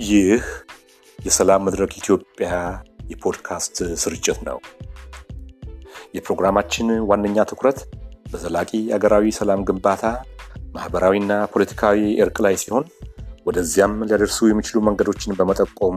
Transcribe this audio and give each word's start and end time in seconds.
ይህ 0.00 0.42
የሰላም 1.18 1.64
መድረክ 1.66 1.92
ኢትዮጵያ 1.98 2.50
የፖድካስት 3.10 3.74
ስርጭት 4.02 4.38
ነው። 4.48 4.58
የፕሮግራማችን 6.14 6.88
ዋነኛ 7.10 7.44
ትኩረት 7.50 7.78
በዘላቂ 8.32 8.70
አገራዊ 8.96 9.32
ሰላም 9.38 9.64
ግንባታ፣ 9.68 10.04
ማህበራዊና 10.74 11.32
ፖለቲካዊ 11.52 11.98
እርቅ 12.24 12.36
ላይ 12.46 12.54
ሲሆን 12.62 12.84
ወደዚያም 13.46 13.94
ሊያደርሱ 14.04 14.38
የሚችሉ 14.48 14.80
መንገዶችን 14.88 15.36
በመጠቆም 15.38 15.96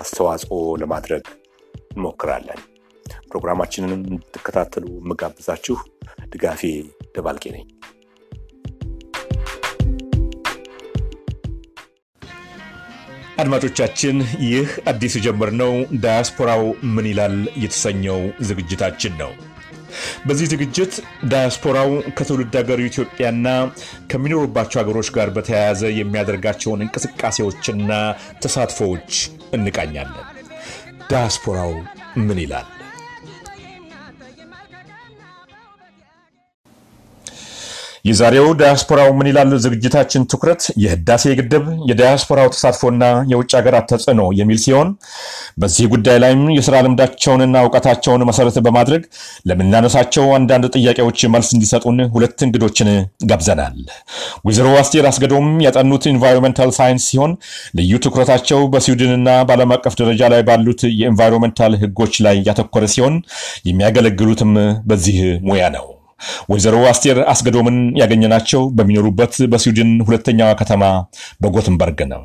አስተዋጽኦ 0.00 0.52
ለማድረግ 0.82 1.24
እንሞክራለን። 1.90 2.60
ፕሮግራማችንን 3.28 3.92
እንድትከታተሉ 4.00 4.86
የምጋብዛችሁ 4.98 5.76
ድጋፌ 6.32 6.62
ደባልቄ 7.16 7.44
ነኝ። 7.56 7.66
አድማጮቻችን 13.38 14.16
ይህ 14.46 14.68
አዲስ 14.90 15.12
የጀመርነው 15.16 15.72
ዳያስፖራው 16.04 16.62
ምን 16.94 17.06
ይላል 17.10 17.34
የተሰኘው 17.62 18.18
ዝግጅታችን 18.48 19.12
ነው። 19.20 19.30
በዚህ 20.26 20.46
ዝግጅት 20.52 20.94
ዳያስፖራው 21.30 21.90
ከትውልድ 22.18 22.54
ሀገሩ 22.60 22.80
ኢትዮጵያና 22.88 23.46
ከሚኖሩባቸው 24.10 24.80
ሀገሮች 24.82 25.10
ጋር 25.16 25.30
በተያያዘ 25.36 25.82
የሚያደርጋቸውን 25.98 26.84
እንቅስቃሴዎችና 26.86 27.90
ተሳትፎዎች 28.44 29.12
እንቃኛለን። 29.58 30.26
ዳያስፖራው 31.10 31.72
ምን 32.26 32.40
ይላል? 32.44 32.66
የዛሬው 38.04 38.46
ዳያስፖራው 38.58 39.08
ምን 39.16 39.28
ይላል 39.30 39.50
ዝግጅታችን 39.64 40.22
ትኩረት 40.30 40.62
የህዳሴ 40.82 41.24
ግድብ 41.38 41.64
የዳያስፖራው 41.90 42.48
ተሳትፎና 42.54 43.02
የውጭ 43.30 43.50
ሀገራት 43.58 43.86
ተጽዕኖ 43.92 44.22
የሚል 44.38 44.58
ሲሆን 44.64 44.88
በዚህ 45.62 45.86
ጉዳይ 45.92 46.16
ላይም 46.24 46.42
የስራ 46.56 46.74
ልምዳቸውንና 46.86 47.56
እውቀታቸውን 47.64 48.24
መሰረት 48.28 48.56
በማድረግ 48.66 49.02
ለምናነሳቸው 49.50 50.26
አንዳንድ 50.38 50.66
ጥያቄዎች 50.76 51.18
መልስ 51.34 51.50
እንዲሰጡን 51.56 51.98
ሁለት 52.14 52.38
እንግዶችን 52.46 52.90
ጋብዘናል። 53.28 53.76
ወይዘሮ 54.46 54.68
አስቴር 54.80 55.06
አስገዶም 55.10 55.48
ያጠኑት 55.66 56.06
environmental 56.12 56.72
science 56.78 57.06
ሲሆን 57.10 57.34
ልዩ 57.78 57.92
ትኩረታቸው 58.04 58.62
በስዊድንና 58.72 59.28
በዓለም 59.48 59.72
አቀፍ 59.76 59.96
ደረጃ 60.00 60.22
ላይ 60.34 60.42
ባሉት 60.48 60.82
የ 60.92 61.03
environmental 61.03 61.74
ህጎች 61.82 62.16
ላይ 62.26 62.36
ያተኮረ 62.48 62.86
ሲሆን 62.94 63.16
የሚያገለግሉትም 63.68 64.52
በዚህ 64.86 65.18
ሙያ 65.48 65.64
ነው። 65.76 65.86
ወይዘሮ 66.50 66.76
አስቴር 66.90 67.20
አስገዶምን 67.32 67.78
ያገኘናቸው 68.00 68.64
በሚኖሩበት 68.78 69.36
በስዊድን 69.52 69.92
ሁለተኛዋ 70.06 70.50
ከተማ 70.60 70.82
በጎትንበርግ 71.42 72.00
ነው። 72.12 72.24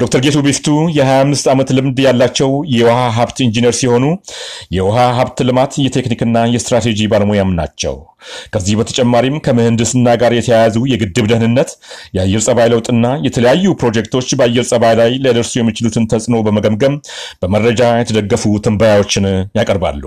ዶክተር 0.00 0.20
ጌቱ 0.24 0.36
ቢፍቱ 0.44 0.66
የ25 0.96 1.46
ዓመት 1.52 1.68
ልምድ 1.76 1.98
ያላቸው 2.04 2.50
የውሃ 2.74 2.98
ሀብት 3.16 3.38
ኢንጂነር 3.44 3.74
ሲሆኑ 3.78 4.04
የውሃ 4.76 4.98
ሀብት 5.18 5.38
ልማት 5.48 5.72
የቴክኒክና 5.84 6.44
የስትራቴጂ 6.54 7.08
ባለሙያም 7.12 7.56
ናቸው። 7.60 7.94
ከዚህ 8.52 8.74
በተጨማሪም 8.78 9.36
ከምህንድስና 9.44 10.14
ጋር 10.22 10.32
የተያያዙ 10.36 10.76
የግድብ 10.92 11.26
ደህንነት፣ 11.32 11.70
የአየር 12.16 12.42
ጸባይ 12.46 12.68
ለውጥና 12.72 13.06
የተለያዩ 13.26 13.74
ፕሮጀክቶች 13.80 14.28
በአየር 14.38 14.66
ጸባይ 14.70 14.94
ላይ 15.00 15.10
ሊያደርሱ 15.22 15.52
የሚችሉትን 15.58 16.08
ተጽዕኖ 16.12 16.36
በመገምገም 16.46 16.94
በመረጃ 17.42 17.82
የተደገፉ 18.00 18.44
ትንበያዎችን 18.66 19.26
ያቀርባሉ። 19.58 20.02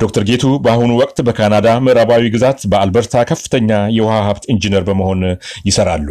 ዶክተር 0.00 0.22
ጌቱ 0.28 0.44
በአሁኑ 0.64 0.92
ወቅት 1.00 1.18
በካናዳ 1.26 1.68
ምዕራባዊ 1.84 2.24
ግዛት 2.34 2.60
በአልበርታ 2.72 3.24
ከፍተኛ 3.30 3.70
የውሃ 3.96 4.16
ሀብት 4.26 4.44
ኢንጂነር 4.54 4.82
በመሆን 4.88 5.20
ይሰራሉ። 5.68 6.08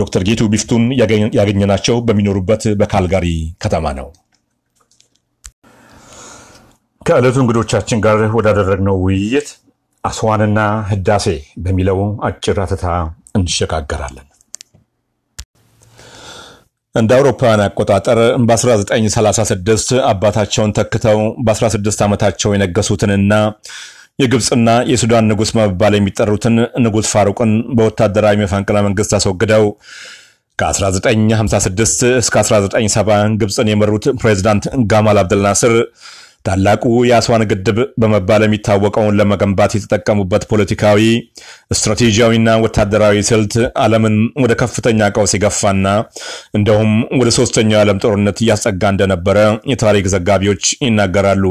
ዶክተር 0.00 0.24
ጌቱ 0.28 0.48
ቢፍቱን 0.52 0.84
ያገኘናቸው 1.38 1.96
በሚኖሩበት 2.02 2.64
በካልጋሪ 2.80 3.26
ከተማ 3.62 3.92
ነው። 3.98 4.08
ከዕለቱ 7.02 7.36
እንግዶቻችን 7.42 8.02
ጋር 8.04 8.18
ወዳደረግነው 8.36 8.96
ውይይት 9.04 9.48
አስዋንና 10.04 10.58
ህዳሴ 10.90 11.26
በሚለው 11.58 11.98
አጭር 12.28 12.58
አተታ 12.64 12.84
እንሸጋገራለን። 13.38 14.26
እንደ 16.94 17.10
አውሮፓውያን 17.16 17.60
አቆጣጠር 17.64 18.18
በ1936 18.42 19.90
አባታቸውን 20.08 20.72
ተክተው 20.78 21.18
በ16 21.46 22.00
ዓመታቸው 22.06 22.54
የነገሱትንና 22.54 23.34
የግብፅና 24.18 24.70
የሱዳን 24.90 25.28
ንጉሥ 25.30 25.50
በመባል 25.56 25.94
የሚጠሩትን 25.96 26.56
ንጉሥ 26.84 27.06
ፋሩቅን 27.12 27.52
በወታደራዊ 27.76 28.36
መፈንቅለ 28.42 28.78
መንግሥት 28.86 29.12
አስወግደው 29.18 29.64
ከ1956 30.60 31.92
እስከ 32.22 32.34
1970 32.44 33.36
ግብፅን 33.42 33.70
የመሩት 33.70 34.06
ፕሬዚዳንት 34.20 34.64
ጋማል 34.92 35.20
አብደልናስር 35.22 35.74
ታላቁ 36.46 36.82
የአስዋን 37.08 37.42
ግድብ 37.50 37.78
በመባል 38.00 38.42
የሚታወቀውን 38.44 39.16
ለመገንባት 39.18 39.72
የተጠቀሙበት 39.76 40.44
ፖለቲካዊ፣ 40.50 41.00
ስትራቴጂያዊና 41.74 42.50
ወታደራዊ 42.64 43.16
ስልት 43.30 43.54
ዓለምን 43.82 44.14
ወደ 44.42 44.54
ከፍተኛ 44.62 45.10
ቀውስ 45.16 45.34
የገፋና 45.36 45.86
እንደውም 46.58 46.92
ወደ 47.20 47.30
ሶስተኛው 47.38 47.76
የዓለም 47.76 48.00
ጦርነት 48.04 48.40
እያስጠጋ 48.44 48.92
እንደነበረ 48.94 49.38
የታሪክ 49.72 50.08
ዘጋቢዎች 50.14 50.64
ይናገራሉ። 50.86 51.44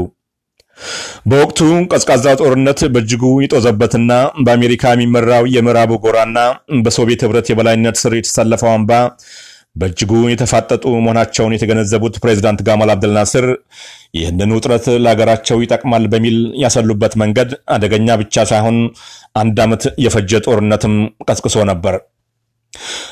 በወቅቱ 1.30 1.60
ቀዝቃዛ 1.92 2.26
ጦርነት 2.40 2.80
በእጅጉ 2.94 3.24
የጦዘበትና 3.44 4.12
በአሜሪካ 4.44 4.92
የሚመራው 4.94 5.46
የምዕራቡ 5.54 5.92
ጎራና 6.04 6.38
በሶቪየት 6.84 7.24
ህብረት 7.26 7.48
የበላይነት 7.50 7.98
ስር 8.02 8.14
የተሰለፈው 8.18 8.70
አምባ 8.74 8.92
በእጅጉ 9.76 10.12
የተፋጠጡ 10.30 10.84
መሆናቸውን 10.98 11.54
የተገነዘቡት 11.54 12.14
ፕሬዚዳንት 12.22 12.60
ጋማል 12.68 12.90
አብደልናስር 12.94 13.44
ይህንን 14.18 14.54
ውጥረት 14.56 14.86
ለሀገራቸው 15.04 15.58
ይጠቅማል 15.62 16.04
በሚል 16.12 16.38
ያሰሉበት 16.62 17.12
መንገድ 17.22 17.50
አደገኛ 17.74 18.16
ብቻ 18.22 18.44
ሳይሆን 18.50 18.78
አንድ 19.40 19.58
ዓመት 19.64 19.84
የፈጀ 20.04 20.40
ጦርነትም 20.46 20.94
ቀስቅሶ 21.28 21.56
ነበር። 21.70 21.96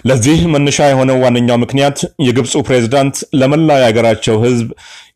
ለዚህ 0.08 0.38
መነሻ 0.52 0.78
የሆነው 0.90 1.16
ዋነኛው 1.22 1.58
ምክንያት 1.62 1.98
የግብፁ 2.26 2.62
ፕሬዝዳንት 2.66 3.16
ለመላ 3.40 3.78
የሀገራቸው 3.80 4.36
ህዝብ 4.44 4.68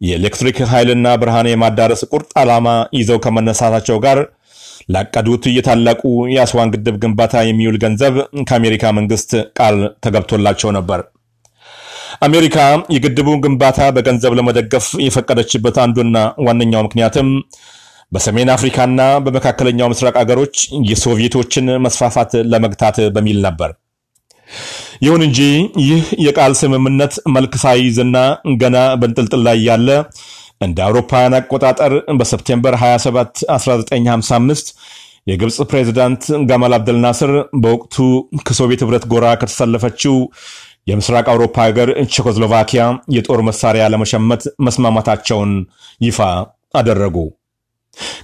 የኤሌክትሪክ 0.07 0.59
ኃይልና 0.73 1.09
ብርሃን 1.23 1.49
የማዳረስ 1.51 2.03
ቁርጥ 2.13 2.31
ዓላማ 2.43 2.69
ይዘው 2.99 3.21
ከመነሳታቸው 3.27 3.99
ጋር 4.07 4.21
ላቀዱት 4.89 5.45
የታላቁ 5.57 6.03
የአስዋን 6.35 6.73
ግድብ 6.75 6.97
ግንባታ 7.03 7.45
የሚውል 7.49 7.77
ገንዘብ 7.85 8.15
ከአሜሪካ 8.49 8.93
መንግስት 8.99 9.31
ቃል 9.59 9.77
ተገብቶላቸው 10.05 10.73
ነበር። 10.79 11.03
አሜሪካ 12.27 12.57
የግድቡን 12.95 13.39
ግንባታ 13.45 13.81
በገንዘብ 13.97 14.33
ለመደገፍ 14.39 14.89
የፈቀደችበት 15.07 15.77
አንዱና 15.85 16.17
ዋነኛው 16.47 16.85
ምክንያትም 16.87 17.29
በሰሜን 18.13 18.51
አፍሪካና 18.55 19.03
በመካከለኛው 19.27 19.91
ምስራቅ 19.93 20.17
አገሮች 20.23 20.57
የሶቪየቶችን 20.91 21.69
መስፋፋት 21.87 22.33
ለመግታት 22.53 22.99
በሚል 23.15 23.39
ነበር። 23.47 23.71
ይሁን 25.05 25.23
እንጂ 25.27 25.41
ይህ 25.87 26.05
የቃል 26.27 26.53
ስምምነት 26.61 27.15
መልክ 27.35 27.55
ሳይዝና 27.63 28.17
ገና 28.63 28.79
በንጥልጥል 29.01 29.43
ላይ 29.49 29.59
ያለ 29.69 29.89
እንደ 30.67 30.79
አውሮፓውያን 30.87 31.37
አቆጣጠር 31.39 31.93
በሰፕቴምበር 32.19 32.75
27 32.81 33.45
1955 33.55 34.73
የግብፅ 35.31 35.57
ፕሬዚዳንት 35.71 36.23
ጋማል 36.49 36.73
አብደልናስር 36.77 37.33
በወቅቱ 37.63 37.97
ከሶቪየት 38.47 38.83
ህብረት 38.85 39.05
ጎራ 39.13 39.27
ከተሰለፈችው 39.43 40.15
የምስራቅ 40.91 41.27
አውሮፓ 41.33 41.57
ሀገር 41.67 41.91
ቼኮስሎቫኪያ 42.15 42.85
የጦር 43.17 43.41
መሳሪያ 43.49 43.85
ለመሸመት 43.93 44.43
መስማማታቸውን 44.67 45.53
ይፋ 46.01 46.19
አደረጉ። 46.75 47.17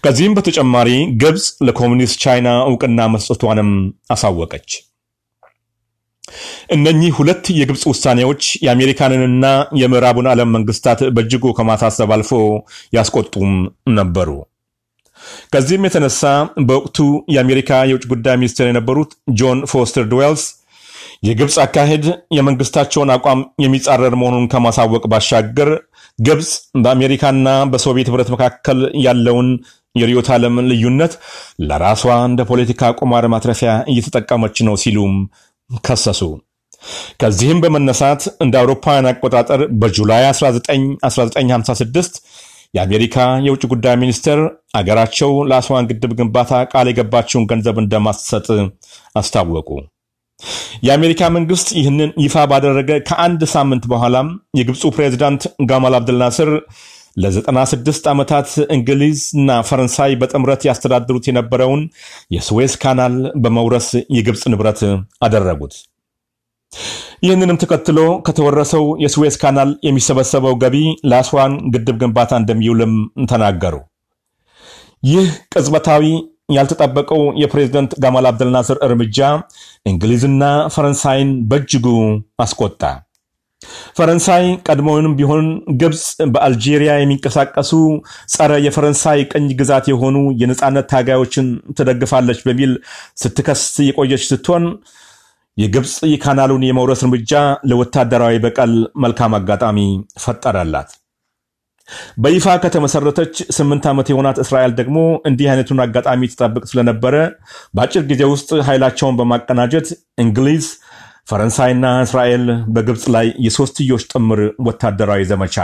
ከዚህም 0.04 0.34
በተጨማሪ 0.36 0.90
ግብፅ 1.22 1.46
ለኮሚኒስት 1.66 2.20
ቻይና 2.24 2.50
እውቅና 2.68 3.00
መስጠቷንም 3.14 3.70
አሳወቀች። 4.10 4.70
እነኚህ 6.76 7.12
ሁለት 7.18 7.44
የግብፅ 7.58 7.82
ውሳኔዎች 7.90 8.42
የአሜሪካንንና 8.64 9.46
የምዕራቡን 9.80 10.30
ዓለም 10.32 10.52
መንግስታት 10.56 11.02
በእጅጉ 11.16 11.54
ከማሳሰብ 11.58 12.12
አልፎ 12.16 12.32
ያስቆጡም 12.96 13.52
ነበሩ። 13.98 14.30
ከዚህም 15.52 15.86
የተነሳ 15.86 16.22
በወቅቱ 16.66 16.98
የአሜሪካ 17.34 17.80
የውጭ 17.90 18.04
ጉዳይ 18.12 18.36
ሚኒስትር 18.36 18.66
የነበሩት 18.68 19.10
ጆን 19.40 19.60
ፎስተር 19.72 20.04
ድዌልስ 20.12 20.44
የግብፅ 21.22 21.56
አካሄድ 21.62 22.04
የመንግስታቸውን 22.36 23.12
አቋም 23.14 23.40
የሚጻረር 23.64 24.14
መሆኑን 24.20 24.44
ከማሳወቅ 24.52 25.04
ባሻገር 25.12 25.70
ግብፅ 26.18 26.50
በአሜሪካና 26.82 27.48
በሶቪየት 27.72 28.08
ህብረት 28.10 28.30
መካከል 28.34 28.78
ያለውን 29.06 29.48
የርዕዮተ 29.94 30.28
ዓለም 30.34 30.56
ልዩነት 30.70 31.12
ለራሷ 31.68 32.02
እንደ 32.26 32.40
ፖለቲካ 32.50 32.90
ቁማር 33.00 33.24
ማትረፊያ 33.32 33.70
እየተጠቀመች 33.92 34.56
ነው 34.68 34.74
ሲሉም 34.82 35.14
ከሰሱ። 35.70 36.20
ከዚህም 37.20 37.62
በመነሳት 37.62 38.22
እንደ 38.44 38.54
አውሮፓውያን 38.60 39.08
አቆጣጠር 39.10 39.62
በጁላይ 39.80 40.22
19 40.28 40.68
1956 41.08 42.20
የአሜሪካ 42.74 43.16
የውጭ 43.46 43.62
ጉዳይ 43.72 43.94
ሚኒስትር 44.02 44.38
አገራቸው 44.78 45.30
ለአስዋን 45.50 45.88
ግድብ 45.90 46.12
ግንባታ 46.18 46.52
ቃል 46.72 46.88
የገባችውን 46.90 47.46
ገንዘብ 47.52 47.76
እንደማትሰጥ 47.82 48.46
አስታወቁ። 49.20 49.68
የአሜሪካ 50.86 51.20
መንግስት 51.36 51.68
ይህንን 51.78 52.10
ይፋ 52.24 52.44
ባደረገ 52.50 52.90
ከአንድ 53.08 53.40
ሳምንት 53.54 53.84
በኋላም 53.92 54.28
የግብፁ 54.58 54.90
ፕሬዚዳንት 54.96 55.42
ጋማል 55.70 55.96
አብደልናስር 55.98 56.50
ለ96 57.18 58.08
ዓመታት 58.12 58.48
እንግሊዝና 58.74 59.50
ፈረንሳይ 59.68 60.12
በጥምረት 60.20 60.62
ያስተዳድሩት 60.68 61.26
የነበረውን 61.28 61.82
የስዌዝ 62.34 62.74
ካናል 62.82 63.14
በመውረስ 63.44 63.88
የግብፅ 64.16 64.42
ንብረት 64.52 64.80
አደረጉት። 65.26 65.74
ይህንንም 67.22 67.60
ተከትሎ 67.62 67.98
ከተወረሰው 68.26 68.84
የስዌዝ 69.04 69.36
ካናል 69.42 69.70
የሚሰበሰበው 69.86 70.54
ገቢ 70.62 70.76
ለአስዋን 71.10 71.54
ግድብ 71.74 71.96
ግንባታ 72.02 72.32
እንደሚውልም 72.40 72.92
ተናገሩ። 73.30 73.76
ይህ 75.04 75.26
ቅጽበታዊ 75.52 76.04
ያልተጠበቀው 76.48 77.22
የፕሬዝደንት 77.40 77.92
ጋማል 78.02 78.26
አብደልናስር 78.28 78.78
እርምጃ 78.86 79.18
እንግሊዝና 79.86 80.44
ፈረንሳይን 80.74 81.30
በእጅጉ 81.50 81.86
አስቆጣ። 82.40 82.82
ፈረንሳይ 83.98 84.44
ቀድሞውንም 84.66 85.16
ቢሆን 85.18 85.46
ግብፅ 85.80 86.02
በአልጄሪያ 86.34 86.92
የሚንቀሳቀሱ 86.98 87.72
ጸረ 88.34 88.52
የፈረንሳይ 88.66 89.20
ቅኝ 89.32 89.48
ግዛት 89.60 89.88
የሆኑ 89.92 90.16
የነፃነት 90.42 90.88
ታጋዮችን 90.92 91.48
ትደግፋለች 91.78 92.40
በሚል 92.48 92.72
ስትከስ 93.22 93.64
የቆየች 93.88 94.24
ስትሆን 94.30 94.66
የግብፅ 95.56 95.92
የካናሉን 96.10 96.64
የመውረስ 96.66 97.00
እርምጃ 97.04 97.32
ለወታደራዊ 97.70 98.34
በቀል 98.44 98.72
መልካም 99.04 99.32
አጋጣሚ 99.38 99.78
ፈጠረላት። 100.24 100.90
በይፋ 102.24 102.46
ከተመሰረተች 102.62 103.34
ስምንት 103.56 103.84
ዓመት 103.90 104.08
የሆናት 104.10 104.38
እስራኤል 104.42 104.72
ደግሞ 104.80 104.96
እንዲህ 105.28 105.46
አይነቱን 105.52 105.80
አጋጣሚ 105.84 106.28
ትጠብቅ 106.32 106.64
ስለነበረ 106.70 107.14
በአጭር 107.74 108.04
ጊዜ 108.10 108.22
ውስጥ 108.32 108.50
ኃይላቸውን 108.68 109.18
በማቀናጀት 109.20 109.88
እንግሊዝ፣ 110.24 110.66
ፈረንሳይና 111.28 111.86
እስራኤል 112.04 112.44
በግብፅ 112.74 113.04
ላይ 113.14 113.26
የሶስትዮሽ 113.46 114.02
ጥምር 114.12 114.40
ወታደራዊ 114.66 115.22
ዘመቻ 115.30 115.56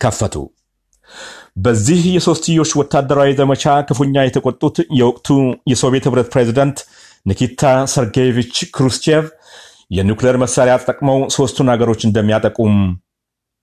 ከፈቱ። 0.00 0.34
በዚህ 1.64 2.00
የሶስትዮሽ 2.16 2.70
ወታደራዊ 2.80 3.30
ዘመቻ 3.40 3.64
ክፉኛ 3.88 4.24
የተቆጡት 4.24 4.76
የወቅቱ 4.98 5.28
የሶቪየት 5.70 6.06
ህብረት 6.08 6.28
ፕሬዚዳንት 6.34 6.78
ኒኪታ 7.26 7.62
ሰርጌየቪች 7.94 8.54
ክሩስቼቭ 8.76 9.24
የኒውክሌር 9.96 10.36
መሳሪያ 10.42 10.74
ተጠቅመው 10.82 11.18
ሶስቱን 11.36 11.70
አገሮች 11.74 12.00
እንደሚያጠቁም 12.08 12.74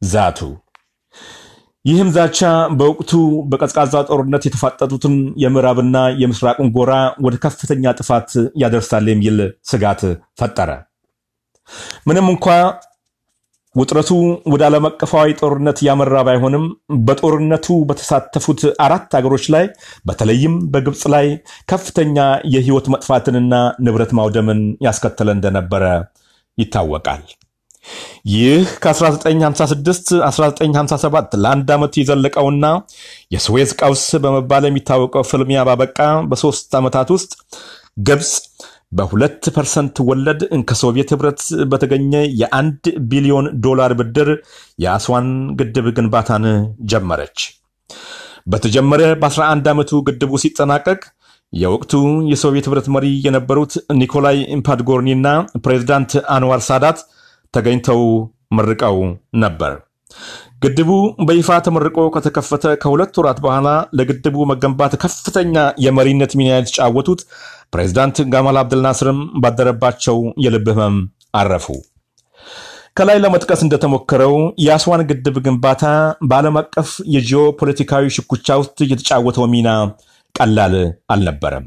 ዛቱ። 0.01 0.39
ይህም 1.85 2.09
ዛቻ 2.15 2.39
በወቅቱ 2.77 3.11
በቀዝቃዛ 3.49 3.95
ጦርነት 4.09 4.43
የተፋጠጡትን 4.47 5.15
የምዕራብና 5.43 5.97
የምስራቁን 6.21 6.71
ጎራ 6.77 6.93
ወደ 7.25 7.35
ከፍተኛ 7.43 7.93
ጥፋት 7.99 8.29
ያደርሳል 8.63 9.07
የሚል 9.11 9.37
ስጋት 9.71 10.01
ፈጠረ። 10.41 10.69
ምንም 12.07 12.27
እንኳ 12.33 12.47
ውጥረቱ 13.75 14.09
ወደ 14.51 14.61
ዓለም 14.67 14.85
አቀፋዊ 14.89 15.29
ጦርነት 15.39 15.79
ያመራ 15.87 16.17
ባይሆንም 16.27 16.65
በጦርነቱ 17.07 17.67
በተሳተፉት 17.89 18.61
አራት 18.85 19.15
አገሮች 19.19 19.45
ላይ 19.55 19.65
በተለይም 20.05 20.53
በግብፅ 20.73 21.03
ላይ 21.13 21.27
ከፍተኛ 21.71 22.17
የህይወት 22.53 22.87
መጥፋትንና 22.93 23.53
ንብረት 23.85 24.13
ማውደምን 24.19 24.61
ያስከተለ 24.87 25.29
እንደነበረ 25.37 25.83
ይታወቃል። 26.57 27.23
ይህ 28.31 28.63
ከ1956 28.83 30.07
1957 30.27 31.35
ለአንድ 31.43 31.69
ዓመት 31.75 31.93
የዘለቀውና 31.99 32.65
የስዌዝ 33.35 33.71
ቀውስ 33.81 34.05
በመባል 34.23 34.63
የሚታወቀው 34.67 35.25
ፍልሚያ 35.31 35.61
ባበቃ 35.67 35.99
በሶስት 36.31 36.71
ዓመታት 36.79 37.09
ውስጥ 37.15 37.31
ግብፅ 38.01 38.31
በሁለት 38.95 39.43
ፐርሰንት 39.55 39.95
ወለድ 40.09 40.41
ከሶቪየት 40.69 41.09
ህብረት 41.13 41.41
በተገኘ 41.71 42.11
የአንድ 42.41 42.81
ቢሊዮን 43.09 43.47
ዶላር 43.65 43.93
ብድር 43.99 44.29
የአስዋን 44.79 45.27
ግድብ 45.59 45.87
ግንባታን 45.97 46.45
ጀመረች። 46.91 47.39
በተጀመረ 48.47 49.01
በ11 49.21 49.69
ዓመቱ 49.71 50.01
ግድቡ 50.07 50.31
ሲጠናቀቅ 50.43 50.99
የወቅቱ 51.53 51.93
የሶቪየት 52.31 52.67
ህብረት 52.69 52.87
መሪ 52.95 53.07
የነበሩት 53.25 53.73
ኒኮላይ 53.99 54.37
ፓድጎርኒና 54.67 55.27
ፕሬዚዳንት 55.65 56.13
አንዋር 56.35 56.61
ሳዳት 56.67 56.99
ተገኝተው 57.53 58.01
መርቀው 58.51 58.97
ነበር። 59.43 59.73
ግድቡ 60.63 60.91
በይፋ 61.27 61.57
ተመርቆ 61.65 61.97
ከተከፈተ 62.15 62.65
ከሁለት 62.81 63.17
ወራት 63.19 63.39
በኋላ 63.45 63.67
ለግድቡ 63.97 64.45
መገንባት 64.51 64.93
ከፍተኛ 65.03 65.55
የመሪነት 65.85 66.33
ሚና 66.39 66.51
የተጫወቱት 66.55 67.21
ፕሬዚዳንት 67.73 68.17
ጋማል 68.33 68.57
አብደልናስርም 68.61 69.19
ባደረባቸው 69.43 70.17
የልብ 70.45 70.67
ህመም 70.73 70.97
አረፉ። 71.35 71.67
ከላይ 72.97 73.17
ለመጥቀስ 73.23 73.61
እንደተሞከረው 73.63 74.33
የአስዋን 74.65 75.01
ግድብ 75.09 75.37
ግንባታ 75.45 75.85
በዓለም 76.29 76.57
አቀፍ 76.61 76.91
የጂኦ 77.15 77.41
ፖለቲካዊ 77.59 78.13
ሽኩቻ 78.17 78.57
ውስጥ 78.61 78.77
የተጫወተው 78.91 79.47
ሚና 79.53 79.69
ቀላል 80.35 80.75
አልነበረም። 81.13 81.65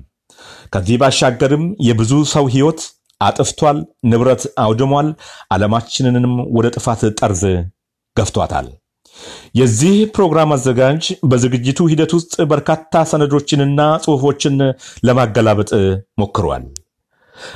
ከዚህ 0.73 0.97
ባሻገርም 1.03 1.65
የብዙ 1.89 2.13
ሰው 2.33 2.47
ህይወት 2.55 2.81
አጥፍቷል፣ 3.21 3.79
ንብረት 4.11 4.43
አውድሟል፣ 4.65 5.09
ዓለማችንንም 5.55 6.35
ወደ 6.57 6.67
ጥፋት 6.77 7.01
ጠርዝ 7.21 7.43
ገፍቷታል። 8.17 8.69
የዚህ 9.59 9.97
ፕሮግራም 10.15 10.51
አዘጋጅ 10.55 11.05
በዝግጅቱ 11.31 11.87
ሂደት 11.93 12.13
ውስጥ 12.17 12.35
በርካታ 12.51 13.03
ሰነዶችንና 13.11 13.81
ጽሑፎችን 14.05 14.57
ለማገላበጥ 15.07 15.71
ሞክሯል። 16.23 16.65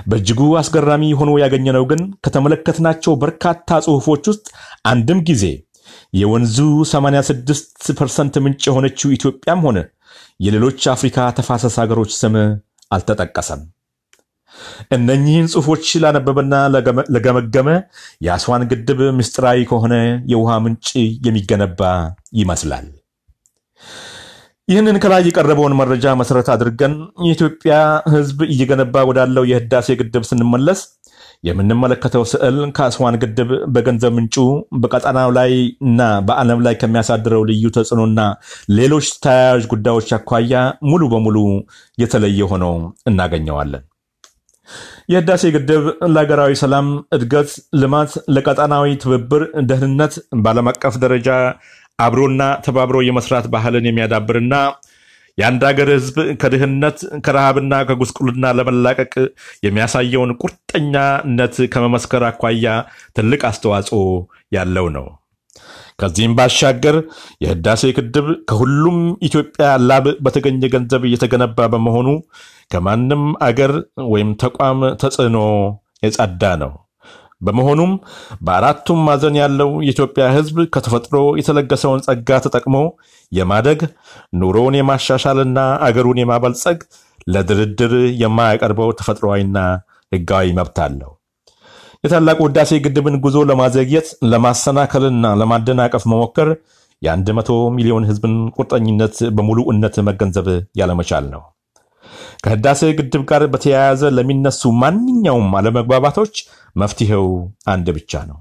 በእጅጉ 0.06 0.40
አስገራሚ 0.60 1.04
ሆኖ 1.20 1.30
ያገኘነው 1.42 1.84
ግን 1.90 2.02
ከተመለከትናቸው 2.24 3.12
በርካታ 3.22 3.78
ጽሑፎች 3.86 4.24
ውስጥ 4.32 4.46
አንድም 4.86 5.20
ጊዜ 5.30 5.44
የወንዙ 6.14 6.56
86 6.90 7.92
ፐርሰንት 7.98 8.34
ምንጭ 8.44 8.62
የሆነችው 8.68 9.14
ኢትዮጵያም 9.16 9.62
ሆነ 9.66 9.78
የሌሎች 10.40 10.80
አፍሪካ 10.94 11.28
ተፋሰስ 11.38 11.76
ሀገሮች 11.82 12.12
ስም 12.20 12.34
አልተጠቀሰም። 12.90 13.62
እነኚህን 14.96 15.50
ጽሑፎች 15.52 15.86
ላነበበና 16.02 16.54
ለገመገመ 17.14 17.68
የአስዋን 18.26 18.64
ግድብ 18.72 19.02
ምስጢራዊ 19.18 19.60
ከሆነ 19.70 19.94
የውሃ 20.32 20.58
ምንጭ 20.64 20.88
የሚገነባ 21.26 21.80
ይመስላል። 22.40 22.88
ይህንን 24.68 24.96
ከላይ 25.02 25.22
የቀረበውን 25.26 25.76
መረጃ 25.78 26.06
መሰረት 26.18 26.48
አድርገን 26.52 26.92
የኢትዮጵያ 27.26 27.74
ሕዝብ 28.12 28.40
እየገነባ 28.46 29.04
ወዳለው 29.08 29.44
የህዳሴ 29.48 29.96
ግድብ 30.00 30.24
ስንመለስ 30.28 30.80
የምንመለከተው 31.44 32.24
ስዕል 32.32 32.58
ከአስዋን 32.76 33.16
ግድብ 33.22 33.50
በገንዘብ 33.74 34.12
ምንጩ 34.16 34.36
በቀጠናው 34.82 35.30
ላይ 35.38 35.52
እና 35.86 36.00
በዓለም 36.28 36.60
ላይ 36.66 36.74
ከሚያሳድረው 36.80 37.42
ልዩ 37.50 37.64
ተጽዕኖና 37.76 38.20
ሌሎች 38.78 39.08
ተያያዥ 39.24 39.64
ጉዳዮች 39.72 40.10
አኳያ 40.18 40.60
ሙሉ 40.90 41.08
በሙሉ 41.14 41.38
የተለየ 41.98 42.48
ሆኖ 42.52 42.66
እናገኘዋለን። 43.10 43.84
የህዳሴ 45.08 45.44
ግድብ 45.54 45.84
ለሀገራዊ 46.14 46.52
ሰላም፣ 46.62 46.86
እድገት፣ 47.16 47.50
ልማት፣ 47.80 48.12
ለቀጠናዊ 48.34 48.94
ትብብር፣ 49.02 49.42
ደህንነት 49.70 50.14
በዓለም 50.44 50.70
አቀፍ 50.72 50.96
ደረጃ 51.04 51.28
አብሮና 51.98 52.42
ተባብሮ 52.66 52.98
የመስራት 53.06 53.46
ባህልን 53.52 53.88
የሚያዳብርና 53.88 54.54
የአንድ 55.38 55.62
ሀገር 55.68 55.88
ህዝብ 55.94 56.16
ከድህነት 56.40 56.98
ከረሃብና 57.26 57.74
ከጉስቁልና 57.88 58.46
ለመላቀቅ 58.58 59.12
የሚያሳየውን 59.66 60.36
ቁርጠኛነት 60.42 61.56
ከመመስከር 61.74 62.24
አኳያ 62.28 62.66
ትልቅ 63.18 63.40
አስተዋጽኦ 63.50 64.00
ያለው 64.52 64.88
ነው። 64.96 65.06
ከዚህም 65.98 66.36
ባሻገር 66.38 66.96
የህዳሴ 67.44 67.92
ግድብ 67.98 68.28
ከሁሉም 68.50 68.98
ኢትዮጵያ 69.28 69.66
ላብ 69.88 70.06
በተገኘ 70.24 70.62
ገንዘብ 70.74 71.02
እየተገነባ 71.08 71.68
በመሆኑ 71.72 72.08
ከማንም 72.70 73.24
አገር 73.46 73.72
ወይም 74.12 74.30
ተቋም 74.42 74.80
ተጽዕኖ 75.02 75.38
የጸዳ 76.02 76.54
ነው። 76.62 76.72
በመሆኑም 77.40 77.92
በአራቱም 78.46 79.00
ማዕዘን 79.06 79.36
ያለው 79.40 79.70
የኢትዮጵያ 79.84 80.24
ህዝብ 80.36 80.58
ከተፈጥሮ 80.74 81.22
የተለገሰውን 81.38 82.04
ጸጋ 82.06 82.38
ተጠቅሞ 82.44 82.76
የማደግ 83.32 83.80
ኑሮውን 84.40 84.76
የማሻሻልና 84.78 85.58
አገሩን 85.86 86.20
የማበልጸግ 86.22 86.78
ለድርድር 87.28 87.92
የማያቀርበው 88.22 88.92
ተፈጥሯዊና 89.00 89.58
ህጋዊ 90.12 90.46
መብት 90.58 90.78
አለው። 90.86 91.12
የታላቁ 92.04 92.38
ህዳሴ 92.46 92.70
ግድብን 92.84 93.16
ጉዞ 93.24 93.38
ለማዘግየት 93.48 94.08
ለማሰናከልና 94.30 95.26
ለማደናቀፍ 95.40 96.04
መሞከር 96.12 96.48
የአንድ 97.02 97.28
መቶ 97.36 97.50
ሚሊዮን 97.76 98.06
ህዝብን 98.08 98.34
ቁርጠኝነት 98.56 99.16
በሙሉ 99.36 99.58
እነት 99.72 99.96
መገንዘብ 100.08 100.48
ያለመቻል 100.80 101.26
ነው። 101.34 101.42
ከህዳሴ 102.44 102.82
ግድብ 102.98 103.22
ጋር 103.30 103.42
በተያያዘ 103.52 104.10
ለሚነሱ 104.16 104.72
ማንኛውም 104.82 105.50
አለመግባባቶች 105.58 106.34
መፍትሄው 106.76 107.26
አንድ 107.72 107.88
ብቻ 107.98 108.22
ነው። 108.30 108.38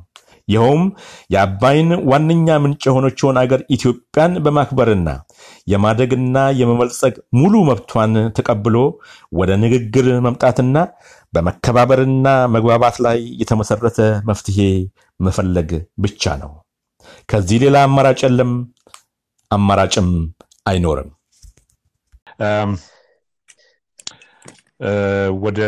ይኸውም 0.47 0.83
የአባይን 1.33 1.89
ዋነኛ 2.11 2.57
ምንጭ 2.63 2.83
የሆነችውን 2.87 3.37
አገር 3.41 3.61
ኢትዮጵያን 3.75 4.33
በማክበርና 4.45 5.09
የማደግና 5.67 6.37
የመበልጸግ 6.59 7.15
ሙሉ 7.39 7.53
መብቷን 7.69 8.13
ተቀብሎ 8.37 8.77
ወደ 9.39 9.51
ንግግር 9.63 10.07
መምጣትና 10.25 10.75
በመከባበርና 11.33 12.27
መግባባት 12.55 12.95
ላይ 13.05 13.19
የተመሰረተ 13.41 13.99
መፍትሄ 14.29 14.57
መፈለግ 15.19 15.69
ብቻ 15.97 16.33
ነው። 16.41 16.51
ከዚህ 17.29 17.57
ሌላ 17.63 17.77
አማራጭ 17.87 18.19
የለም፣ 18.25 18.51
አማራጭም 19.51 20.09
አይኖርም። 20.67 21.09
ወደ 25.43 25.59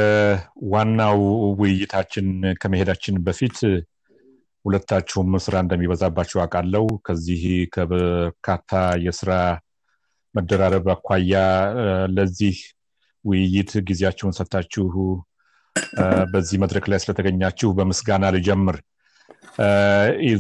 ዋናው 0.72 1.20
ውይይታችን 1.60 2.28
ከመሄዳችን 2.62 3.16
በፊት 3.26 3.58
ሁለታችሁም 4.66 5.32
ስራ 5.46 5.56
እንደሚበዛባችሁ 5.64 6.38
አውቃለሁ። 6.42 6.86
ከዚህ 7.08 7.42
ከበርካታ 7.74 8.72
የስራ 9.06 9.32
መደራረብ 10.36 10.88
አኳያ 10.94 11.34
ለዚህ 12.16 12.56
ውይይት 13.26 13.72
ጊዜያችሁን 13.90 14.36
ሰጥታችሁ 14.38 14.86
በዚህ 16.32 16.58
መድረክ 16.64 16.86
ላይ 16.92 17.00
ስለተገኛችሁ 17.04 17.70
በምስጋና 17.78 18.26
ልጀምር። 18.36 18.78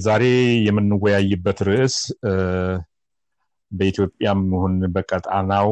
ዛሬ 0.06 0.24
የምንወያይበት 0.68 1.60
ርዕስ 1.68 1.96
በኢትዮጵያም 3.72 4.42
ይሁን 4.50 4.74
በቀጣናው 4.96 5.70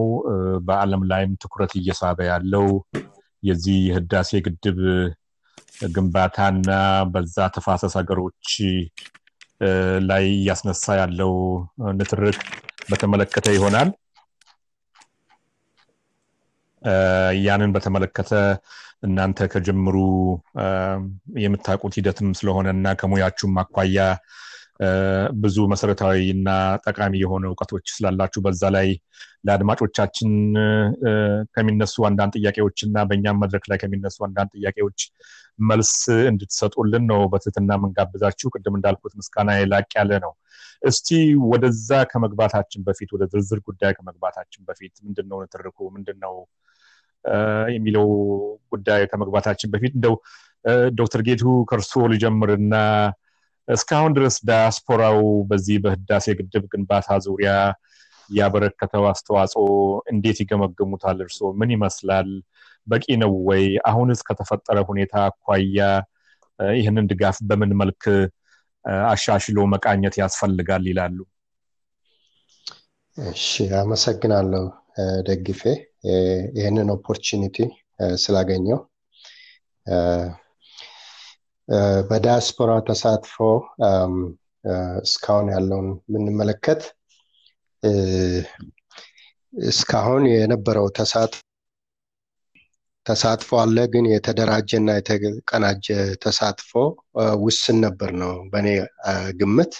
በዓለም 0.67 1.03
ላይም 1.11 1.33
ትኩረት 1.43 1.73
እየሳበ 1.79 2.19
ያለው 2.29 2.67
የዚህ 3.43 3.77
የህዳሴ 3.87 4.39
ግድብ 4.47 4.79
ግንባታና 5.93 6.69
በዛ 7.13 7.47
ተፋሰስ 7.55 7.93
ሀገሮች 7.99 8.49
ላይ 10.09 10.25
እያስነሳ 10.35 10.95
ያለው 10.99 11.33
ንትርክ 11.97 12.39
በተመለከተ 12.89 13.47
ይሆናል። 13.55 13.89
ያንን 17.43 17.73
በተመለከተ 17.75 18.31
እናንተ 19.03 19.47
ከጀምሩ 19.53 19.97
የምታውቁት 21.43 21.93
ሂደትም 21.99 22.29
ስለሆነ 22.39 22.67
እና 22.75 22.87
ከሙያችሁም 22.99 23.55
አኳያ 23.61 23.99
ብዙ 25.41 25.57
መሰረታዊ 25.71 26.19
እና 26.35 26.49
ጠቃሚ 26.85 27.13
የሆነ 27.21 27.43
እውቀቶች 27.49 27.85
ስላላችሁ 27.95 28.39
በዛ 28.45 28.63
ላይ 28.75 28.87
ለአድማጮቻችን 29.47 30.31
ከሚነሱ 31.55 31.95
አንዳንድ 32.09 32.33
ጥያቄዎች 32.39 32.79
እና 32.87 33.03
በእኛም 33.09 33.39
መድረክ 33.43 33.65
ላይ 33.71 33.79
ከሚነሱ 33.83 34.17
አንዳንድ 34.27 34.51
ጥያቄዎች 34.57 34.99
መልስ 35.63 35.93
እንድትሰጡልን 36.31 37.03
ነው 37.11 37.21
በትህትና 37.33 37.71
የምንጋብዛችሁ። 37.79 38.49
ቅድም 38.55 38.77
እንዳልኩት 38.79 39.13
ምስጋና 39.19 39.57
ላቅ 39.71 39.89
ያለ 39.99 40.11
ነው። 40.25 40.33
እስቲ 40.81 41.09
ወደዛ 41.51 41.89
ከመግባታችን 42.11 42.81
በፊት 42.87 43.09
ወደ 43.15 43.23
ዝርዝር 43.33 43.59
ጉዳይ 43.67 43.91
ከመግባታችን 43.97 44.61
በፊት 44.69 44.93
ምንድን 45.05 45.27
ነው 45.31 45.39
ንትርኩ 45.43 45.77
ምንድን 45.95 46.17
ነው 46.25 46.35
የሚለው 47.75 48.07
ጉዳይ 48.73 49.01
ከመግባታችን 49.11 49.71
በፊት 49.73 49.93
እንደው 49.97 50.15
ዶክተር 50.95 51.21
ጌቱ 51.27 51.43
ከእርስዎ 51.69 52.03
ልጀምርና 52.13 52.75
እስካሁን 53.67 54.11
ድረስ 54.17 54.35
ዳያስፖራው 54.47 55.19
በዚህ 55.49 55.77
በህዳሴ 55.83 56.25
ግድብ 56.39 56.63
ግንባታ 56.71 57.17
ዙሪያ 57.25 57.51
ያበረከተው 58.29 59.03
አስተዋጽኦ 59.09 59.63
እንዴት 60.11 60.37
ይገመግሙታል? 60.43 61.17
እርስዎ 61.25 61.47
ምን 61.59 61.69
ይመስላል? 61.75 62.29
በቂ 62.87 63.05
ነው 63.23 63.33
ወይ? 63.47 63.63
አሁንስ 63.89 64.19
ከተፈጠረ 64.27 64.77
ሁኔታ 64.89 65.13
አኳያ 65.29 65.79
ይህንን 66.59 67.05
ድጋፍ 67.11 67.37
በምን 67.49 67.71
መልክ 67.81 68.03
አሻሽሎ 69.05 69.57
መቃኘት 69.73 70.15
ያስፈልጋል 70.21 70.83
ይላሉ? 70.91 71.17
እሺ፣ 73.17 73.47
አመሰግናለሁ 73.79 74.63
ደግፌ 75.27 75.61
ይህንን 76.57 76.89
ኦፖርቹኒቲ 76.95 77.57
ስላገኘው 78.21 78.79
በዳያስፖራ 82.09 82.71
ተሳትፎ 82.87 83.35
እስካሁን 85.03 85.47
ያለውን 85.53 85.87
ብንመለከት 86.11 86.81
እስካሁን 89.53 90.23
የነበረው 90.31 90.85
ተሳትፎ 93.05 93.51
አለ፣ 93.61 93.77
ግን 93.93 94.05
የተደራጀ 94.11 94.69
እና 94.81 94.89
የተቀናጀ 94.97 95.87
ተሳትፎ 96.23 96.71
ውስን 97.43 97.77
ነበር 97.85 98.11
ነው 98.21 98.33
በእኔ 98.51 98.67
ግምት። 99.39 99.73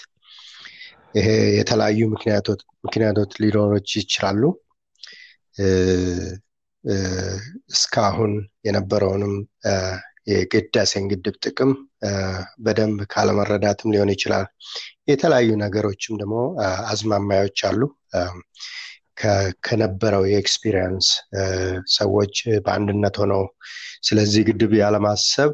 ይሄ 1.14 1.28
የተለያዩ 1.58 2.00
ምክንያቶች 2.14 2.60
ሊኖሮች 3.42 3.88
ይችላሉ። 4.00 4.42
እስካሁን 7.70 8.32
የነበረውንም 8.66 9.34
የህዳሴን 10.28 11.04
ግድብ 11.12 11.36
ጥቅም 11.44 11.70
በደንብ 12.58 12.98
ካለመረዳትም 13.12 13.92
ሊሆን 13.94 14.10
ይችላል። 14.14 14.46
የተለያዩ 15.10 15.50
ነገሮችም 15.62 16.18
ደግሞ 16.20 16.36
አዝማማዮች 16.90 17.60
አሉ። 17.70 17.80
ከነበረው 19.66 20.22
የኤክስፒሪየንስ 20.28 21.08
ሰዎች 21.94 22.34
በአንድነት 22.64 23.16
ሆነው 23.22 23.42
ስለዚህ 24.02 24.42
ግድብ 24.48 24.72
ያለማሰብ 24.80 25.50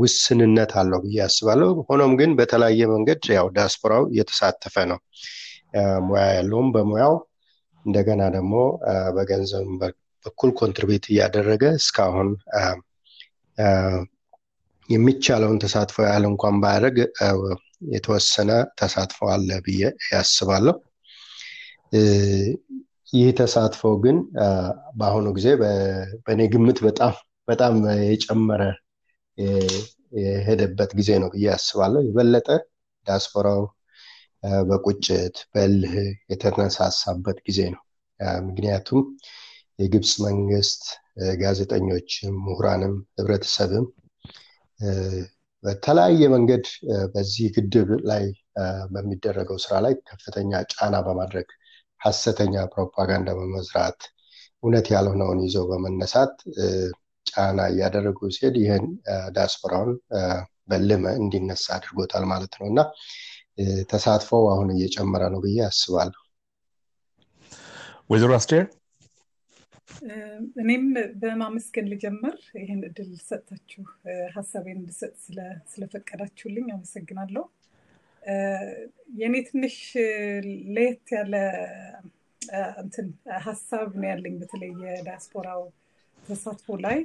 ውስንነት 0.00 0.72
አለው 0.80 1.00
ብዬ 1.04 1.18
አስባለሁ። 1.24 1.70
ሆኖም 1.88 2.12
ግን 2.20 2.30
በተለያየ 2.38 2.82
መንገድ 2.92 3.22
ያው 3.36 3.48
ዲያስፖራው 3.56 4.04
እየተሳተፈ 4.12 4.84
ነው። 4.92 5.00
ሙያ 6.06 6.24
ያለውም 6.36 6.68
በሙያው 6.74 7.14
እንደገና 7.86 8.22
ደግሞ 8.36 8.54
በገንዘብ 9.16 9.66
በኩል 10.24 10.50
ኮንትሪቢዩት 10.60 11.04
እያደረገ 11.12 11.64
እስካሁን 11.80 12.28
የሚቻለውን 14.88 15.60
ተሳትፎ 15.62 15.96
ያህል 16.06 16.24
እንኳን 16.30 16.56
ባያደርግ 16.62 16.96
የተወሰነ 17.94 18.50
ተሳትፎ 18.80 19.28
አለ 19.32 19.48
ብዬ 19.64 19.80
ያስባለሁ። 20.12 20.74
ይህ 23.12 23.28
ተሳትፎ 23.40 23.82
ግን 24.04 24.16
በአሁኑ 24.98 25.26
ጊዜ 25.36 25.48
በእኔ 26.24 26.40
ግምት 26.54 26.78
በጣም 26.86 27.12
በጣም 27.48 27.74
የጨመረ 28.08 28.62
የሄደበት 30.18 30.90
ጊዜ 30.98 31.10
ነው 31.22 31.28
ብዬ 31.34 31.46
አስባለሁ። 31.56 32.00
የበለጠ 32.06 32.48
ዲያስፖራው 33.06 33.60
በቁጭት 34.68 35.36
በልህ 35.54 35.94
የተነሳሳበት 36.32 37.38
ጊዜ 37.48 37.60
ነው። 37.74 37.82
ምክንያቱም 38.46 39.00
የግብፅ 39.78 40.12
መንግስት 40.26 40.82
ጋዜጠኞችም፣ 41.40 42.34
ምሁራንም፣ 42.46 42.94
ህብረተሰብም 43.18 43.86
በተለያየ 45.64 46.22
መንገድ 46.34 46.64
በዚህ 47.14 47.46
ግድብ 47.56 47.88
ላይ 48.10 48.24
በሚደረገው 48.92 49.56
ስራ 49.64 49.74
ላይ 49.84 49.94
ከፍተኛ 50.08 50.60
ጫና 50.72 50.96
በማድረግ 51.06 51.48
ሀሰተኛ 52.00 52.54
ፕሮፓጋንዳ 52.74 53.28
በመዝራት 53.38 54.00
እውነት 54.62 54.86
ያልሆነውን 54.94 55.40
ይዘው 55.46 55.64
በመነሳት 55.70 56.34
ጫና 57.26 57.60
እያደረጉ 57.72 58.18
ሲሄድ 58.34 58.56
ይህን 58.62 58.84
ዲያስፖራውን 59.34 59.90
በልመ 60.68 61.06
እንዲነሳ 61.20 61.66
አድርጎታል 61.76 62.24
ማለት 62.32 62.54
ነው 62.60 62.66
እና 62.70 62.80
ተሳትፎው 63.90 64.44
አሁን 64.52 64.68
እየጨመረ 64.74 65.22
ነው 65.32 65.40
ብዬ 65.44 65.58
አስባለሁ። 65.66 66.20
ወይዘሮ 68.10 68.32
አስቴር 68.38 68.64
እኔም 70.62 70.84
በማመስገን 71.20 71.86
ልጀምር። 71.92 72.36
ይህን 72.58 72.80
እድል 72.88 73.10
ሰጥታችሁ 73.28 73.82
ሀሳቤን 74.34 74.78
እንድሰጥ 74.80 75.12
ስለፈቀዳችሁልኝ 75.72 76.66
አመሰግናለሁ። 76.74 77.44
የእኔ 79.18 79.34
ትንሽ 79.48 79.76
ለየት 80.76 81.06
ያለ 81.16 81.34
እንትን 82.82 83.06
ሀሳብ 83.46 83.88
ነው 84.00 84.08
ያለኝ 84.10 84.34
በተለይ 84.40 84.72
የዲያስፖራው 84.86 85.62
ተሳትፎ 86.22 86.76
ላይ 86.84 86.98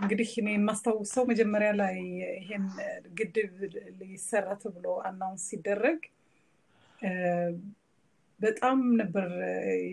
እንግዲህ 0.00 0.30
እኔ 0.40 0.48
የማስታውሰው 0.54 1.24
መጀመሪያ 1.30 1.70
ላይ 1.80 1.96
ይሄን 2.38 2.64
ግድብ 3.18 3.54
ሊሰራ 4.00 4.48
ተብሎ 4.62 4.86
አናውንስ 5.08 5.44
ሲደረግ 5.50 6.00
በጣም 8.40 8.78
ነበር 9.00 9.28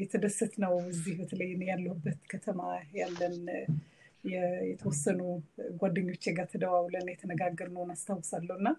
የተደሰት 0.02 0.54
ነው። 0.64 0.74
እዚህ 0.92 1.16
በተለይ 1.20 1.50
ያለሁበት 1.70 2.20
ከተማ 2.28 2.60
ያለን 3.00 3.36
የተወሰኑ 4.70 5.20
ጓደኞቼ 5.82 6.24
ጋር 6.38 6.48
ተደዋውለን 6.54 7.12
የተነጋገርነውን 7.12 7.92
አስታውሳለሁ 7.96 8.56
እና 8.60 8.70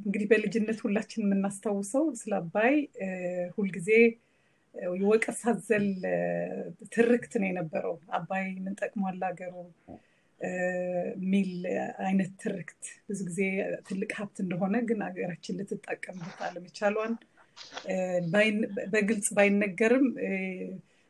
እንግዲህ 0.00 0.26
በልጅነት 0.30 0.78
ሁላችን 0.84 1.24
የምናስታውሰው 1.24 2.04
ስለ 2.20 2.32
አባይ 2.40 2.74
ሁልጊዜ 3.56 3.90
የወቀሳ 4.98 5.52
ዘል 5.66 5.86
ትርክት 6.94 7.32
ነው 7.40 7.48
የነበረው። 7.48 7.94
አባይ 8.18 8.46
ምን 8.64 8.74
ጠቅሟል 8.80 9.20
ሀገሩ 9.28 9.54
የሚል 10.40 11.50
አይነት 12.06 12.32
ትርክት 12.42 12.80
ብዙ 13.08 13.20
ጊዜ 13.28 13.40
ትልቅ 13.86 14.10
ሀብት 14.18 14.36
እንደሆነ 14.44 14.76
ግን 14.88 15.00
ሀገራችን 15.06 15.58
ልትጠቀምበት 15.60 16.40
አለመቻሏን 16.46 17.14
በግልጽ 18.92 19.28
ባይነገርም 19.36 20.06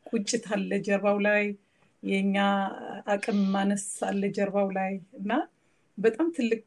ቁጭት 0.05 0.45
አለ 0.55 0.71
ጀርባው 0.87 1.17
ላይ 1.27 1.43
የኛ 2.03 2.37
አቅም 3.13 3.39
ማነስ 3.53 3.85
አለ 4.09 4.23
ጀርባው 4.37 4.67
ላይ 4.77 4.91
እና 5.19 5.31
በጣም 5.97 6.27
ትልቅ 6.37 6.65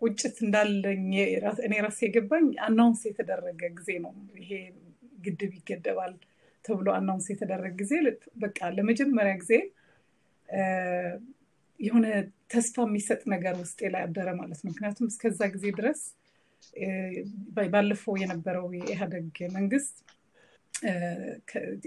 ቁጭት 0.00 0.36
እንዳለኝ 0.44 1.04
እኔ 1.66 1.74
ራሴ 1.84 2.00
የገባኝ 2.06 2.46
announce 2.66 3.00
የተደረገ 3.08 3.62
ጊዜ 3.78 3.90
ነው። 4.04 4.12
ይሄ 4.42 4.50
ግድብ 5.18 5.52
ይገደባል 5.58 6.14
ተብሎ 6.64 6.88
announce 6.96 7.26
የተደረገ 7.32 7.74
ጊዜ 7.80 7.92
በቃ 8.42 8.58
ለመጀመሪያ 8.76 9.34
ጊዜ 9.42 9.52
የሆነ 11.80 12.06
ተስፋ 12.52 12.76
የሚሰጥ 12.86 13.20
ነገር 13.32 13.54
ውስጤ 13.62 13.80
ላይ 13.94 14.02
አደረ 14.06 14.28
ማለት 14.38 14.60
ነው። 14.62 14.70
ምክንያቱም 14.72 15.10
እስከዛ 15.12 15.40
ጊዜ 15.54 15.66
ድረስ 15.78 16.00
ባለፈው 17.72 18.14
የነበረው 18.22 18.66
የኢህአዴግ 18.76 19.26
መንግስት 19.56 19.96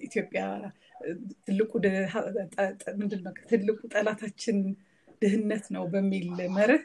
ኢትዮጵያ 0.05 0.41
ትልቁ 1.45 1.71
ምንድነው 2.99 3.33
ትልቁ 3.51 3.79
ጠላታችን 3.93 4.57
ድህነት 5.21 5.65
ነው 5.75 5.83
በሚል 5.93 6.27
መርህ 6.55 6.83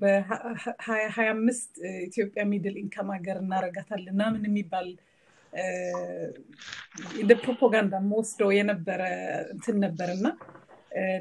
በሀያ 0.00 1.26
አምስት 1.32 1.72
ኢትዮጵያ 2.08 2.42
middle 2.52 2.76
income 2.82 3.10
ሀገር 3.16 3.38
እናረጋታለን 3.42 4.14
ምናምን 4.16 4.44
የሚባል 4.48 4.88
እንደ 7.20 7.32
ፕሮፓጋንዳ 7.42 7.94
መወስደው 8.08 8.50
የነበረ 8.56 9.02
እንትን 9.54 9.76
ነበር 9.84 10.08
እና 10.14 10.26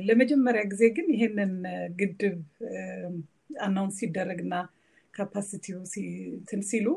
ለመጀመሪያ 0.08 0.62
ጊዜ 0.72 0.84
ግን 0.98 1.08
ይሄንን 1.14 1.54
ግድብ 2.00 2.38
announce 3.66 3.98
ሲደረግ 4.00 4.40
እና 4.46 4.56
capacity 5.14 5.65
ው 5.65 5.78
እንትን 6.34 6.62
ሲሉ 6.70 6.88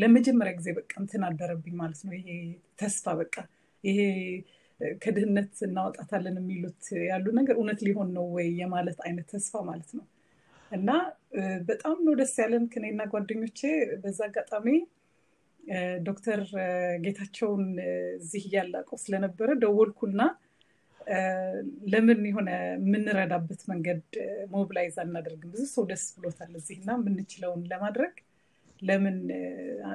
ለመጀመሪያ 0.00 0.52
ጊዜ 0.58 0.70
በቃ 0.78 0.92
እንትን 1.02 1.22
አደረብኝ 1.28 1.74
ማለት 1.82 2.00
ነው። 2.06 2.14
ይሄ 2.18 2.28
ተስፋ 2.80 3.14
በቃ 3.20 3.34
ይሄ 3.84 3.98
ከድህነት 5.02 5.54
እናወጣታለን 5.66 6.36
የሚሉት 6.40 6.82
ያሉ 7.10 7.26
ነገር 7.38 7.54
እውነት 7.56 7.80
ሊሆን 7.86 8.08
ነው 8.16 8.26
ወይ 8.36 8.48
የማለት 8.60 8.98
አይነት 9.06 9.26
ተስፋ 9.34 9.62
ማለት 9.68 9.90
ነው። 9.98 10.04
እና 10.72 10.90
በጣም 11.68 11.96
ነው 12.06 12.14
ደስ 12.20 12.34
ያለን 12.42 12.64
ከኔና 12.72 13.02
ጓደኞቼ። 13.12 13.60
በዛ 14.04 14.20
አጋጣሚ 14.28 14.66
ዶክተር 16.06 16.40
ጌታቸውን 17.04 17.64
እዚህ 18.18 18.42
አውቀው 18.48 18.98
ስለነበረ 19.02 19.48
ደወልኩና 19.62 20.20
ለምን 21.92 22.20
የሆነ 22.28 22.50
የምንረዳበት 22.76 23.62
መንገድ 23.70 24.02
mobilize 24.52 24.96
አናደርግም? 25.02 25.52
ብዙ 25.54 25.64
ሰው 25.74 25.84
ደስ 25.90 26.04
ብሎታል 26.16 26.52
እዚህ 26.60 26.76
እና 26.80 26.90
የምንችለውን 26.98 27.62
ለማድረግ 27.72 28.14
ለምን 28.82 29.16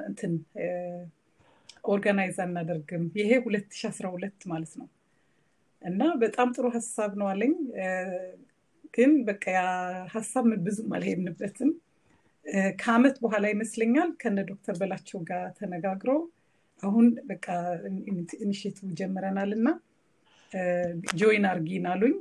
እንትን 0.02 0.32
organize 1.88 2.38
አናደርግም? 2.44 3.04
ይሄ 3.20 3.30
2012 3.44 4.46
ማለት 4.52 4.72
ነው። 4.80 4.88
እና 5.82 6.02
በጣም 6.22 6.48
ጥሩ 6.56 6.66
ሀሳብ 6.76 7.12
ነው 7.20 7.26
አለኝ። 7.32 7.52
ግን 8.94 9.12
በቃ 9.26 9.44
ሀሳብ 10.14 10.44
ብዙም 10.64 10.90
አልሄድንበትም። 10.96 11.70
ከአመት 12.80 13.16
በኋላ 13.22 13.44
ይመስለኛል 13.52 14.10
ከነ 14.20 14.38
ዶክተር 14.50 14.74
በላቸው 14.80 15.20
ጋር 15.28 15.44
ተነጋግሮ 15.58 16.10
አሁን 16.82 17.06
በቃ 17.28 17.46
initiative 18.42 18.88
ጀምረናል 18.98 19.52
እና 19.56 19.68
join 21.18 21.46
አርጊን 21.50 21.86
አሉኝ። 21.92 22.16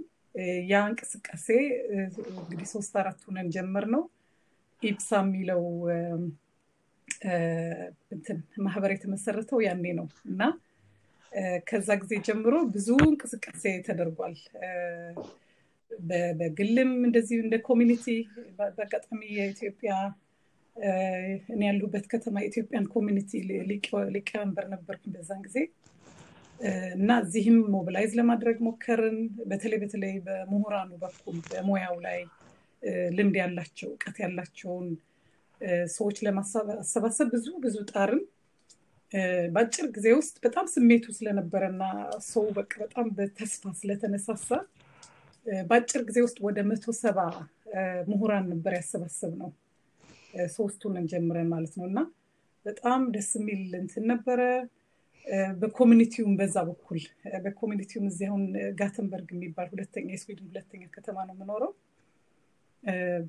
ያ 0.70 0.80
እንቅስቃሴ 0.90 1.48
እንግዲህ 2.34 2.68
ሶስት 2.74 2.94
አራት 3.02 3.20
ሁነን 3.28 3.48
ጀመር 3.56 3.86
ነው። 3.96 4.04
ኢብሳ 4.82 5.10
የሚለው 5.22 5.64
ማህበር 8.66 8.92
የተመሰረተው 8.94 9.60
ያኔ 9.66 9.86
ነው 10.00 10.08
እና 10.32 10.42
ከዛ 11.68 11.90
ጊዜ 12.02 12.14
ጀምሮ 12.28 12.56
ብዙ 12.76 12.90
እንቅስቃሴ 13.08 13.64
ተደርጓል። 13.88 14.36
በግልም 16.40 16.92
እንደዚሁ 17.08 17.38
እንደ 17.44 17.56
community 17.68 18.06
በአጋጣሚ 18.58 19.22
የኢትዮጵያ 19.38 19.92
እኔ 21.50 21.62
ያለሁበት 21.68 22.06
ከተማ 22.12 22.36
የኢትዮጵያን 22.42 22.86
community 22.94 23.32
ሊቀመንበር 24.16 24.66
ነበርኩኝ 24.74 25.14
በዛን 25.16 25.42
ጊዜ 25.48 25.58
እና 26.96 27.10
እዚህም 27.24 27.58
mobilize 27.74 28.12
ለማድረግ 28.20 28.58
ሞከርን። 28.68 29.18
በተለይ 29.50 29.80
በተለይ 29.84 30.14
በምሁራኑ 30.26 30.92
በኩል 31.04 31.38
በሙያው 31.50 31.98
ላይ 32.06 32.20
ልምድ 33.18 33.36
ያላቸው 33.42 33.90
እውቀት 33.92 34.18
ያላቸውን 34.24 34.88
ሰዎች 35.96 36.18
ለማሰባሰብ 36.26 37.28
ብዙ 37.36 37.48
ብዙ 37.64 37.78
ጣርን። 37.92 38.24
በአጭር 39.54 39.86
ጊዜ 39.96 40.08
ውስጥ 40.18 40.36
በጣም 40.46 40.66
ስሜቱ 40.74 41.06
ስለነበረ 41.18 41.64
እና 41.74 41.84
ሰው 42.28 42.46
በቃ 42.58 42.74
በጣም 42.84 43.08
በተስፋ 43.18 43.72
ስለተነሳሳ 43.80 44.50
በአጭር 45.66 46.02
ጊዜ 46.10 46.20
ውስጥ 46.26 46.38
ወደ 46.48 46.60
መቶ 46.70 46.86
ሰባ 47.00 47.20
ምሁራን 48.10 48.46
ነበር 48.54 48.74
ያሰባሰብ 48.78 49.32
ነው 49.42 49.50
ሶስቱን 50.56 50.96
ጀምረን 51.12 51.50
ማለት 51.54 51.74
ነው 51.80 51.86
እና 51.90 52.00
በጣም 52.66 53.02
ደስ 53.14 53.30
የሚል 53.40 53.62
እንትን 53.80 54.06
ነበረ። 54.12 54.42
በኮሚኒቲውም 55.62 56.34
በዛ 56.40 56.58
በኩል 56.68 57.00
በኮሚኒቲውም 57.44 58.06
እዚህ 58.10 58.28
አሁን 58.30 58.44
ጋተንበርግ 58.80 59.30
የሚባል 59.34 59.68
ሁለተኛ 59.74 60.08
የስዊድን 60.14 60.48
ሁለተኛ 60.52 60.84
ከተማ 60.96 61.26
ነው 61.28 61.36
የምኖረው። 61.36 61.72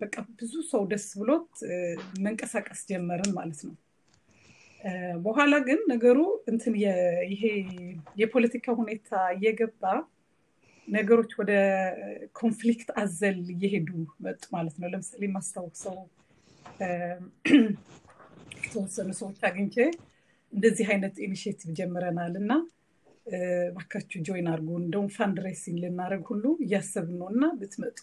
በቃ 0.00 0.14
ብዙ 0.38 0.54
ሰው 0.70 0.82
ደስ 0.90 1.06
ብሎት 1.20 1.50
መንቀሳቀስ 2.20 2.80
ጀመርን 2.90 3.32
ማለት 3.38 3.60
ነው። 3.68 3.74
በኋላ 5.24 5.54
ግን 5.66 5.80
ነገሩ 5.92 6.18
እንትን 6.52 6.74
ይሄ 7.30 7.42
የፖለቲካ 8.20 8.76
ሁኔታ 8.80 9.10
እየገባ 9.34 9.82
ነገሮች 10.88 11.32
ወደ 11.40 11.52
ኮንፍሊክት 12.38 12.90
አዘል 13.02 13.40
እየሄዱ 13.54 13.88
መጡ 14.24 14.42
ማለት 14.54 14.76
ነው። 14.80 14.88
ለምሳሌ 14.92 15.22
የማስታውሰው 15.28 15.96
የተወሰኑ 18.60 19.10
ሰዎች 19.20 19.38
አግኝቼ 19.48 19.76
እንደዚህ 20.52 20.86
አይነት 20.92 21.14
initiative 21.26 21.70
ጀምረናል 21.78 22.34
እና 22.42 22.52
ባካችሁ 23.74 24.18
join 24.26 24.46
አድርጉ፣ 24.52 24.68
እንደውም 24.82 25.08
fundraising 25.16 25.78
ልናደርግ 25.82 26.26
ሁሉ 26.32 26.44
እያሰብን 26.64 27.16
ነው 27.20 27.28
እና 27.32 27.44
ብትመጡ 27.58 27.98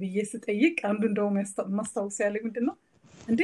ብዬ 0.00 0.16
ስጠይቅ 0.30 0.76
አንዱ 0.88 1.02
እንደውም 1.10 1.36
ማስታውሰው 1.78 2.18
ያለ 2.24 2.36
ምንድን 2.46 2.66
ነው 2.68 2.76
እንዴ 3.28 3.42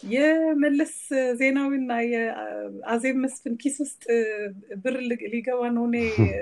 የመለስ 0.00 0.94
ዜናዊና 1.40 1.92
የአዜብ 2.12 3.16
መስፍን 3.24 3.54
ኪስ 3.62 3.76
ውስጥ 3.84 4.02
ብር 4.82 4.96
ሊገባ 5.34 5.60
ነው 5.76 5.84
እኔ 5.90 5.96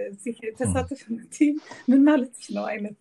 እዚህ 0.09 0.38
ተሳተፍ 0.61 1.03
ምን 1.91 2.01
ማለት 2.09 2.38
ነው 2.57 2.65
አይነት 2.73 2.97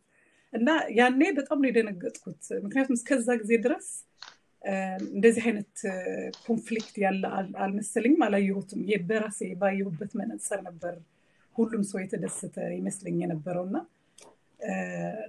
እና 0.54 0.70
ያኔ 0.98 1.22
በጣም 1.38 1.60
ነው 1.62 1.70
የደነገጥኩት። 1.70 2.42
ምክንያቱም 2.64 2.98
እስከዛ 2.98 3.28
ጊዜ 3.42 3.54
ድረስ 3.66 3.88
እንደዚህ 5.12 5.44
አይነት 5.48 5.74
conflict 6.46 6.96
ያለ 7.04 7.24
አልመሰለኝም፣ 7.64 8.22
አላየሁትም። 8.26 8.82
በራሴ 9.08 9.40
ባየሁበት 9.62 10.12
መነጽር 10.20 10.60
ነበር 10.68 10.94
ሁሉም 11.56 11.82
ሰው 11.90 12.00
የተደሰተ 12.02 12.58
ይመስለኝ 12.76 13.16
የነበረው 13.24 13.64
እና 13.70 13.78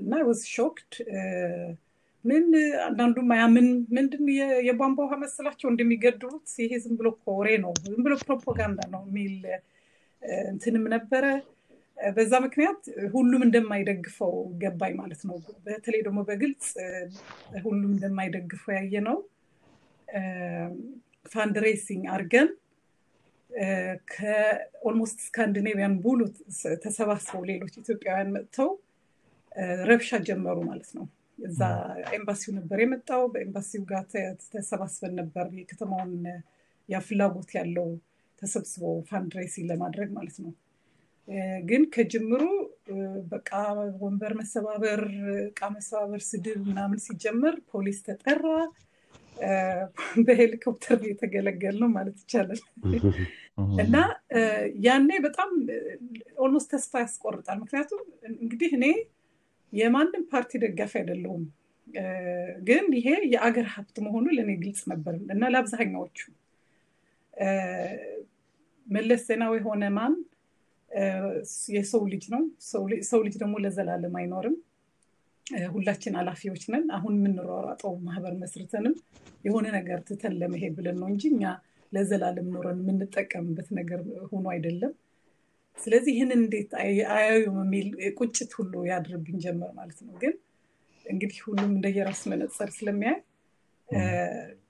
እና 0.00 0.14
was 0.26 0.42
shocked 0.54 0.92
ምን 2.24 2.44
አንዳንዱ 2.86 3.16
ማያምን 3.30 3.68
ምንድን 3.96 4.26
የቧንቧ 4.66 4.98
ውሃ 5.04 5.14
መሰላቸው 5.22 5.68
እንደሚገድቡት 5.70 6.50
ይሄ 6.64 6.72
ዝም 6.84 6.94
ብሎ 7.00 7.08
ወሬ 7.24 7.48
ነው 7.64 7.72
ዝም 7.86 8.02
ብሎ 8.06 8.14
ፕሮፓጋንዳ 8.22 8.80
ነው 8.92 9.02
የሚል 9.08 9.34
እንትንም 10.46 10.84
ነበረ። 10.94 11.24
በዛ 11.98 12.32
ምክንያት 12.44 12.80
ሁሉም 13.12 13.42
እንደማይደግፈው 13.46 14.32
ገባኝ 14.62 14.94
ማለት 15.00 15.20
ነው። 15.28 15.36
በተለይ 15.66 16.00
ደግሞ 16.06 16.20
በግልጽ 16.28 16.66
ሁሉም 17.64 17.90
እንደማይደግፈው 17.92 18.72
ያየነው። 18.76 19.18
fundraising 21.26 22.04
አድርገን 22.14 22.48
ከ 24.12 24.39
almost 24.39 25.18
ስካንዲኔቪያን 25.26 25.94
ሙሉ 26.04 26.20
ተሰባስበው 26.84 27.42
ሌሎች 27.50 27.74
ኢትዮጵያውያን 27.82 28.32
መጥተው 28.36 28.70
ረብሻ 29.88 30.18
ጀመሩ 30.28 30.58
ማለት 30.68 30.90
ነው። 30.98 31.04
እዛ 31.44 31.60
ኤምባሲው 32.16 32.52
ነበር 32.58 32.78
የመጣው። 32.82 33.22
በኤምባሲው 33.32 33.82
ጋር 33.90 34.02
ተሰባስበን 34.54 35.14
ነበር 35.20 35.46
የከተማውን 35.60 36.12
ያ 36.88 36.98
ያለው 37.56 37.88
ተሰብስቦ 38.42 38.82
fundraising 39.10 39.66
ለማድረግ 39.72 40.08
ማለት 40.14 40.36
ነው። 40.44 40.52
ግን 41.68 41.82
ከጅምሩ 41.94 42.42
በቃ 43.32 43.50
ወንበር 44.02 44.32
መሰባበር፣ 44.40 45.02
እቃ 45.44 45.60
መሰባበር፣ 45.74 46.22
ስድብ 46.28 46.58
ምናምን 46.68 46.98
ሲጀመር 47.04 47.54
ፖሊስ 47.72 47.98
ተጠራ። 48.06 48.44
በሄሊኮፕተር 50.24 50.98
የተገላገልነው 51.08 51.88
ማለት 51.94 52.16
ይቻላል። 52.22 52.60
እና 53.82 53.96
ያኔ 54.84 55.10
በጣም 55.24 55.50
almost 56.44 56.68
ተስፋ 56.74 56.92
ያስቆርጣል። 57.02 57.58
ምክንያቱም 57.62 58.02
እንግዲህ 58.34 58.70
እኔ 58.78 58.84
የማንም 59.72 60.24
ፓርቲ 60.32 60.60
ደጋፊ 60.64 60.92
አይደለሁም፣ 61.00 61.44
ግን 62.66 62.84
ይሄ 62.98 63.08
የአገር 63.32 63.66
ሀብት 63.72 63.96
መሆኑ 64.04 64.26
ለእኔ 64.36 64.50
ግልጽ 64.60 64.82
ነበር 64.92 65.14
እና 65.34 65.42
ለአብዛኛዎቹ 65.52 66.18
መለስ 68.86 69.22
ዜናዊ 69.28 69.56
ሆነ 69.66 69.84
ማን 69.96 70.14
የሰው 71.74 72.02
ልጅ 72.12 72.24
ነው። 72.32 72.42
ሰው 73.10 73.20
ልጅ 73.24 73.34
ደግሞ 73.42 73.54
ለዘላለም 73.64 74.16
አይኖርም። 74.20 74.56
ሁላችን 75.72 76.14
አላፊዎች 76.20 76.62
ነን። 76.72 76.84
አሁን 76.96 77.14
የምንሯሯጠው 77.18 77.94
ማህበር 78.06 78.34
መስርተንም 78.42 78.94
የሆነ 79.44 79.66
ነገር 79.76 79.98
ትተን 80.08 80.34
ለመሄድ 80.40 80.74
ብለን 80.78 80.96
ነው 81.00 81.08
እንጂ 81.12 81.24
እኛ 81.32 81.44
ለዘላለም 81.92 82.46
ኖረን 82.54 82.78
የምንጠቀምበት 82.82 83.68
ነገር 83.78 84.00
ሆኖ 84.30 84.44
አይደለም። 84.54 84.92
ስለዚህ 85.78 86.12
ይህንን 86.14 86.40
እንዴት 86.42 86.70
አያዩም 87.14 87.58
የሚል 87.62 87.88
ቁጭት 88.18 88.50
ሁሉ 88.58 88.72
ያድርብኝ 88.90 89.36
ጀመር 89.44 89.70
ማለት 89.78 90.00
ነው። 90.06 90.14
ግን 90.22 90.34
እንግዲህ 91.06 91.38
ሁሉም 91.46 91.70
እንደየራስ 91.76 92.20
መነጽር 92.32 92.68
ስለሚያይ 92.76 93.18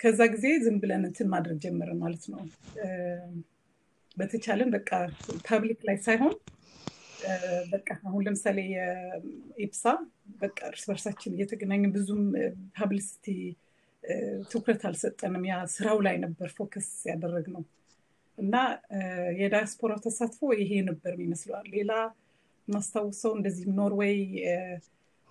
ከዛ 0.01 0.21
ጊዜ 0.33 0.47
ዝም 0.65 0.77
ብለን 0.83 1.03
እንትን 1.09 1.29
ማድረግ 1.33 1.59
ጀመርን 1.65 1.99
ማለት 2.03 2.25
ነው። 2.33 2.41
በተቻለን 4.17 4.71
በቃ 4.75 4.91
public 5.47 5.81
ላይ 5.89 5.97
ሳይሆን 6.07 6.35
በቃ 7.73 7.89
አሁን 8.07 8.23
ለምሳሌ 8.27 8.59
የኢፕሳ 8.73 9.85
በቃ 10.41 10.59
እርስ 10.71 10.85
በርሳችን 10.89 11.35
እየተገናኘ 11.37 11.85
ብዙም 11.95 12.23
publicity 12.77 13.27
ትኩረት 14.51 14.83
አልሰጠንም። 14.89 15.45
ያ 15.51 15.57
ስራው 15.75 15.99
ላይ 16.07 16.17
ነበር 16.25 16.49
focus 16.57 16.89
ያደረግነው 17.11 17.65
እና 18.39 18.55
የዳያስፖራ 19.41 19.93
ተሳትፎ 20.05 20.51
ይሄ 20.61 20.73
ነበር 20.89 21.15
ይመስለዋል። 21.25 21.67
ሌላ 21.75 21.93
ማስታውሰው 22.69 23.33
እንደዚህ 23.39 23.67
ኖርዌይ 23.79 24.19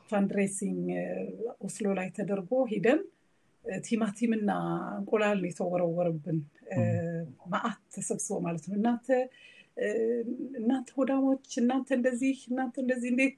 fundraising 0.09 0.85
ኦስሎ 1.65 1.87
ላይ 1.99 2.07
ተደርጎ 2.17 2.51
ሂደን 2.71 3.01
ቲማቲም 3.85 4.31
እና 4.37 4.51
እንቁላል 4.97 5.39
የተወረወረብን 5.47 6.39
ማአት 7.51 7.79
ተሰብስቦ 7.95 8.37
ማለት 8.45 8.65
ነው። 8.69 8.75
እናንተ 8.79 9.07
እናንተ 10.59 10.89
ሆዳሞች፣ 10.97 11.47
እናንተ 11.61 11.89
እንደዚህ፣ 11.97 12.39
እናንተ 12.49 12.75
እንደዚህ 12.83 13.09
እንዴት 13.13 13.37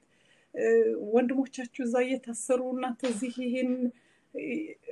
ወንድሞቻችሁ 1.14 1.82
እዛ 1.86 1.96
እየታሰሩ 2.04 2.60
እናንተ 2.74 3.00
እዚህ 3.12 3.34
ይሄን 3.44 3.70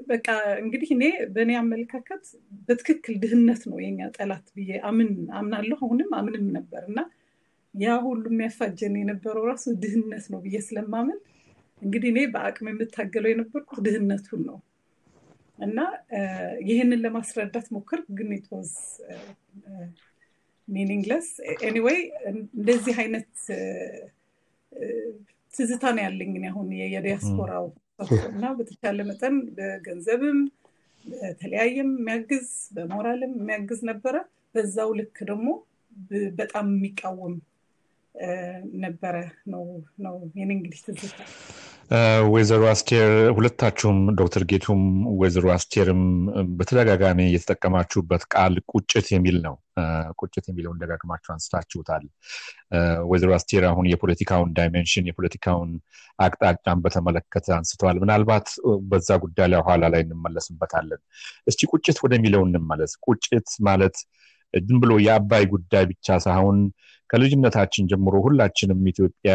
በቃ 0.08 0.26
እንግዲህ 0.62 0.88
እኔ 0.96 1.04
በእኔ 1.34 1.52
አመለካከት 1.60 2.24
በትክክል 2.68 3.14
ድህነት 3.22 3.62
ነው 3.70 3.78
የኛ 3.82 4.08
ጠላት 4.16 4.46
ብዬ 4.56 4.72
አምን 4.88 5.08
አምናለሁ። 5.38 5.78
አሁንም 5.80 6.10
አምንም 6.20 6.44
ነበር 6.56 6.82
እና 6.90 7.00
ያ 7.74 7.94
ሁሉ 8.04 8.24
የሚያፋጀን 8.32 8.94
የነበረው 9.00 9.44
ራሱ 9.50 9.64
ድህነት 9.82 10.24
ነው 10.32 10.40
ብዬ 10.44 10.56
ስለማምን 10.66 11.18
እንግዲህ 11.82 12.08
እኔ 12.12 12.20
በአቅም 12.32 12.68
የምታገለው 12.70 13.30
የነበርኩት 13.32 13.80
ድህነቱን 13.86 14.42
ነው 14.48 14.58
እና 15.62 15.78
ይህንን 16.68 17.02
ለማስረዳት 17.04 17.66
ሞክር 17.74 18.00
ግን 18.16 18.30
it 18.36 18.51
was 18.51 18.72
meaningless 20.68 21.28
anyway 21.68 22.00
እንደዚህ 22.30 22.96
አይነት 23.02 23.30
ትዝታ 25.54 25.84
ነው 25.96 26.02
ያለኝ 26.06 26.34
አሁን 26.50 26.68
የዲያስፖራው 26.86 27.66
እና 28.28 28.44
በተቻለ 28.58 29.00
መጠን 29.08 29.34
በገንዘብም 29.56 30.38
በተለያየም 31.04 31.90
የሚያግዝ 31.94 32.46
በሞራልም 32.74 33.32
የሚያግዝ 33.38 33.80
ነበረ። 33.90 34.16
በዛው 34.54 34.90
ልክ 34.98 35.16
ደግሞ 35.30 35.48
በጣም 36.38 36.66
የሚቃወም 36.72 37.34
ነበረ 38.84 39.16
ነው 39.52 39.64
ነው 40.04 40.16
የኔ 40.38 40.50
እንግዲህ 40.56 40.80
ትዝታ። 40.88 41.20
ወይዘሮ 42.32 42.62
አስቴር 42.70 43.08
ሁለታችሁም 43.36 43.98
ዶክተር 44.20 44.42
ጌቱም 44.50 44.82
ወይዘሮ 45.18 45.46
አስቴርም 45.54 46.02
በተደጋጋሚ 46.58 47.18
የተጠቀማችሁበት 47.30 48.22
ቃል 48.34 48.54
ቁጭት 48.72 49.06
የሚል 49.14 49.36
ነው። 49.46 49.54
ቁጭት 50.20 50.44
የሚለውን 50.50 50.78
ደጋግማችሁ 50.82 51.30
አንስታችሁታል። 51.34 52.04
ወይዘሮ 53.10 53.30
አስቴር 53.38 53.64
አሁን 53.70 53.88
የፖለቲካውን 53.92 54.52
dimension 54.58 55.08
የፖለቲካውን 55.10 55.70
አቅጣጫን 56.18 56.80
በተመለከተ 56.84 57.46
አንስተዋል። 57.58 57.98
ምናልባት 58.02 58.48
በዛ 58.90 59.10
ጉዳይ 59.24 59.48
ላይ 59.52 59.62
ኋላ 59.68 59.90
ላይ 59.94 60.02
እንመለስበታለን። 60.06 61.02
እስቲ 61.46 61.70
ቁጭት 61.72 62.00
ወደሚለው 62.06 62.44
እንመለስ። 62.48 62.94
ቁጭት 63.06 63.50
ማለት 63.68 63.98
ዝም 64.54 64.80
ብሎ 64.82 64.92
የአባይ 65.04 65.44
ጉዳይ 65.52 65.84
ብቻ 65.92 66.16
ሳይሆን 66.24 66.58
ከልጅነታችን 67.10 67.88
ጀምሮ 67.90 68.14
ሁላችንም 68.26 68.82
ኢትዮጵያ 68.90 69.32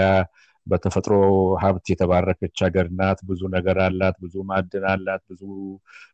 በተፈጥሮ 0.67 1.13
ሀብት 1.61 1.85
የተባረከች 1.91 2.57
ሀገር 2.65 2.87
ናት። 2.99 3.19
ብዙ 3.29 3.41
ነገር 3.55 3.77
አላት፣ 3.85 4.15
ብዙ 4.23 4.35
ማዕድን 4.49 4.85
አላት፣ 4.91 5.21
ብዙ 5.31 5.41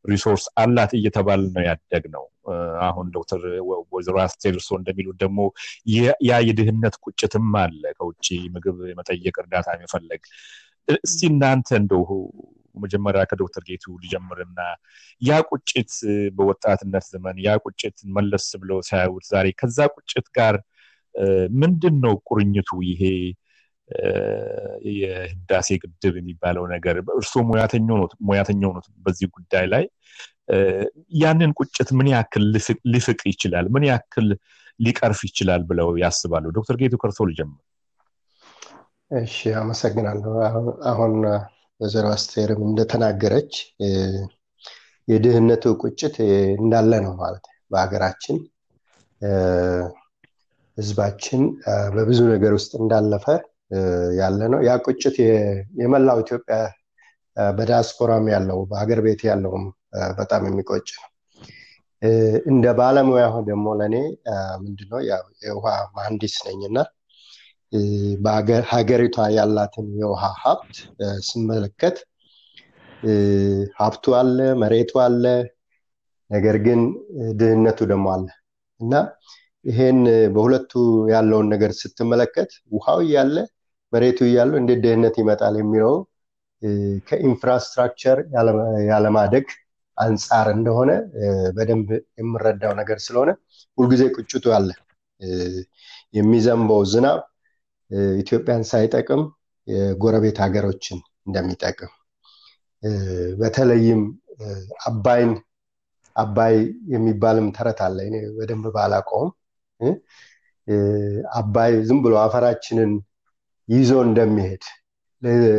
resource 0.05 0.45
አላት 0.63 0.91
እየተባል 0.99 1.43
ነው 1.55 1.63
ያደግነው። 1.67 2.25
አሁን 2.87 3.07
ዶክተር 3.15 3.41
ወይዘሮ 3.91 4.17
አስቴር 4.23 4.55
እንደሚሉት 4.79 5.17
ደግሞ 5.23 5.39
ያ 6.29 6.39
የድህነት 6.47 6.97
ቁጭትም 7.05 7.49
አለ፣ 7.61 7.83
ከውጭ 7.97 8.27
ምግብ 8.55 8.79
የመጠየቅ 8.89 9.35
እርዳታ 9.43 9.67
የመፈለግ። 9.77 10.23
እስቲ 11.03 11.21
እናንተ 11.31 11.69
እንደው 11.81 12.03
መጀመሪያ 12.75 13.21
ከዶክተር 13.29 13.63
ጌቱ 13.67 13.85
ሊጀምርና 14.03 14.59
ያ 15.21 15.39
ቁጭት 15.49 15.91
በወጣትነት 16.37 17.05
ዘመን 17.13 17.37
ያ 17.45 17.55
ቁጭት 17.65 17.97
መለስ 18.15 18.47
ብለው 18.61 18.79
ሳያዩት 18.87 19.25
ዛሬ 19.29 19.47
ከዛ 19.59 19.87
ቁጭት 19.95 20.27
ጋር 20.37 20.55
ምንድን 21.61 21.95
ነው 22.05 22.13
ቁርኝቱ 22.27 22.69
ይሄ 22.87 23.01
የህዳሴ 24.93 25.67
ግድብ 25.83 26.13
የሚባለው 26.19 26.65
ነገር 26.73 26.95
እርስዎ 27.15 27.41
ሙያተኛው 28.27 28.71
ነው 28.71 28.83
በዚህ 29.05 29.27
ጉዳይ 29.35 29.65
ላይ። 29.73 29.85
ያንን 31.17 31.51
ቁጭት 31.59 31.89
ምን 31.97 32.07
ያክል 32.13 32.45
ሊፍቅ 32.93 33.21
ይችላል? 33.31 33.67
ምን 33.75 33.83
ያክል 33.91 34.27
ሊቀርፍ 34.79 35.19
ይችላል 35.27 35.61
ብለው 35.69 35.89
ያስባሉ? 36.03 36.45
ዶክተር 36.57 36.77
ጌቱ 36.81 36.95
ከርሶ 37.01 37.19
ልጀምር። 37.29 37.61
እሺ 39.11 39.37
አመሰግናለሁ። 39.59 40.33
አሁን 40.91 41.13
ወይዘሮ 41.79 42.05
አስቴርም 42.15 42.61
እንደተናገረች 42.67 43.53
የድህነቱ 45.07 45.63
ቁጭት 45.81 46.15
እንዳለ 46.59 46.91
ነው 47.05 47.13
ማለት 47.21 47.45
በሀገራችን። 47.71 48.37
ህዝባችን 50.77 51.41
በብዙ 51.95 52.19
ነገር 52.31 52.53
ውስጥ 52.57 52.71
እንዳለፈ 52.79 53.25
ያለ 54.19 54.39
ነው። 54.53 54.59
ያ 54.67 54.73
ቁጭት 54.85 55.15
የመላው 55.81 56.17
ኢትዮጵያ 56.23 56.57
በዲያስፖራም 57.53 58.25
ያለው 58.33 58.59
በሀገር 58.69 58.99
ቤት 59.05 59.21
ያለውም 59.29 59.63
በጣም 60.19 60.43
የሚቆጭ 60.47 60.87
ነው። 60.97 61.09
እንደ 62.51 62.65
ባለሙያ 62.79 63.25
ደግሞ 63.47 63.65
ለእኔ 63.79 63.95
ምንድነው 64.63 64.99
የውሃ 65.43 65.67
መሀንዲስ 65.95 66.35
ነኝና 66.47 66.77
ሀገሪቷ 68.71 69.17
ያላትን 69.35 69.87
የውሃ 70.01 70.23
ሀብት 70.41 70.75
ስመለከት 71.27 71.97
ሀብቱ 73.79 74.05
አለ፣ 74.19 74.37
መሬቱ 74.61 74.91
አለ፣ 75.05 75.23
ነገር 76.29 76.57
ግን 76.65 76.81
ድህነቱ 77.39 77.79
ደግሞ 77.91 78.05
አለ 78.15 78.27
እና 78.79 78.93
ይሄን 79.65 79.99
በሁለቱ 80.35 80.71
ያለውን 81.11 81.47
ነገር 81.53 81.71
ስትመለከት 81.81 82.51
ውሃው 82.71 82.99
እያለ 83.05 83.35
መሬቱ 83.93 84.19
እያለው 84.27 84.57
እንዴት 84.59 84.79
ድህነት 84.83 85.15
ይመጣል 85.21 85.55
የሚለው 85.61 85.93
ከ 87.07 87.21
infrastructure 87.21 88.17
ያለማደግ 88.89 89.47
አንጻር 89.97 90.47
እንደሆነ 90.55 90.91
በደንብ 91.55 91.89
የምረዳው 92.19 92.73
ነገር 92.79 92.97
ስለሆነ 93.05 93.31
ሁልጊዜ 93.77 94.03
ቁጭቱ 94.15 94.45
አለ። 94.57 94.69
የሚዘንበው 96.13 96.81
ዝናብ 96.91 97.19
ኢትዮጵያን 98.21 98.63
ሳይጠቅም 98.71 99.21
የጎረቤት 99.67 100.37
ሀገሮችን 100.43 100.97
እንደሚጠቅም 101.27 101.91
በተለይም 103.39 104.01
አባይን 104.87 105.31
አባይ 106.15 106.55
የሚባልም 106.93 107.47
ተረት 107.55 107.79
አለ። 107.85 107.97
እኔ 108.09 108.15
በደንብ 108.35 108.65
ባላቀውም 108.75 109.29
አባይ 111.35 111.71
ዝም 111.87 111.99
ብሎ 112.03 112.13
አፈራችንን 112.21 112.91
ይዞ 113.69 113.91
እንደሚሄድ 114.07 114.63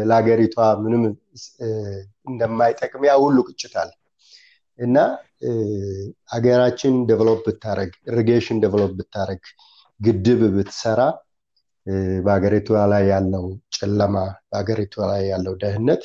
ለሀገሪቷ 0.09 0.57
ምንም 0.83 1.03
እንደማይጠቅም 2.27 3.05
ያ 3.09 3.13
ሁሉ 3.23 3.37
ቁጭት 3.49 3.75
አለ 3.83 3.91
እና 4.79 4.97
ሀገራችን 6.35 6.95
develop 7.11 7.41
ብታደርግ 7.47 7.93
irrigation 8.11 8.59
develop 8.65 8.93
ብታደርግ 8.99 9.43
ግድብ 10.01 10.41
ብትሰራ 10.55 11.01
በሀገሪቷ 12.27 12.69
ላይ 12.93 13.05
ያለው 13.13 13.45
ጨለማ 13.77 14.17
በሀገሪቷ 14.49 14.95
ላይ 15.11 15.23
ያለው 15.33 15.55
ድህነት 15.63 16.03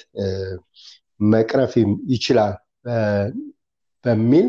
መቅረፍ 1.29 1.73
ይችላል 2.13 2.53
በሚል 4.05 4.47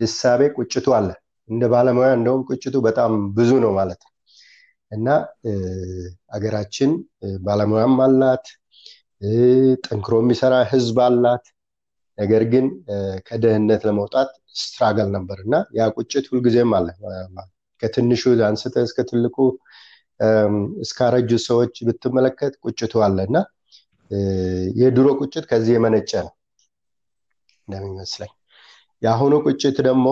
እሳቤ 0.00 0.42
ቁጭቱ 0.58 0.86
አለ። 0.98 1.08
እንደ 1.48 1.64
ባለሙያ 1.72 2.08
እንደውም 2.16 2.42
ቁጭቱ 2.50 2.76
በጣም 2.86 3.10
ብዙ 3.36 3.50
ነው 3.64 3.72
ማለት 3.78 4.00
ነው 4.04 4.12
እና 4.92 5.08
አገራችን 6.36 6.90
ባለሙያም 7.44 7.96
አላት፣ 8.04 8.44
ጠንክሮ 9.86 10.14
የሚሰራ 10.22 10.54
ህዝብ 10.72 10.98
አላት። 11.06 11.44
ነገር 12.18 12.42
ግን 12.52 12.66
ከደህንነት 13.26 13.82
ለመውጣት 13.88 14.30
ስትራገል 14.60 15.08
ነበር 15.16 15.38
እና 15.44 15.54
ያ 15.78 15.88
ቁጭት 15.96 16.26
ሁልጊዜም 16.30 16.70
አለ። 16.78 16.86
ከትንሹ 17.82 18.22
አንስተ 18.46 18.74
እስከ 18.86 19.00
ትልቁ 19.10 19.36
እስካረጁ 20.84 21.30
ሰዎች 21.46 21.74
ብትመለከት 21.86 22.54
ቁጭቱ 22.64 22.94
አለ 23.06 23.18
እና 23.28 23.38
የድሮ 24.80 25.06
ቁጭት 25.20 25.44
ከዚህ 25.50 25.74
የመነጨ 25.76 26.10
ነው 26.22 26.32
እንደሚመስለኝ። 27.68 28.32
የአሁኑ 29.02 29.34
ቁጭት 29.46 29.76
ደግሞ 29.88 30.06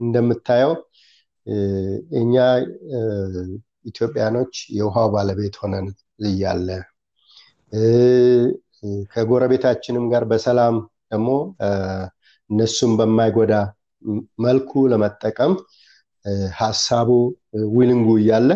እንደምታየው 0.00 0.72
እኛ 2.20 2.34
ኢትዮጵያኖች 3.90 4.54
የውሃው 4.78 5.08
ባለቤት 5.14 5.54
ሆነን 5.60 5.86
እያለ 6.28 6.68
ከጎረቤታችንም 9.12 10.04
ጋር 10.12 10.24
በሰላም 10.30 10.76
ደግሞ 11.12 11.30
እነሱም 12.50 12.92
በማይጎዳ 12.98 13.54
መልኩ 14.44 14.70
ለመጠቀም 14.92 15.52
ሀሳቡ 16.60 17.10
ዊልንጉ 17.74 18.08
እያለ 18.22 18.50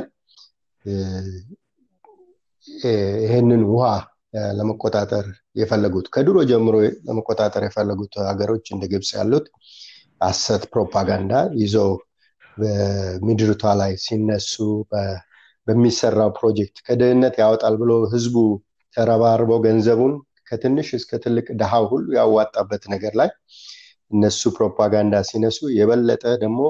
ይህንን 3.24 3.62
ውሃ 3.72 3.86
ለመቆጣጠር 4.58 5.26
የፈለጉት 5.56 6.06
ከድሮ 6.14 6.38
ጀምሮ 6.50 6.76
ለመቆጣጠር 7.08 7.62
የፈለጉት 7.66 8.14
ሀገሮች 8.28 8.64
እንደ 8.74 8.84
ግብፅ 8.92 9.10
ያሉት 9.18 9.46
አሰት 10.20 10.62
ፕሮፓጋንዳ 10.72 11.32
ይዘው 11.62 11.90
በምድርቷ 12.56 13.64
ላይ 13.80 13.92
ሲነሱ 14.04 14.54
በሚሰራው 15.66 16.30
ፕሮጀክት 16.38 16.78
ከድህነት 16.86 17.34
ያወጣል 17.42 17.74
ብሎ 17.82 17.92
ህዝቡ 18.12 18.36
ተረባርቦ 18.94 19.50
ገንዘቡን 19.64 20.14
ከትንሽ 20.48 20.88
እስከ 20.98 21.12
ትልቅ 21.24 21.46
ድሃው 21.60 21.84
ሁሉ 21.92 22.06
ያዋጣበት 22.18 22.82
ነገር 22.94 23.12
ላይ 23.20 23.30
እነሱ 24.10 24.42
ፕሮፓጋንዳ 24.56 25.14
ሲነሱ 25.28 25.58
የበለጠ 25.78 26.24
ደግሞ 26.42 26.60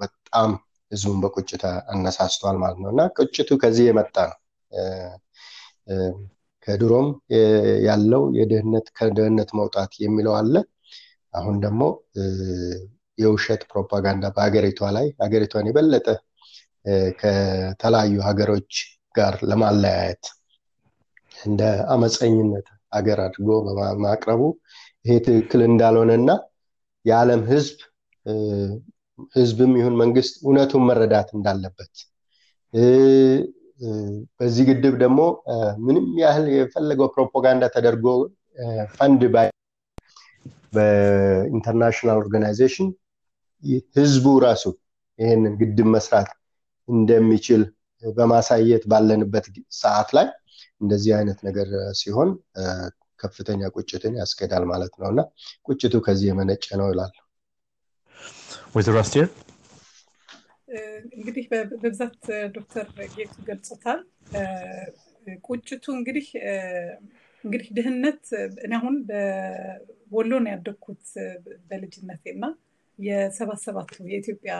በጣም 0.00 0.50
ህዝቡን 0.92 1.20
በቁጭት 1.22 1.62
አነሳስቷል 1.92 2.56
ማለት 2.62 2.78
ነው። 2.82 2.90
እና 2.94 3.02
ቁጭቱ 3.18 3.50
ከዚህ 3.62 3.84
የመጣ 3.88 4.16
ነው። 4.30 4.38
ከድሮም 6.66 7.08
ያለው 7.86 8.22
የድህነት 8.38 8.86
ከድህነት 8.98 9.50
መውጣት 9.58 9.92
የሚለው 10.04 10.34
አለ። 10.38 10.54
አሁን 11.34 11.56
ደግሞ 11.64 11.82
የውሸት 13.18 13.62
ፕሮፓጋንዳ 13.70 14.24
በሀገሪቷ 14.36 14.88
ላይ 14.96 15.06
ሀገሪቷን 15.24 15.68
የበለጠ 15.68 16.06
ከተለያዩ 17.20 18.16
ሀገሮች 18.28 18.72
ጋር 19.14 19.34
ለማለያየት 19.50 20.24
እንደ 21.40 21.62
አመፀኝነት 21.94 22.66
ሀገር 22.92 23.18
አድርጎ 23.24 23.48
በማቅረቡ 23.68 24.42
ይሄ 25.04 25.14
ትክክል 25.26 25.62
እና 26.16 26.30
የዓለም 27.04 27.42
ህዝብ 27.50 27.78
ህዝብም 29.36 29.72
ይሁን 29.78 29.94
መንግስት 30.00 30.34
እውነቱን 30.44 30.82
መረዳት 30.88 31.28
እንዳለበት 31.36 31.92
በዚህ 34.38 34.64
ግድብ 34.68 34.94
ደግሞ 35.02 35.20
ምንም 35.86 36.06
ያህል 36.22 36.46
የፈለገው 36.54 37.08
ፕሮፓጋንዳ 37.14 37.64
ተደርጎ 37.74 38.06
fund 38.96 39.22
በ 40.76 40.95
international 40.95 42.18
organization 42.22 42.88
ህዝቡ 43.96 44.26
ራሱ 44.44 44.64
ይህንን 45.18 45.54
ግድብ 45.60 45.88
መስራት 45.94 46.30
እንደሚችል 46.88 47.62
በማሳየት 48.02 48.82
ባለንበት 48.90 49.46
ሰዓት 49.76 50.08
ላይ 50.16 50.26
እንደዚህ 50.80 51.12
አይነት 51.18 51.38
ነገር 51.46 51.68
ሲሆን 52.00 52.30
ከፍተኛ 53.20 53.68
ቁጭትን 53.76 54.14
ያስኬዳል 54.20 54.64
ማለት 54.72 54.94
ነው። 55.00 55.08
እና 55.12 55.20
ቁጭቱ 55.68 55.94
ከዚህ 56.06 56.26
የመነጨ 56.30 56.66
ነው 56.80 56.88
ይላል። 56.92 57.14
ወይዘሮ 58.74 58.96
አስቴር? 59.02 59.26
እንግዲህ 61.16 61.44
በብዛት 61.50 62.20
ዶክተር 62.56 62.86
ጌቱ 63.14 63.34
ገልጾታል። 63.48 64.00
ቁጭቱ 65.48 65.84
እንግዲህ 65.96 66.26
እንግዲህ 67.44 67.68
ድህነት 67.76 68.22
እኔ 68.64 68.72
አሁን 68.78 68.94
በወሎ 69.08 70.32
ነው 70.44 70.50
ያደግኩት 70.54 71.04
በልጅነቴ 71.68 72.24
እና 72.36 72.44
የሰባት 72.98 73.60
ሰባቱ 73.64 73.94
የኢትዮጵያ 74.08 74.54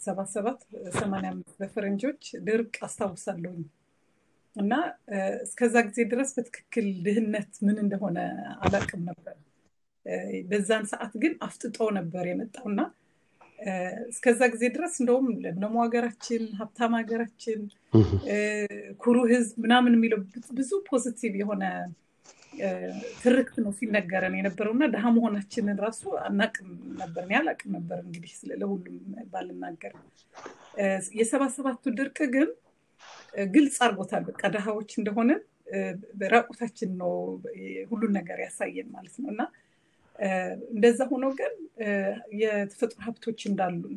ሰባት 0.00 0.28
ሰባት 0.34 0.60
ሰማንያ 0.96 1.30
አምስት 1.32 1.54
በፈረንጆች 1.60 2.22
ድርቅ 2.46 2.74
አስታውሳለሁኝ። 2.86 3.62
እና 4.56 4.74
እስከዛ 5.44 5.76
ጊዜ 5.88 5.98
ድረስ 6.12 6.30
በትክክል 6.36 6.86
ድህነት 7.06 7.52
ምን 7.66 7.76
እንደሆነ 7.84 8.18
አላቅም 8.64 9.02
ነበር። 9.10 9.36
በዛን 10.50 10.84
ሰዓት 10.90 11.12
ግን 11.22 11.32
አፍጥጦ 11.46 11.78
ነበር 11.96 12.24
የመጣው 12.28 12.66
እና 12.70 12.80
እስከዛ 14.10 14.40
ጊዜ 14.54 14.64
ድረስ 14.74 14.94
እንደውም 15.02 15.28
ለምለሙ 15.44 15.74
ሀገራችን 15.84 16.42
ሀብታም 16.58 16.94
ሀገራችን 16.98 17.60
ኩሩ 19.00 19.16
ህዝብ 19.32 19.54
ምናምን 19.64 19.94
የሚለው 19.96 20.20
ብዙ 20.58 20.70
positive 20.90 21.34
የሆነ 21.42 21.64
ትርክት 23.22 23.56
ነው 23.64 23.72
ሲነገረን 23.78 24.34
የነበረው 24.38 24.72
እና 24.76 24.84
ድሃ 24.92 25.04
መሆናችንን 25.16 25.78
ራሱ 25.84 26.02
አናቅም 26.22 26.68
ነበር። 27.00 27.24
አላቅም 27.38 27.70
ነበር 27.76 27.98
እንግዲህ 28.04 28.32
ለሁሉም 28.60 28.98
ባልናገር። 29.32 29.94
የሰባ 31.18 31.42
ሰባቱ 31.56 31.92
ድርቅ 31.98 32.18
ግን 32.34 32.48
ግልጽ 33.52 33.76
አድርጎታል። 33.84 34.24
በቃ 34.28 34.42
ድሃዎች 34.54 34.90
እንደሆነ 35.00 35.30
ራቁታችን 36.32 36.90
ነው 37.00 37.12
ሁሉን 37.90 38.12
ነገር 38.18 38.38
ያሳየን 38.44 38.88
ማለት 38.92 39.16
ነው። 39.22 39.30
እና 39.32 39.42
እንደዛ 40.74 41.00
ሆኖ 41.10 41.24
ግን 41.38 41.54
የተፈጥሮ 42.40 42.98
ሀብቶች 43.06 43.40
እንዳሉን 43.50 43.96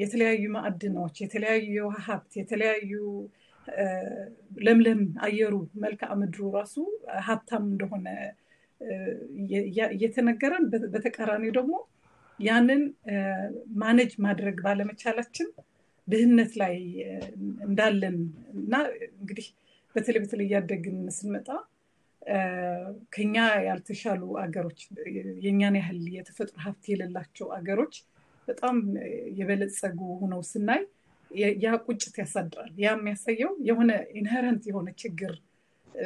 የተለያዩ 0.00 0.44
ማዕድናዎች 0.54 1.16
የተለያዩ 1.24 1.66
የውሃ 1.76 1.98
ሀብት 2.06 2.32
የተለያዩ 2.40 2.92
ለምለም 4.66 5.00
አየሩ 5.26 5.54
መልክዓ 5.84 6.10
ምድሩ 6.20 6.50
ራሱ 6.56 6.74
ሀብታም 7.26 7.64
እንደሆነ 7.72 8.06
እየተነገረን 9.94 10.64
በተቃራኒው 10.94 11.52
ደግሞ 11.58 11.74
ያንን 12.38 12.82
ማነጅ 13.80 14.12
ማድረግ 14.26 14.58
ባለመቻላችን 14.66 15.48
ድህነት 16.08 16.52
ላይ 16.60 16.76
እንዳለን 17.66 18.18
እና 18.60 18.74
እንግዲህ 19.20 19.48
በተለይ 19.94 20.20
በተለይ 20.24 20.46
እያደግን 20.48 20.98
ስንመጣ 21.16 21.48
ከኛ 23.14 23.36
ያልተሻሉ 23.66 24.22
አገሮች 24.42 24.80
የእኛን 25.44 25.76
ያህል 25.80 26.00
የተፈጥሮ 26.16 26.56
ሀብት 26.64 26.84
የሌላቸው 26.92 27.48
አገሮች 27.56 27.94
በጣም 28.48 28.76
የበለጸጉ 29.38 30.00
ሆነው 30.22 30.42
ስናይ 30.50 30.82
ያ 31.62 31.72
ቁጭት 31.86 32.14
ያሳድራል። 32.20 32.72
ያ 32.78 32.88
የሚያሳየው 32.94 33.52
የሆነ 33.68 33.90
inherent 34.20 34.64
የሆነ 34.70 34.88
ችግር 35.02 35.32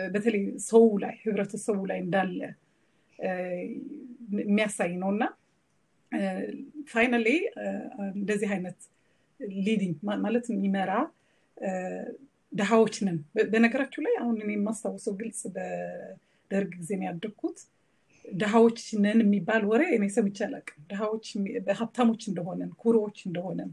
በተለይ 0.08 0.44
ሰው 0.66 0.84
ላይ 1.02 1.14
ህብረተሰቡ 1.24 1.78
ላይ 1.90 1.98
እንዳለ 2.04 2.38
የሚያሳይ 4.42 4.92
ነው። 5.02 5.10
እና 5.14 5.24
finally 6.92 7.26
እንደዚህ 8.16 8.48
አይነት 8.54 8.78
leading 9.60 9.96
ማለት 10.24 10.46
የሚመራ 10.52 10.92
ድሃዎች 12.52 12.96
ነን። 13.06 13.18
በነገራችሁ 13.52 14.00
ላይ 14.06 14.14
አሁን 14.22 14.36
እኔ 14.44 14.50
የማስታውሰው 14.56 15.14
ግልጽ 15.20 15.40
በደርግ 15.54 16.72
ጊዜ 16.80 16.90
ነው 16.98 17.06
ያደግኩት። 17.08 17.58
ድሃዎች 18.24 18.80
ነን 19.04 19.20
የሚባል 19.24 19.62
ወሬ 19.70 19.82
እኔ 19.96 20.04
ሰምቼ 20.16 20.38
አላውቅም። 20.46 20.82
ድሃዎች 20.90 21.26
ሀብታሞች 21.80 22.22
እንደሆነን 22.30 22.70
ኩሮዎች 22.82 23.18
እንደሆነን 23.28 23.70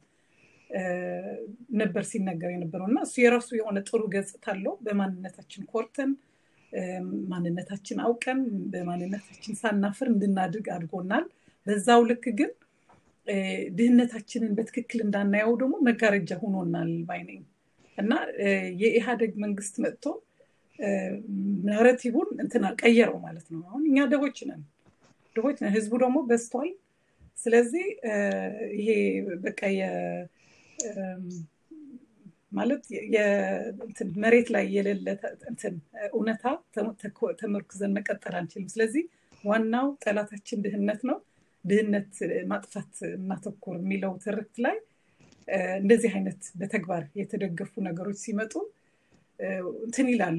ነበር 1.79 2.03
ሲነገር 2.09 2.49
የነበረው 2.53 2.87
እና 2.89 2.99
እሱ 3.05 3.15
የራሱ 3.23 3.49
የሆነ 3.57 3.77
ጥሩ 3.87 4.01
ገጽታ 4.13 4.45
አለው። 4.53 4.73
በማንነታችን 4.85 5.63
ኮርተን 5.71 6.11
ማንነታችን 7.29 7.99
አውቀን 8.03 8.39
በማንነታችን 8.73 9.53
ሳናፍር 9.61 10.07
እንድናድግ 10.11 10.65
አድጎናል 10.75 11.25
በዛው 11.67 12.01
ልክ 12.09 12.25
ግን 12.39 12.51
ድህነታችንን 13.77 14.51
በትክክል 14.57 14.99
እንዳናየው 15.05 15.53
ደግሞ 15.61 15.75
መጋረጃ 15.87 16.37
ሆኖናል 16.41 16.91
ባይነኝ 17.07 17.41
እና 17.97 18.13
የኢህአደግ 18.81 19.31
መንግስት 19.43 19.75
መጥቶ 19.83 20.05
ናረቲቡን 21.67 22.29
እንትና 22.43 22.65
ቀየረው 22.81 23.17
ማለት 23.25 23.47
ነው። 23.53 23.61
አሁን 23.69 23.83
እኛ 23.89 24.05
ድሆች 24.13 24.37
ነን። 24.49 24.61
ድሆች 25.35 25.57
ነን። 25.63 25.73
ህዝቡ 25.75 25.93
ደግሞ 26.03 26.19
በስቷል 26.29 26.69
ስለዚህ 27.37 27.85
ይሄ 28.79 28.89
በቃ 29.43 29.59
ማለት 32.51 32.83
መሬት 34.17 34.47
ላይ 34.55 34.65
የሌለ 34.75 35.07
እንትን 35.49 35.75
እውነታ 36.11 36.43
ተመርኩዘን 37.41 37.95
መቀጠል 37.97 38.35
አንችልም። 38.39 38.71
ስለዚህ 38.73 39.03
ዋናው 39.43 39.87
ጠላታችን 40.03 40.63
ድህነት 40.65 41.01
ነው። 41.09 41.17
ድህነት 41.65 42.13
ማጥፋት 42.47 42.93
እናተኩር 43.15 43.77
የሚለው 43.79 44.13
ትርክት 44.25 44.57
ላይ 44.65 44.77
እንደዚህ 45.79 46.11
አይነት 46.15 46.41
በተግባር 46.55 47.03
የተደገፉ 47.19 47.73
ነገሮች 47.87 48.17
ሲመጡ 48.23 48.53
እንትን 49.85 50.07
ይላል። 50.11 50.37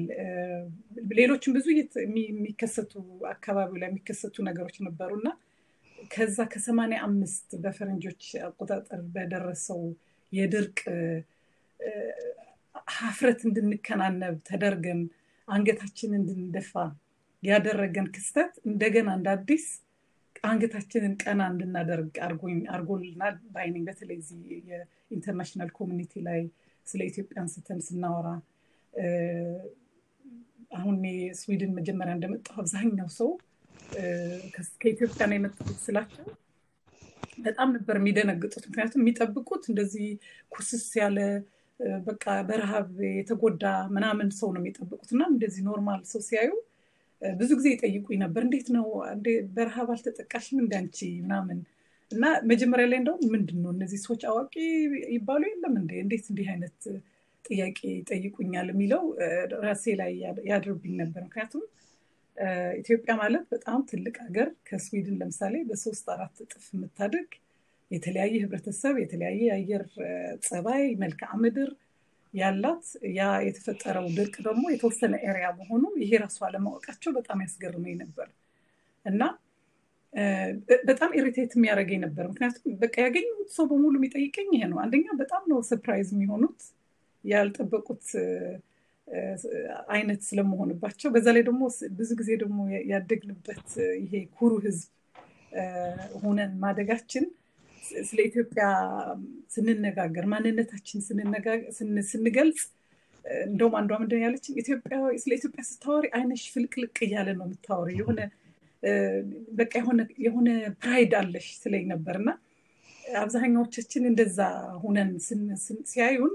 ሌሎችም 1.13 1.55
ብዙ 1.57 1.67
የሚከሰቱ 2.25 2.93
አካባቢው 3.31 3.79
ላይ 3.81 3.89
የሚከሰቱ 3.89 4.35
ነገሮች 4.49 4.77
ነበሩ 4.87 5.11
እና 5.19 5.29
ከዛ 6.11 6.37
ከሰማኒያ 6.53 6.99
አምስት 7.07 7.49
በፈረንጆች 7.63 8.23
አቆጣጠር 8.47 9.01
በደረሰው 9.15 9.81
የድርቅ 10.31 10.79
ሀፍረት 12.95 13.39
እንድንከናነብ 13.47 14.35
ተደርገን 14.49 15.01
አንገታችንን 15.47 16.19
እንድንደፋ 16.21 16.73
ያደረገን 17.43 18.07
ክስተት 18.15 18.53
እንደገና 18.69 19.09
እንደ 19.17 19.29
አንገታችንን 20.43 21.13
ቀና 21.23 21.41
እንድናደርግ 21.51 22.13
አርጎልናል 22.75 23.35
ባይ 23.53 23.67
ነኝ። 23.67 23.83
በተለይ 23.89 24.17
እዚህ 24.21 24.39
የ 24.69 24.82
international 24.82 25.69
community 25.79 26.13
ላይ 26.27 26.41
ስለ 26.87 27.01
ኢትዮጵያ 27.09 27.37
አንስተን 27.43 27.79
ስናወራ 27.87 28.27
አሁን 30.71 30.95
ስዊድን 31.39 31.71
መጀመሪያ 31.77 32.13
እንደመጣሁ 32.17 32.55
አብዛኛው 32.61 33.09
ሰው 33.17 33.29
ከኢትዮጵያ 34.81 35.23
ነው 35.29 35.35
የመጣሁት 35.37 35.79
ስላቸው 35.85 36.25
በጣም 37.45 37.69
ነበር 37.75 37.95
የሚደነግጡት። 37.99 38.63
ምክንያቱም 38.69 39.01
የሚጠብቁት 39.01 39.63
እንደዚህ 39.71 40.07
ኩስስ 40.51 40.85
ያለ 41.01 41.19
በቃ 42.05 42.25
በረሃብ 42.47 42.89
የተጎዳ 43.17 43.63
ምናምን 43.95 44.27
ሰው 44.39 44.49
ነው 44.55 44.61
የሚጠብቁት። 44.61 45.09
እና 45.15 45.23
እንደዚህ 45.31 45.61
normal 45.69 46.01
ሰው 46.11 46.21
ሲያዩ 46.27 46.51
ብዙ 47.21 47.49
ጊዜ 47.59 47.67
ይጠይቁኝ 47.73 48.17
ነበር፣ 48.23 48.41
እንዴት 48.45 48.67
ነው? 48.75 48.85
በረሃብ 49.55 49.87
አልተጠቃሽም 49.93 50.59
እንዳንቺ 50.63 50.97
ምናምን። 51.25 51.59
እና 52.11 52.23
መጀመሪያ 52.51 52.85
ላይ 52.91 52.99
እንደውም 53.01 53.25
ምንድን 53.33 53.59
ነው 53.63 53.71
እነዚህ 53.75 53.99
ሰዎች 54.05 54.21
አዋቂ 54.29 54.53
ይባሉ 55.13 55.41
የለም 55.51 55.75
እንዴ? 55.81 55.91
እንዴት 56.03 56.25
እንዲህ 56.31 56.47
አይነት 56.53 56.77
ጥያቄ 57.45 57.79
ይጠይቁኛል? 57.93 58.67
የሚለው 58.73 59.03
ራሴ 59.65 59.85
ላይ 60.01 60.11
ያድርብኝ 60.51 60.93
ነበር። 61.01 61.21
ምክንያቱም 61.27 61.63
ኢትዮጵያ 62.79 63.13
ማለት 63.19 63.45
በጣም 63.51 63.79
ትልቅ 63.89 64.15
ሀገር 64.23 64.47
ከስዊድን 64.67 65.17
ለምሳሌ 65.21 65.55
በሶስት 65.69 66.05
አራት 66.13 66.35
እጥፍ 66.43 66.65
የምታድግ 66.73 67.29
የተለያየ 67.91 68.35
ህብረተሰብ፣ 68.43 68.95
የተለያየ 69.01 69.39
የአየር 69.47 69.83
ጸባይ፣ 70.45 70.83
መልክዓ 71.01 71.29
ምድር 71.41 71.71
ያላት 72.33 72.85
ያ 73.17 73.29
የተፈጠረው 73.45 74.05
ድርቅ 74.17 74.35
ደግሞ 74.45 74.63
የተወሰነ 74.73 75.13
area 75.27 75.47
መሆኑ 75.57 75.83
ይሄ 76.03 76.11
ራሱ 76.23 76.37
አለማወቃቸው 76.47 77.11
በጣም 77.17 77.41
ያስገርመኝ 77.45 77.95
ነበር 78.03 78.27
እና 79.05 79.21
በጣም 80.87 81.11
irritate 81.19 81.51
የሚያደርገኝ 81.57 81.99
ነበር። 82.05 82.25
ምክንያቱም 82.31 82.73
በቃ 82.81 82.95
ያገኙት 83.05 83.49
ሰው 83.55 83.65
በሙሉ 83.69 83.93
የሚጠይቀኝ 83.99 84.49
ይሄ 84.55 84.63
ነው። 84.71 84.79
አንደኛ 84.83 85.05
በጣም 85.21 85.43
ነው 85.51 85.59
surprise 85.69 86.09
የሚሆኑት 86.15 86.61
ያልጠበቁት 87.23 88.05
አይነት 89.93 90.21
ስለመሆንባቸው፣ 90.27 91.09
በዛ 91.15 91.27
ላይ 91.35 91.43
ደግሞ 91.47 91.61
ብዙ 91.97 92.09
ጊዜ 92.19 92.31
ደግሞ 92.43 92.59
ያደግንበት 92.91 93.69
ይሄ 94.01 94.13
ኩሩ 94.37 94.51
ህዝብ 94.65 94.89
ሆነን 96.21 96.51
ማደጋችን 96.61 97.25
ስለ 98.03 98.19
ኢትዮጵያ 98.29 98.65
ስንነጋገር 99.53 100.25
ማንነታችን 100.33 100.99
ስንገልጽ 102.11 102.61
እንደውም 103.45 103.73
አንዷ 103.79 103.91
ምንድን 104.01 104.21
ያለችን 104.23 104.53
ስለ 105.23 105.31
ኢትዮጵያ 105.37 105.63
ስታወሪ 105.69 106.05
አይነሽ 106.17 106.43
ፍልቅልቅ 106.53 106.95
እያለ 107.07 107.29
ነው 107.39 107.45
የምታወሪ 107.47 107.91
የሆነ 107.99 108.21
በቃ 109.59 109.73
የሆነ 110.25 110.47
pride 110.81 111.11
አለሽ 111.19 111.47
ስለኝ 111.59 111.83
ነበር 111.91 112.15
እና 112.21 112.29
አብዛኛዎቻችን 113.19 114.03
እንደዛ 114.09 114.39
ሁነን 114.83 115.11
ሲያዩን 115.91 116.33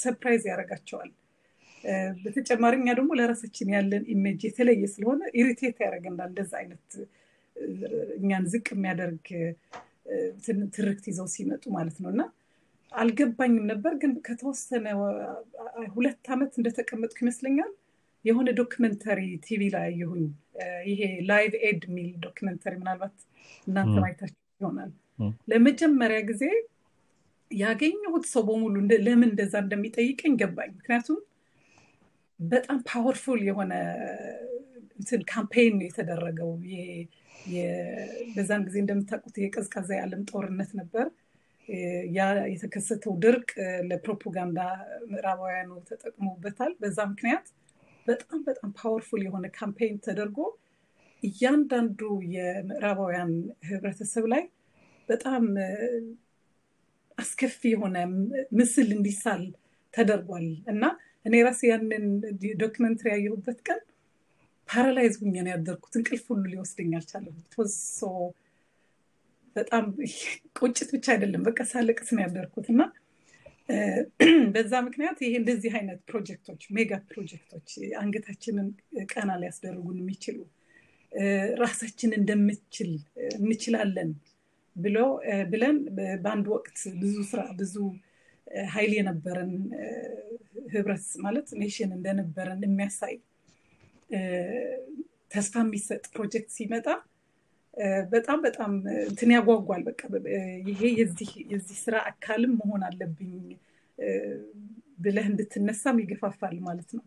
surprise 0.00 0.44
ያደርጋቸዋል። 0.50 1.10
በተጨማሪ 2.22 2.74
እኛ 2.80 2.88
ደግሞ 2.98 3.10
ለራሳችን 3.18 3.72
ያለን 3.74 4.04
image 4.14 4.40
የተለየ 4.46 4.84
ስለሆነ 4.94 5.22
irritate 5.40 5.76
ያደርገናል። 5.84 6.30
እንደዛ 6.30 6.52
አይነት 6.60 6.86
እኛን 8.18 8.44
ዝቅ 8.52 8.66
የሚያደርግ 8.74 9.26
ትርክት 10.76 11.04
ይዘው 11.10 11.26
ሲመጡ 11.32 11.64
ማለት 11.76 11.96
ነው 12.02 12.10
እና 12.14 12.22
አልገባኝም 12.92 13.66
ነበር። 13.72 13.92
ግን 14.02 14.12
ከተወሰነ 14.26 14.86
ሁለት 15.94 16.28
ዓመት 16.34 16.52
እንደተቀመጥኩ 16.60 17.18
ይመስለኛል 17.24 17.72
የሆነ 18.24 18.48
documentary 18.60 19.20
TV 19.44 19.62
ላይ 19.74 19.84
አየሁኝ። 19.88 20.24
ይሄ 20.88 21.00
Live 21.28 21.52
Aid 21.68 21.82
የሚል 21.88 22.08
documentary 22.24 22.74
ምናልባት 22.80 23.16
እናንተ 23.66 23.94
ማየታችሁ 24.04 24.40
ይሆናል። 24.60 24.90
ለመጀመሪያ 25.52 26.18
ጊዜ 26.30 26.42
ያገኘሁት 27.50 28.24
ሰው 28.32 28.42
በሙሉ 28.48 28.74
ለምን 29.06 29.28
እንደዛ 29.28 29.54
እንደሚጠይቀኝ 29.64 30.32
ገባኝ። 30.40 30.70
ምክንያቱም 30.78 31.18
በጣም 32.40 32.78
powerful 32.88 33.40
የሆነ 33.46 33.72
እንትን 34.98 35.22
campaign 35.30 35.76
የተደረገው 35.86 36.50
በዛን 38.34 38.62
ጊዜ 38.66 38.76
እንደምታውቁት 38.82 39.36
የቀዝቃዛ 39.42 39.88
የዓለም 39.96 40.22
ጦርነት 40.30 40.70
ነበር። 40.80 41.06
ያ 42.16 42.20
የተከሰተው 42.52 43.14
ድርቅ 43.24 43.48
ለፕሮፓጋንዳ 43.88 44.60
ምዕራባውያኑ 45.10 45.70
ተጠቅሞበታል። 45.88 46.72
በዛ 46.80 46.98
ምክንያት 47.12 47.46
በጣም 48.06 48.38
በጣም 48.46 48.70
powerful 48.78 49.22
የሆነ 49.26 49.46
campaign 49.58 49.98
ተደርጎ 50.06 50.38
እያንዳንዱ 51.22 52.00
የምዕራባውያን 52.34 53.32
ህብረተሰብ 53.68 54.26
ላይ 54.32 54.44
በጣም 55.08 55.44
አስከፊ 57.18 57.60
የሆነ 57.72 57.96
ምስል 58.58 58.88
እንዲሳል 58.96 59.42
ተደርጓል 59.94 60.48
እና 60.72 60.82
እኔ 61.28 61.36
ራሴ 61.46 61.60
ያንን 61.70 62.04
documentary 62.62 63.06
ያየሁበት 63.12 63.58
ቀን 63.66 63.80
paralyze 64.68 65.14
ሁኜ 65.22 65.34
ነው 65.38 65.50
ያደርኩት። 65.54 65.94
እንቅልፍ 65.98 66.24
ሁሉ 66.32 66.44
ሊወስደኝ 66.52 66.90
አልቻለም። 66.98 67.36
በጣም 69.56 69.84
ቁጭት 70.58 70.88
ብቻ 70.94 71.06
አይደለም፣ 71.14 71.42
በቃ 71.48 71.60
ሳለቅስ 71.70 72.08
ነው 72.16 72.22
ያደርኩት 72.26 72.66
እና 72.72 72.80
በዛ 74.52 74.72
ምክንያት 74.86 75.18
ይሄ 75.24 75.32
እንደዚህ 75.40 75.72
አይነት 75.78 75.98
ፕሮጀክቶች 76.10 76.62
mega 76.76 76.92
ፕሮጀክቶች 77.10 77.68
አንገታችንን 78.00 78.68
ቀና 79.10 79.30
ሊያስደርጉን 79.40 79.98
የሚችሉ 80.00 80.38
ራሳችን 81.60 82.10
እንደምችል 82.18 82.90
እንችላለን 83.38 84.10
ብሎ 84.76 84.96
ብለን 85.52 85.76
በአንድ 86.22 86.46
ወቅት 86.54 86.78
ብዙ 87.02 87.14
ስራ 87.30 87.42
ብዙ 87.60 87.74
ኃይል 88.72 88.92
የነበረን 88.96 89.52
ህብረት 90.72 91.06
ማለት 91.24 91.48
ኔሽን 91.60 91.90
እንደነበረን 91.96 92.62
የሚያሳይ 92.66 93.14
ተስፋ 95.32 95.54
የሚሰጥ 95.64 96.04
ፕሮጀክት 96.14 96.50
ሲመጣ 96.56 96.86
በጣም 98.12 98.38
በጣም 98.46 98.70
እንትን 99.04 99.30
ያጓጓል። 99.34 99.82
በቃ 99.88 100.00
ይሄ 100.70 100.80
የዚህ 101.52 101.76
ስራ 101.82 101.96
አካልም 102.10 102.54
መሆን 102.60 102.82
አለብኝ 102.88 103.34
ብለህ 104.98 105.26
እንድትነሳም 105.30 106.00
ይገፋፋል 106.02 106.56
ማለት 106.68 106.90
ነው። 106.96 107.04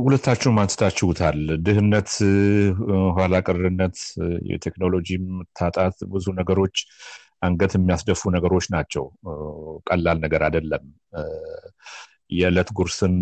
ሁለታችሁም 0.00 0.58
አንስታችሁታል። 0.62 1.38
ድህነት፣ 1.66 2.10
ኋላ 3.16 3.34
ቀርነት፣ 3.46 3.96
የቴክኖሎጂ 4.50 5.08
መታጣት፣ 5.36 5.96
ብዙ 6.12 6.26
ነገሮች 6.40 6.76
አንገት 7.44 7.72
የሚያስደፉ 7.76 8.30
ነገሮች 8.36 8.66
ናቸው። 8.74 9.04
ቀላል 9.86 10.18
ነገር 10.24 10.42
አይደለም። 10.46 10.84
የዕለት 12.34 12.68
ጉርስን 12.76 13.16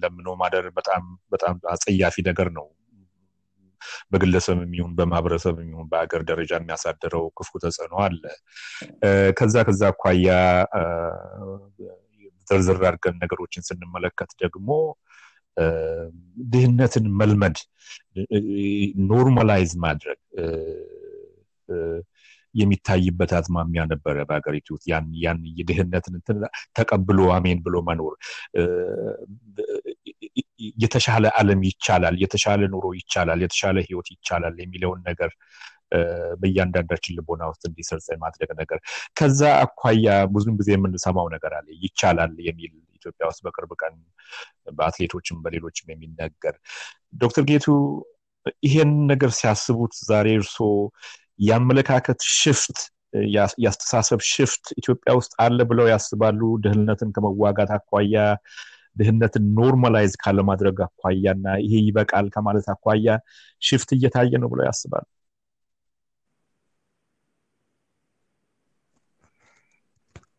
ለምኖ 0.00 0.28
ማደር 0.40 0.66
በጣም 0.78 1.02
በጣም 1.32 1.56
አጸያፊ 1.72 2.24
ነገር 2.28 2.48
ነው። 2.58 2.66
በግለሰብ 4.12 4.58
የሚሆን 4.62 4.92
በማህበረሰብ 4.98 5.54
የሚሆን 5.60 5.86
በሀገር 5.92 6.22
ደረጃ 6.30 6.52
የሚያሳድረው 6.58 7.24
ክፉ 7.38 7.50
ተጽዕኖ 7.62 7.94
አለ። 8.04 8.22
ከዛ 9.38 9.64
ከዛ 9.68 9.82
አኳያ 9.92 10.28
ዝርዝር 12.48 12.78
አድርገን 12.82 13.16
ነገሮችን 13.22 13.66
ስንመለከት 13.68 14.30
ደግሞ 14.42 14.68
ድህነትን 16.52 17.06
መልመድ 17.20 17.56
normalize 19.10 19.72
ማድረግ 19.84 20.20
የሚታይበት 22.54 23.32
አዝማሚያ 23.38 23.82
ነበረ 23.92 24.16
በሀገሪቱ 24.28 24.68
ውስጥ። 24.74 24.86
ያን 24.90 25.06
ያን 25.22 25.40
የድህነትን 25.58 26.16
ተቀብሎ 26.78 27.18
አሜን 27.36 27.58
ብሎ 27.66 27.76
መኖር። 27.88 28.14
የተሻለ 30.78 31.24
ዓለም 31.38 31.60
ይቻላል፣ 31.68 32.16
የተሻለ 32.22 32.62
ኑሮ 32.72 32.86
ይቻላል፣ 32.98 33.40
የተሻለ 33.44 33.78
ህይወት 33.88 34.08
ይቻላል 34.14 34.56
የሚለውን 34.62 35.00
ነገር 35.08 35.30
በእያንዳንዳችን 36.40 37.16
ልቦና 37.16 37.42
ውስጥ 37.50 37.62
እንዲሰርጽ 37.68 38.06
ማድረግ 38.22 38.50
ነገር። 38.60 38.78
ከዛ 39.16 39.40
አኳያ 39.64 40.06
ብዙም 40.34 40.54
ጊዜ 40.60 40.70
የምንሰማው 40.74 41.26
ነገር 41.34 41.52
አለ 41.58 41.66
ይቻላል 41.84 42.32
የሚል 42.48 42.72
ኢትዮጵያ 42.98 43.26
ውስጥ 43.30 43.40
በቅርብ 43.46 43.72
ቀን 43.82 43.94
በአትሌቶችም 44.78 45.38
በሌሎችም 45.44 45.90
የሚነገር። 45.92 46.54
ዶክተር 47.22 47.44
ጌቱ 47.50 47.66
ይሄን 48.66 48.92
ነገር 49.10 49.30
ሲያስቡት 49.38 49.94
ዛሬ 50.08 50.28
እርሶ 50.38 50.56
የአመለካከት 51.38 52.20
shift 52.34 52.78
የአስተሳሰብ 53.58 54.20
shift 54.28 54.64
ኢትዮጵያ 54.80 55.12
ውስጥ 55.18 55.32
አለ 55.44 55.58
ብለው 55.70 55.86
ያስባሉ? 55.92 56.40
ድህነትን 56.64 57.10
ከመዋጋት 57.14 57.70
አኳያ 57.76 58.14
ድህነትን 58.96 59.44
normalize 59.58 60.14
ካለማድረግ 60.22 60.78
አኳያ 60.86 61.24
እና 61.36 61.46
ይሄ 61.64 61.74
ይበቃል 61.86 62.26
ከማለት 62.34 62.66
አኳያ 62.74 63.06
shift 63.62 63.90
እየታየ 63.96 64.32
ነው 64.42 64.48
ብለው 64.52 64.64
ያስባሉ? 64.68 65.04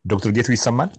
ዶክተር 0.06 0.32
ጌቱ 0.38 0.50
ይሰማል? 0.56 0.90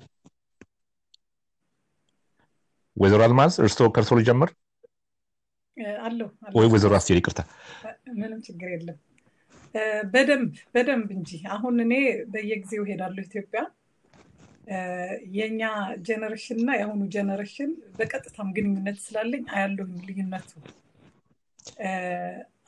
ወይዘሮ 2.96 3.20
አልማዝ 3.26 3.52
እርስዎ 3.60 3.86
ከእርሶ 3.94 4.12
ልጀምር 4.18 4.50
አለሁ 6.04 6.26
ወይ 6.56 6.66
ወይዘሮ 6.72 6.92
አስቴር 6.98 7.16
ይቅርታ። 7.20 7.40
ምንም 8.18 8.40
ችግር 8.46 8.68
የለም። 8.74 8.98
በደንብ 10.12 10.52
በደንብ 10.74 11.08
እንጂ 11.16 11.30
አሁን 11.54 11.76
እኔ 11.84 11.94
በየጊዜው 12.32 12.84
ሄዳለሁ 12.90 13.22
ኢትዮጵያ። 13.28 13.62
የእኛ 15.34 15.62
generation 16.06 16.58
እና 16.62 16.70
የአሁኑ 16.78 17.02
generation 17.14 17.70
በቀጥታም 17.96 18.48
ግንኙነት 18.56 18.98
ስላለኝ 19.04 19.44
አያለሁኝ 19.54 19.98
ልዩነቱ። 20.08 20.50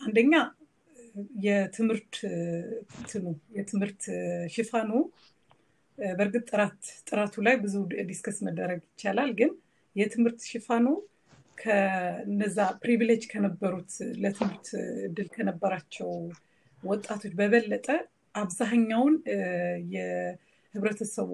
አንደኛ 0.01 0.33
የትምህርት 1.45 2.15
እንትኑ 2.97 3.25
የትምህርት 3.57 4.03
ሽፋኑ 4.55 4.91
በእርግጥ 5.99 6.43
ጥራት 6.51 6.81
ጥራቱ 7.09 7.35
ላይ 7.47 7.55
ብዙ 7.63 7.75
discuss 8.09 8.39
መደረግ 8.47 8.81
ይቻላል። 8.89 9.31
ግን 9.39 9.53
የትምህርት 9.97 10.41
ሽፋኑ 10.51 10.87
ከነዛ 11.59 12.59
privilege 12.83 13.23
ከነበሩት 13.31 13.93
ለትምህርት 14.23 14.67
እድል 15.07 15.29
ከነበራቸው 15.37 16.11
ወጣቶች 16.89 17.33
በበለጠ 17.39 17.87
አብዛኛውን 18.35 19.15
የህብረተሰቡ 19.95 21.31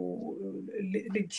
ልጅ 1.16 1.34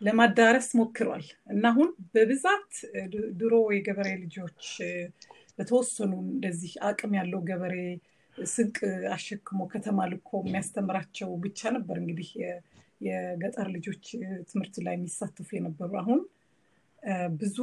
ለማዳረስ 0.00 0.68
ሞክሯል 0.78 1.24
እና 1.52 1.64
አሁን 1.72 1.88
በብዛት 2.12 2.70
ድሮ 3.40 3.54
የገበሬ 3.76 4.10
ልጆች 4.24 4.62
በተወሰኑ 5.58 6.12
እንደዚህ 6.26 6.72
አቅም 6.88 7.12
ያለው 7.18 7.40
ገበሬ 7.48 7.76
ስንቅ 8.38 8.76
አሸክሞ 9.14 9.60
ከተማ 9.72 10.04
ልኮ 10.12 10.30
የሚያስተምራቸው 10.42 11.30
ብቻ 11.44 11.70
ነበር 11.76 11.96
እንግዲህ 12.02 12.28
የገጠር 13.00 13.66
ልጆች 13.76 14.04
ትምህርት 14.50 14.76
ላይ 14.86 14.94
የሚሳተፉ 14.96 15.48
የነበሩ። 15.56 15.90
አሁን 16.02 16.20
ብዙ 17.40 17.56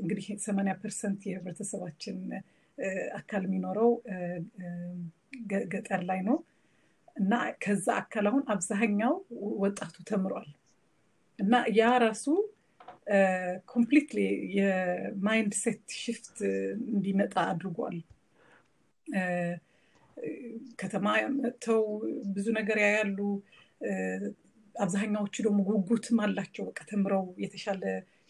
እንግዲህ 0.00 0.26
ሰማንያ 0.44 0.72
percent 0.80 1.20
የህብረተሰባችን 1.28 2.18
አካል 3.18 3.42
የሚኖረው 3.46 3.90
ገጠር 5.72 6.02
ላይ 6.10 6.20
ነው 6.28 6.36
እና 7.16 7.32
ከዛ 7.62 7.86
አካል 8.02 8.26
አሁን 8.30 8.44
አብዛኛው 8.54 9.14
ወጣቱ 9.62 9.94
ተምሯል 10.10 10.48
እና 11.38 11.54
ያ 11.78 11.90
ራሱ 12.04 12.24
completely 13.72 14.18
የ 14.56 15.52
mindset 15.62 15.84
shift 16.00 16.36
እንዲመጣ 16.92 17.34
አድርጓል። 17.50 17.96
ከተማ 20.80 21.06
መጥተው 21.36 21.82
ብዙ 22.34 22.46
ነገር 22.58 22.78
ያያሉ። 22.84 23.18
አብዛኛዎቹ 24.74 25.34
ደግሞ 25.46 25.60
ጉጉትም 25.68 26.18
አላቸው። 26.24 26.64
በቃ 26.68 26.80
ተምረው 26.90 27.24
የተሻለ 27.44 27.82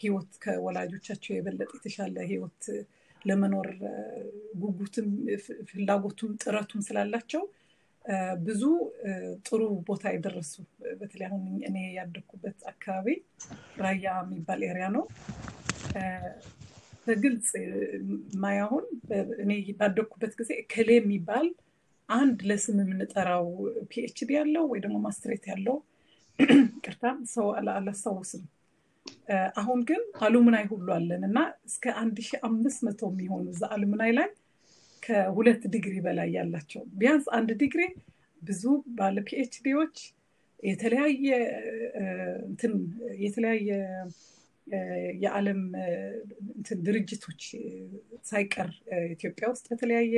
ህይወት 0.03 0.33
ከወላጆቻቸው 0.45 1.33
የበለጠ 1.35 1.71
የተሻለ 1.77 2.17
ህይወት 2.31 2.63
ለመኖር 3.23 3.69
ጉጉትም 4.63 5.09
ፍላጎቱም 5.69 6.33
ጥረቱም 6.43 6.81
ስላላቸው 6.87 7.43
ብዙ 8.47 8.63
ጥሩ 9.47 9.61
ቦታ 9.89 10.05
የደረሱ 10.15 10.55
በተለይ 11.01 11.27
አሁን 11.29 11.43
እኔ 11.69 11.77
ያደግኩበት 11.99 12.59
አካባቢ 12.73 13.07
ራያ 13.83 14.15
የሚባል 14.23 14.63
area 14.69 14.87
ነው። 14.97 15.05
በግልጽ 17.07 17.51
ማለት 18.43 18.65
አሁን 18.65 18.85
እኔ 19.45 19.51
ባደግኩበት 19.79 20.33
ጊዜ 20.41 20.51
እከሌ 20.63 20.91
የሚባል 20.99 21.47
አንድ 22.09 22.39
ለስም 22.49 22.79
የምንጠራው 22.83 23.47
PhD 23.91 24.31
ያለው 24.39 24.65
ወይ 24.73 24.81
ደግሞ 24.85 24.97
ማስትሬት 25.07 25.45
ያለው 25.53 25.77
ይቅርታ 26.85 27.05
ሰው 27.33 27.47
አላስታውስም። 27.73 28.45
አሁን 29.57 29.81
ግን 29.89 30.03
አሉምናይ 30.21 30.65
ሁሉ 30.71 30.89
አለን 30.97 31.23
እና 31.29 31.39
እስከ 31.69 31.85
አንድ 32.01 32.17
ሺ 32.27 32.41
አምስት 32.49 32.81
መቶ 32.87 33.11
የሚሆኑ 33.13 33.45
እዛ 33.53 33.63
አሉምናይ 33.75 34.13
ላይ 34.19 34.29
ከሁለት 35.03 35.63
ዲግሪ 35.75 35.95
በላይ 36.05 36.29
ያላቸው። 36.37 36.83
ቢያንስ 37.01 37.27
አንድ 37.39 37.51
ዲግሪ 37.63 37.83
ብዙ 38.43 38.63
ባለ 38.99 39.17
ፒኤችዲዎች 39.29 39.97
የተለያየ 40.63 41.29
እንትን 42.49 42.75
የተለያየ 43.23 43.71
የዓለም 45.23 45.61
ድርጅቶች 46.87 47.41
ሳይቀር 48.29 48.69
ኢትዮጵያ 49.15 49.47
ውስጥ 49.53 49.65
በተለያየ 49.73 50.15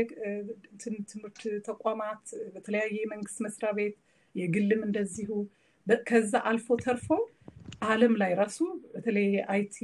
ትምህርት 1.06 1.38
ተቋማት 1.68 2.24
በተለያየ 2.54 2.96
የመንግስት 2.98 3.38
መስሪያ 3.46 3.70
ቤት 3.78 3.96
የግልም 4.34 4.82
እንደዚሁ። 4.88 5.30
ከዛ 6.06 6.34
አልፎ 6.50 6.76
ተርፎ 6.84 7.08
ዓለም 7.88 8.14
ላይ 8.22 8.32
ራሱ 8.40 8.58
በተለይ 8.92 9.28
IT 9.54 9.78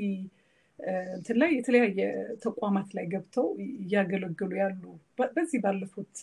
እንትን 1.15 1.37
ላይ 1.39 1.51
የተለያየ 1.57 2.01
ተቋማት 2.45 2.89
ላይ 2.97 3.07
ገብተው 3.07 3.47
እያገለገሉ 3.79 4.53
ያሉ 4.61 4.83
በዚህ 5.35 5.59
ባለፉት 5.65 6.15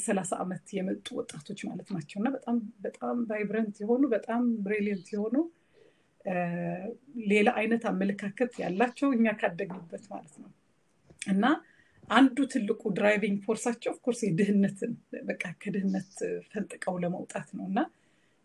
ሰላሳ 0.00 0.32
ዓመት 0.42 0.66
የመጡ 0.76 1.06
ወጣቶች 1.18 1.60
ማለት 1.68 1.88
ናቸው። 1.94 2.16
እና 2.20 2.28
በጣም 2.36 2.56
በጣም 2.80 3.16
vibrant 3.30 3.76
የሆኑ 3.82 4.02
በጣም 4.14 4.42
brilliant 4.66 5.08
የሆኑ 5.14 5.36
ሌላ 7.28 7.48
አይነት 7.60 7.82
አመለካከት 7.90 8.52
ያላቸው 8.62 9.08
እኛ 9.12 9.26
ካደግንበት 9.40 10.04
ማለት 10.10 10.34
ነው። 10.42 10.50
እና 11.28 11.44
አንዱ 12.10 12.38
ትልቁ 12.52 12.82
driving 12.96 13.38
force 13.44 13.63
ኣቸው 13.63 13.90
of 13.92 13.99
course 13.99 14.20
የድህነትን 14.26 14.92
በቃ 15.24 15.44
ከድህነት 15.62 16.10
ፈንጥቀው 16.50 16.96
ለመውጣት 17.04 17.48
ነው። 17.58 17.64
እና 17.70 17.78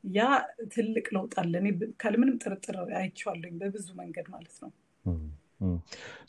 ያ 0.04 0.28
ትልቅ 0.74 1.06
ለውጥ 1.16 1.34
አለ። 1.42 1.54
እኔ 1.62 1.68
ካለምንም 2.02 2.38
ጥርጥር 2.44 2.78
አይቼዋለሁኝ 3.00 3.56
በብዙ 3.62 3.88
መንገድ 4.00 4.28
ማለት 4.34 4.56
ነው። 4.64 4.72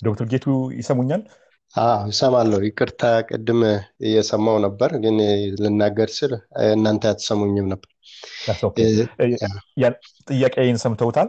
ዶክተር 0.04 0.26
ጌቱ 0.32 0.46
ይሰሙኛል? 0.78 1.22
ይሰማለሁ። 2.08 2.60
ይቅርታ 2.66 3.02
ቅድም 3.28 3.60
እየሰማው 4.06 4.56
ነበር፣ 4.64 4.90
ግን 5.02 5.16
ልናገር 5.60 6.10
ስል 6.16 6.32
እናንተ 6.70 7.04
አትሰሙኝም 7.10 7.68
ነበር። 7.72 7.90
ጥያቄን 10.30 10.78
ሰምተውታል? 10.82 11.28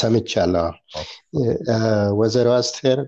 ሰምቻለሁ። 0.00 0.66
ወይዘሮ 2.18 2.48
አስቴር 2.58 3.00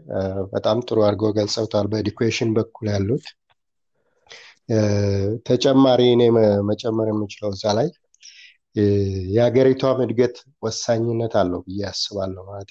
በጣም 0.52 0.78
ጥሩ 0.88 0.98
አድርገው 1.06 1.32
ገልጸውታል። 1.38 1.88
በኤዱኬሽን 1.92 2.50
በኩል 2.58 2.88
ያሉት 2.94 3.26
ተጨማሪ 5.46 6.02
እኔ 6.14 6.22
መጨመር 6.68 7.06
የምችለው 7.10 7.50
እዛ 7.54 7.64
ላይ 7.78 7.88
የሀገሪቷም 9.34 9.98
እድገት 10.04 10.36
ወሳኝነት 10.62 11.34
አለው 11.40 11.60
ብዬ 11.66 11.80
አስባለሁ። 11.90 12.44
ማለት 12.50 12.70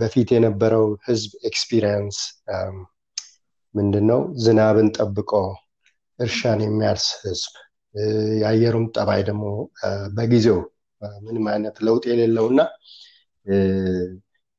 በፊት 0.00 0.28
የነበረው 0.34 0.86
ህዝብ 1.08 1.32
experience 1.48 2.18
ምንድነው? 3.74 4.20
ዝናብን 4.44 4.88
ጠብቆ 4.96 5.32
እርሻን 6.18 6.60
የሚያርስ 6.64 7.06
ህዝብ፣ 7.22 7.52
የአየሩም 8.40 8.86
ጠባይ 8.96 9.20
ደግሞ 9.28 9.44
በጊዜው 10.16 10.58
ምንም 11.22 11.46
አይነት 11.52 11.76
ለውጥ 11.86 12.04
የሌለው 12.10 12.46
እና 12.52 12.60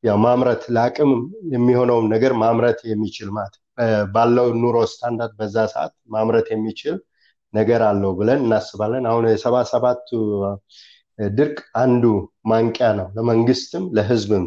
ያው 0.03 0.17
ማምረት 0.23 0.63
ለአቅም 0.75 1.11
የሚሆነውን 1.53 2.05
ነገር 2.13 2.33
ማምረት 2.41 2.79
የሚችል 2.91 3.29
ማለት 3.37 3.55
ባለው 4.13 4.47
ኑሮ 4.61 4.77
ስታንዳርድ 4.91 5.33
በዛ 5.39 5.55
ሰዓት 5.73 5.93
ማምረት 6.13 6.47
የሚችል 6.53 6.95
ነገር 7.53 7.81
አለው 7.87 8.11
ብለን 8.19 8.41
እናስባለን። 8.45 9.05
አሁን 9.09 9.25
የሰባ 9.29 9.55
ሰባቱ 9.71 10.09
ድርቅ 11.19 11.57
አንዱ 11.81 12.03
ማንቂያ 12.51 12.87
ነው 12.97 13.07
ለመንግስትም 13.15 13.85
ለህዝብም 13.97 14.45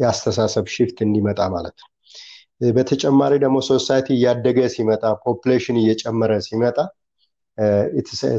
የአስተሳሰብ 0.00 0.64
shift 0.74 0.98
እንዲመጣ 1.06 1.40
ማለት 1.54 1.76
ነው። 1.82 1.90
በተጨማሪ 2.76 3.32
ደግሞ 3.42 3.56
society 3.68 4.08
እያደገ 4.16 4.58
ሲመጣ 4.74 5.04
population 5.24 5.76
እየጨመረ 5.82 6.32
ሲመጣ 6.46 6.78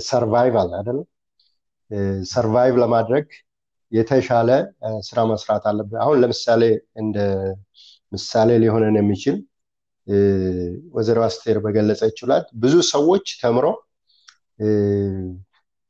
survival 0.08 0.72
አይደለም 0.80 1.06
survive 2.32 2.74
ለማድረግ 2.84 3.28
የተሻለ 3.92 4.50
ስራ 5.08 5.20
መስራት 5.30 5.64
አለብን። 5.70 6.00
አሁን 6.04 6.18
ለምሳሌ 6.24 6.64
እንደ 7.02 7.18
ምሳሌ 8.12 8.50
ሊሆነን 8.64 8.98
የሚችል 9.00 9.38
ወይዘሮ 10.94 11.20
አስቴር 11.26 11.58
በገለጸችው 11.64 12.26
ላይ 12.32 12.42
ብዙ 12.60 12.76
ሰዎች 12.92 13.28
ተምሮ 13.42 13.66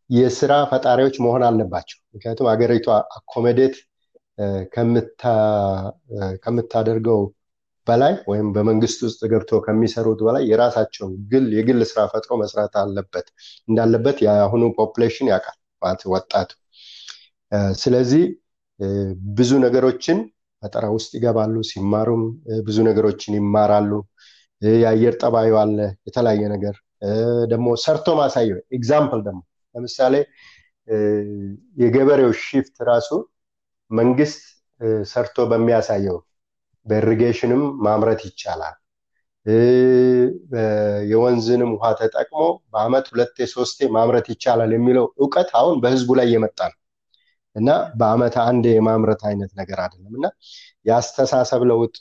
የስራ 0.10 0.54
ፈጣሪዎች 0.72 1.16
መሆን 1.26 1.44
አለባቸው። 1.48 1.98
ምክንያቱም 2.14 2.50
ሀገሪቷ 2.52 2.88
accommodate 3.18 3.76
ከምታደርገው 6.44 7.20
በላይ 7.88 8.14
ወይም 8.30 8.48
በመንግስት 8.56 9.00
ውስጥ 9.06 9.22
ገብቶ 9.32 9.60
ከሚሰሩት 9.66 10.20
በላይ 10.26 10.44
የራሳቸው 10.50 11.08
ግል 11.32 11.46
የግል 11.58 11.82
ስራ 11.92 12.00
ፈጥሮ 12.14 12.32
መስራት 12.42 12.74
አለበት 12.82 13.28
እንዳለበት 13.70 14.18
የአሁኑ 14.26 14.64
population 14.80 15.30
ያውቃል 15.32 15.58
ወጣቱ። 16.12 16.50
ስለዚህ 17.82 18.24
ብዙ 19.38 19.52
ነገሮችን 19.66 20.18
ፈጠራ 20.68 20.86
ውስጥ 20.96 21.12
ይገባሉ። 21.18 21.56
ሲማሩም 21.70 22.24
ብዙ 22.66 22.78
ነገሮችን 22.88 23.38
ይማራሉ። 23.38 23.92
የአየር 24.62 25.16
ጠባዩ 25.22 25.52
አለ፣ 25.62 25.78
የተለያየ 26.08 26.44
ነገር 26.54 26.76
ደግሞ 27.52 27.68
ሰርቶ 27.84 28.08
ማሳየው 28.20 28.60
example 28.78 29.20
ደግሞ 29.28 29.42
ለምሳሌ 29.76 30.14
የገበሬው 31.78 32.32
shift 32.44 32.76
ራሱ 32.90 33.10
መንግስት 33.92 34.42
ሰርቶ 35.12 35.46
በሚያሳየው 35.52 36.18
በ 36.86 36.97
irrigation 36.97 37.53
ም 37.53 37.64
ማምረት 37.86 38.22
ይቻላል። 38.28 38.76
የወንዝንም 41.12 41.72
ውሃ 41.76 41.86
ተጠቅሞ 42.00 42.40
በአመት 42.72 43.06
ሁለቴ 43.12 43.48
ሶስቴ 43.54 43.88
ማምረት 43.96 44.28
ይቻላል 44.34 44.72
የሚለው 44.76 45.06
እውቀት 45.22 45.50
አሁን 45.60 45.76
በህዝቡ 45.84 46.10
ላይ 46.20 46.28
የመጣ 46.34 46.60
ነው 46.72 46.78
እና 47.58 47.70
በአመት 48.00 48.36
አንዴ 48.44 48.66
የማምረት 48.74 49.22
አይነት 49.30 49.52
ነገር 49.60 49.80
አይደለም 49.84 50.14
እና 50.20 50.28
የአስተሳሰብ 50.86 51.62
ለውጥ 51.72 51.96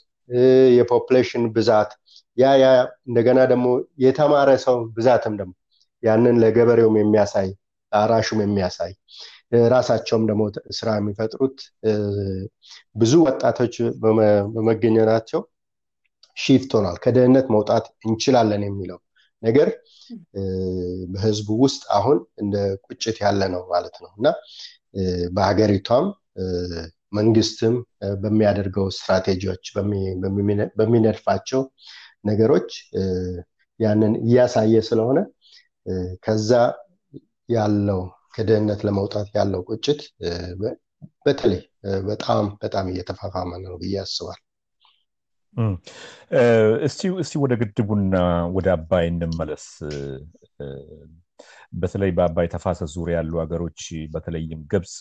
የፖፕሌሽን 0.77 1.43
ብዛት 1.55 1.91
ያ 2.37 2.47
ያ 2.61 2.67
እንደገና 3.09 3.39
ደግሞ 3.51 3.67
የተማረ 4.03 4.49
ሰው 4.65 4.77
ብዛትም 4.97 5.35
ደግሞ 5.39 5.53
ያንን 6.03 6.35
ለገበሬውም 6.43 6.97
የሚያሳይ 6.99 7.49
ለአራሹም 7.91 8.39
የሚያሳይ 8.43 8.91
ራሳቸውም 9.71 10.23
ደግሞ 10.29 10.43
ስራ 10.77 10.89
የሚፈጥሩት 10.97 11.57
ብዙ 12.95 13.13
ወጣቶች 13.27 13.75
በመገኘታቸው 14.55 15.41
ሺፍት 16.37 16.71
ሆኗል። 16.77 16.97
ከድህነት 17.03 17.47
መውጣት 17.55 17.85
እንችላለን 18.07 18.63
የሚለው 18.67 18.99
ነገር 19.43 19.69
በህዝቡ 21.13 21.47
ውስጥ 21.63 21.83
አሁን 21.97 22.17
እንደ 22.43 22.55
ቁጭት 22.85 23.17
ያለ 23.23 23.41
ነው 23.53 23.63
ማለት 23.71 23.95
ነው 24.03 24.11
እና 24.19 24.27
በሀገሪቷም 25.31 26.05
መንግስትም 27.13 27.75
በሚያደርገው 28.21 28.87
ስትራቴጂዎች 28.95 29.65
በሚነድፋቸው 30.77 31.61
ነገሮች 32.25 32.69
ያንን 33.79 34.13
እያሳየ 34.23 34.81
ስለሆነ 34.89 35.19
ከዛ 36.25 36.51
ያለው 37.49 38.01
ከድህነት 38.35 38.81
ለመውጣት 38.87 39.27
ያለው 39.35 39.61
ቁጭት 39.69 40.01
በተለይ 41.25 41.61
በጣም 42.07 42.45
በጣም 42.63 42.85
እየተፋፋመ 42.91 43.51
ነው 43.63 43.73
ብዬ 43.81 43.95
አስባል። 44.01 44.39
እስቲ 47.19 47.33
ወደ 47.43 47.53
ግድቡና 47.61 48.15
ወደ 48.55 48.67
አባይ 48.75 49.05
እንመለስ። 49.07 49.65
በተለይ 51.73 52.11
በአባይ 52.17 52.47
ተፋሰስ 52.53 52.91
ዙሪያ 52.95 53.15
ያሉ 53.19 53.33
ሀገሮች 53.43 53.81
በተለይም 54.13 54.61
ግብፅ 54.71 54.93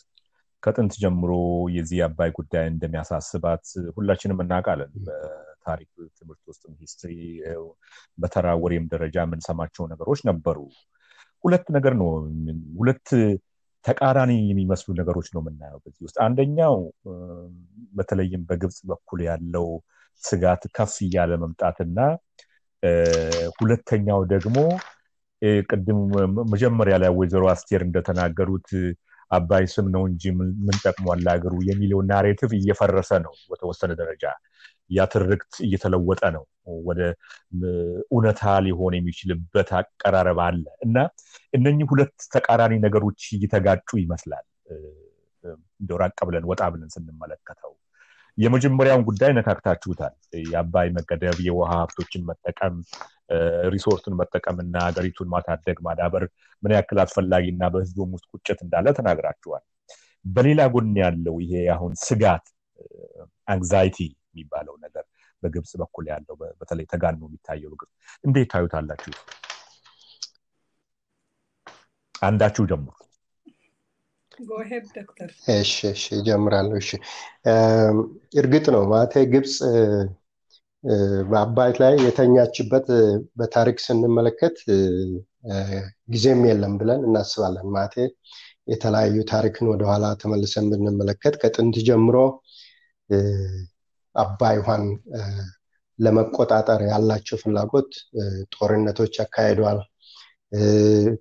ከጥንት 0.62 0.92
ጀምሮ 1.02 1.32
የዚህ 1.74 1.98
አባይ 2.06 2.30
ጉዳይ 2.36 2.64
እንደሚያሳስባት 2.70 3.64
ሁላችንም 3.96 4.40
እናውቃለን። 4.44 4.92
በታሪክ 5.06 5.88
ትምህርት 6.18 6.42
ውስጥም 6.50 6.72
history 6.82 7.12
በተራ 8.18 8.48
ወሬም 8.62 8.86
ደረጃ 8.92 9.16
የምንሰማቸው 9.24 9.86
ነገሮች 9.92 10.22
ነበሩ። 10.30 10.58
ሁለት 11.44 11.66
ነገር 11.76 11.94
ነው፣ 12.00 12.08
ሁለት 12.78 13.08
ተቃራኒ 13.84 14.32
የሚመስሉ 14.48 14.90
ነገሮች 15.00 15.28
ነው 15.34 15.40
የምናየው 15.42 15.80
በዚህ 15.84 16.02
ውስጥ። 16.06 16.16
አንደኛው 16.24 16.76
በተለይም 17.94 18.42
በግብፅ 18.48 18.78
በኩል 18.90 19.20
ያለው 19.28 19.68
ስጋት 20.22 20.62
ከፍ 20.76 20.94
እያለ 21.06 21.32
መምጣትና 21.42 21.98
ሁለተኛው 23.58 24.20
ደግሞ 24.32 24.58
ቅድም 25.68 25.98
መጀመሪያ 26.52 26.94
ላይ 27.02 27.10
ወይዘሮ 27.18 27.44
አስቴር 27.52 27.82
እንደተናገሩት 27.86 28.68
አባይ 29.30 29.64
ስም 29.72 29.86
ነው 29.94 30.02
እንጂ 30.08 30.22
ምን 30.36 30.76
ጠቅሟል 30.82 31.20
ለሀገሩ 31.26 31.54
የሚለው 31.68 32.00
ናሬቲቭ 32.10 32.50
እየፈረሰ 32.58 33.10
ነው 33.24 33.34
በተወሰነ 33.50 33.92
ደረጃ። 34.00 34.24
ያ 34.90 35.06
ትርክት 35.14 35.54
እየተለወጠ 35.66 36.22
ነው። 36.36 36.44
ወደ 36.88 37.00
እውነታ 38.08 38.42
ሊሆን 38.66 38.94
የሚችልበት 38.96 39.70
አቀራረብ 39.78 40.38
አለ 40.46 40.64
እና 40.86 40.96
እነኚህ 41.52 41.88
ሁለት 41.92 42.14
ተቃራኒ 42.34 42.74
ነገሮች 42.86 43.22
እየተጋጩ 43.36 43.90
ይመስላል። 44.02 44.46
እንደው 45.80 45.98
ብለን 46.28 46.46
ወጣ 46.50 46.62
ብለን 46.74 46.90
ስንመለከተው 46.94 47.72
የመጀመሪያውን 48.38 49.04
ጉዳይ 49.08 49.30
ነካክታችሁታል። 49.36 50.14
የአባይ 50.46 50.88
መገደብ 50.96 51.38
የውሃ 51.46 51.70
ሀብቶችን 51.80 52.26
መጠቀም 52.30 52.74
ሪሶርስን 53.72 54.14
መጠቀም 54.20 54.56
እና 54.64 54.74
ሀገሪቱን 54.86 55.30
ማሳደግ 55.32 55.78
ማዳበር 55.86 56.24
ምን 56.62 56.74
ያክል 56.76 56.98
አስፈላጊ 57.04 57.46
እና 57.54 57.64
በህዝቡም 57.74 58.12
ውስጥ 58.16 58.26
ቁጭት 58.34 58.60
እንዳለ 58.66 58.92
ተናግራችኋል። 58.98 59.64
በሌላ 60.24 60.60
ጎን 60.74 60.94
ያለው 61.02 61.36
ይሄ 61.44 61.54
አሁን 61.74 61.92
ስጋት 62.04 62.46
አንግዛይቲ 63.48 63.98
የሚባለው 64.30 64.76
ነገር 64.84 65.04
በግብፅ 65.42 65.72
በኩል 65.82 66.06
ያለው 66.12 66.36
በተለይ 66.60 66.86
ተጋኖ 66.92 67.20
የሚታየው 67.28 67.74
ግብፅ 67.74 67.92
እንዴት 68.24 68.48
ታዩታላችሁ? 68.52 69.12
አንዳችሁ 72.22 72.64
ጀምሩ 74.38 75.30
እሺ 75.56 75.74
እሺ 75.92 76.04
ጀምራለሁ 76.26 76.76
እሺ 76.82 76.90
እርግጥ 78.40 78.66
ነው 78.74 78.82
ማቴ 78.92 79.14
ግብፅ 79.32 79.54
በአባይ 81.30 81.70
ላይ 81.82 81.94
የተኛችበት 82.06 82.86
በታሪክ 83.38 83.78
ስንመለከት 83.84 84.56
ጊዜም 86.12 86.42
የለም 86.48 86.74
ብለን 86.80 87.00
እናስባለን። 87.08 87.66
ማቴ 87.76 87.94
የተለያዩ 88.68 89.16
ታሪክን 89.32 89.66
ወደኋላ 89.72 90.06
ተመልሰን 90.22 90.66
ብንመለከት 90.72 91.34
ከጥንት 91.42 91.76
ጀምሮ 91.88 92.16
አባይ 94.14 94.56
ውሃን 94.60 94.84
ለመቆጣጠር 95.98 96.80
ያላቸው 96.88 97.36
ፍላጎት 97.42 97.90
ጦርነቶች 98.54 99.14
ያካሄደዋል 99.20 99.78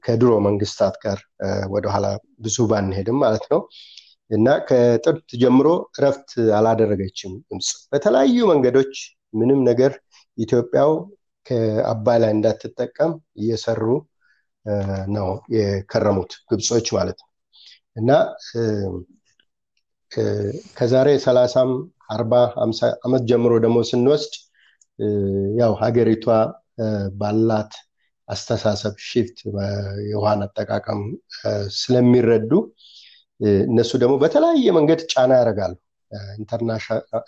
ከድሮ 0.05 0.32
መንግስታት 0.47 0.95
ጋር 1.03 1.19
ወደኋላ 1.73 2.07
ብዙ 2.39 2.57
ባንሄድም 2.71 3.17
ማለት 3.23 3.45
ነው። 3.51 3.61
እና 4.32 4.47
ከጥንት 4.67 5.28
ጀምሮ 5.41 5.67
እረፍት 5.97 6.30
አላደረገችም 6.57 7.34
ግብፅ 7.49 7.69
በተለያዩ 7.91 8.38
መንገዶች 8.51 8.93
ምንም 9.34 9.59
ነገር 9.69 9.93
ኢትዮጵያው 10.38 10.91
ከአባይ 11.45 12.17
ላይ 12.23 12.32
እንዳትጠቀም 12.36 13.11
እየሰሩ 13.38 13.82
ነው 15.15 15.28
የከረሙት 15.55 16.32
ግብጾች 16.49 16.88
ማለት 16.97 17.17
ነው። 17.21 17.30
እና 17.95 18.09
ከዛሬ 20.78 21.09
ሰላሳም 21.26 21.71
አርባ 22.09 22.34
አምሳ 22.63 22.89
ዓመት 23.05 23.23
ጀምሮ 23.30 23.53
ደግሞ 23.63 23.78
ስንወስድ 23.89 24.34
ያው 25.59 25.71
ሀገሪቷ 25.82 26.26
ባላት 27.13 27.73
አስተሳሰብ 28.28 28.93
shift 29.07 29.38
የውሃን 30.09 30.41
አጠቃቀም 30.45 31.01
ስለሚረዱ 31.78 32.51
እነሱ 33.67 33.91
ደግሞ 34.03 34.13
በተለያየ 34.21 34.69
መንገድ 34.78 35.01
ጫና 35.11 35.32
ያደርጋሉ። 35.39 35.73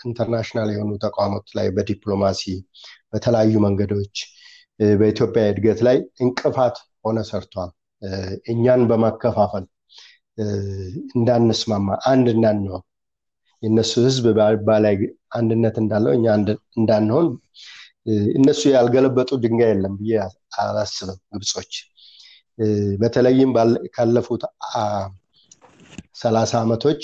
international 0.06 0.70
የሆኑ 0.74 0.92
ተቋማት 1.06 1.48
ላይ 1.58 1.68
በዲፕሎማሲ 1.76 2.42
በተለያዩ 3.14 3.56
መንገዶች 3.66 4.18
በኢትዮጵያ 4.98 5.44
እድገት 5.52 5.80
ላይ 5.88 5.98
እንቅፋት 6.24 6.76
ሆነ 7.06 7.20
ሰርቷል 7.30 7.72
እኛን 8.54 8.82
በማከፋፈል 8.90 9.66
እንዳንስማማ 11.18 11.98
አንድ 12.12 12.28
እንዳንሆን 12.36 12.84
የእነሱ 13.64 13.94
ህዝብ 14.08 14.26
በላይ 14.68 14.96
አንድነት 15.38 15.76
እንዳለው 15.84 16.12
እኛ 16.18 16.26
እንዳንሆን 16.80 17.28
እነሱ 18.38 18.62
ያልገለበጡ 18.74 19.30
ድንጋይ 19.44 19.72
የለም 19.72 19.94
ብዬ 20.00 20.14
አላስብም 20.62 21.20
ግብጾች። 21.34 21.74
በተለይም 23.02 23.52
ካለፉት 23.96 24.44
ሰላሳ 26.22 26.52
ዓመቶች 26.64 27.02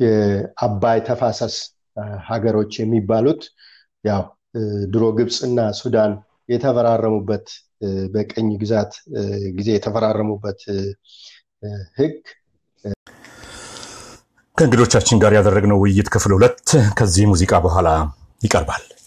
የአባይ 0.00 0.98
ተፋሰስ 1.08 1.56
ሀገሮች 2.28 2.72
የሚባሉት 2.80 3.42
ያው 4.04 4.22
ድሮ 4.92 5.04
ግብፅና 5.18 5.60
ሱዳን 5.80 6.12
የተፈራረሙበት 6.52 7.46
በቀኝ 8.14 8.48
ግዛት 8.62 8.92
ጊዜ 9.56 9.68
የተፈራረሙበት 9.74 10.60
ህግ 11.98 12.16
ከእንግዶቻችን 14.58 15.20
ጋር 15.22 15.32
ያደረግነው 15.36 15.78
ውይይት 15.82 16.08
ክፍል 16.14 16.32
ሁለት 16.36 16.68
ከዚህ 16.98 17.24
ሙዚቃ 17.30 17.54
በኋላ 17.64 17.88
ይቀርባል 18.44 18.82
ያለው 18.84 19.00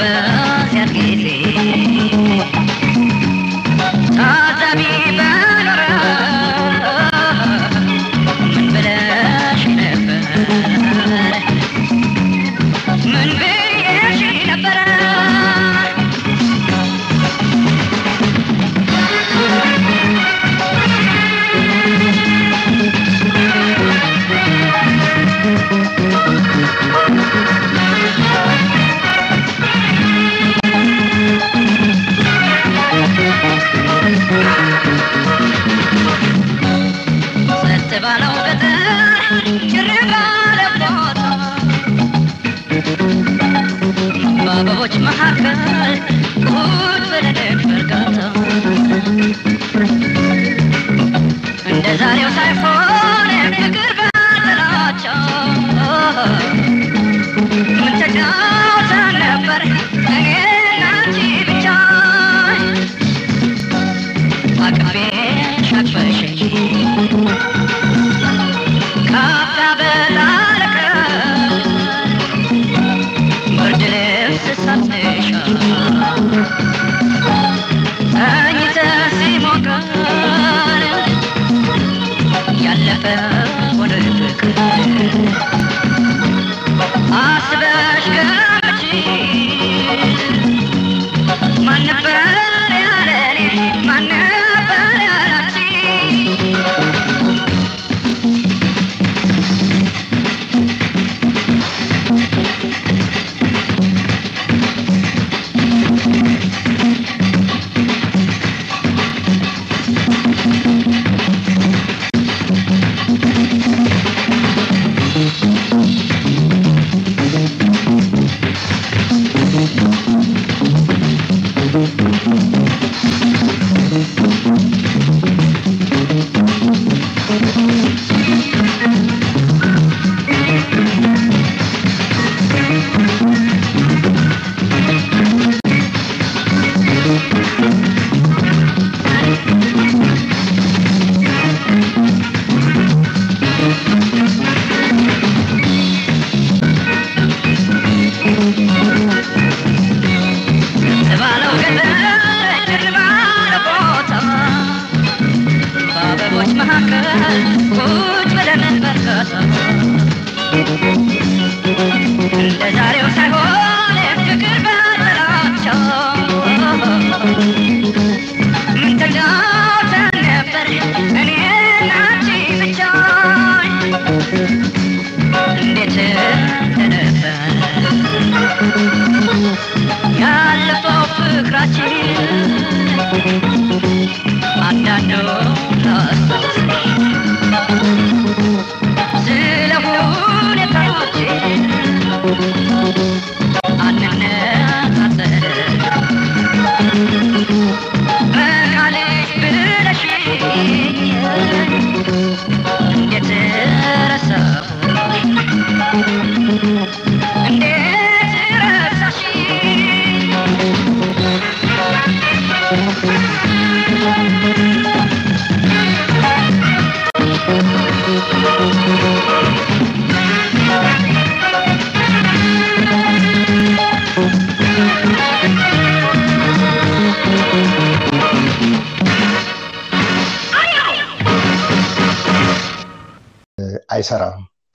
Bye. 0.00 0.29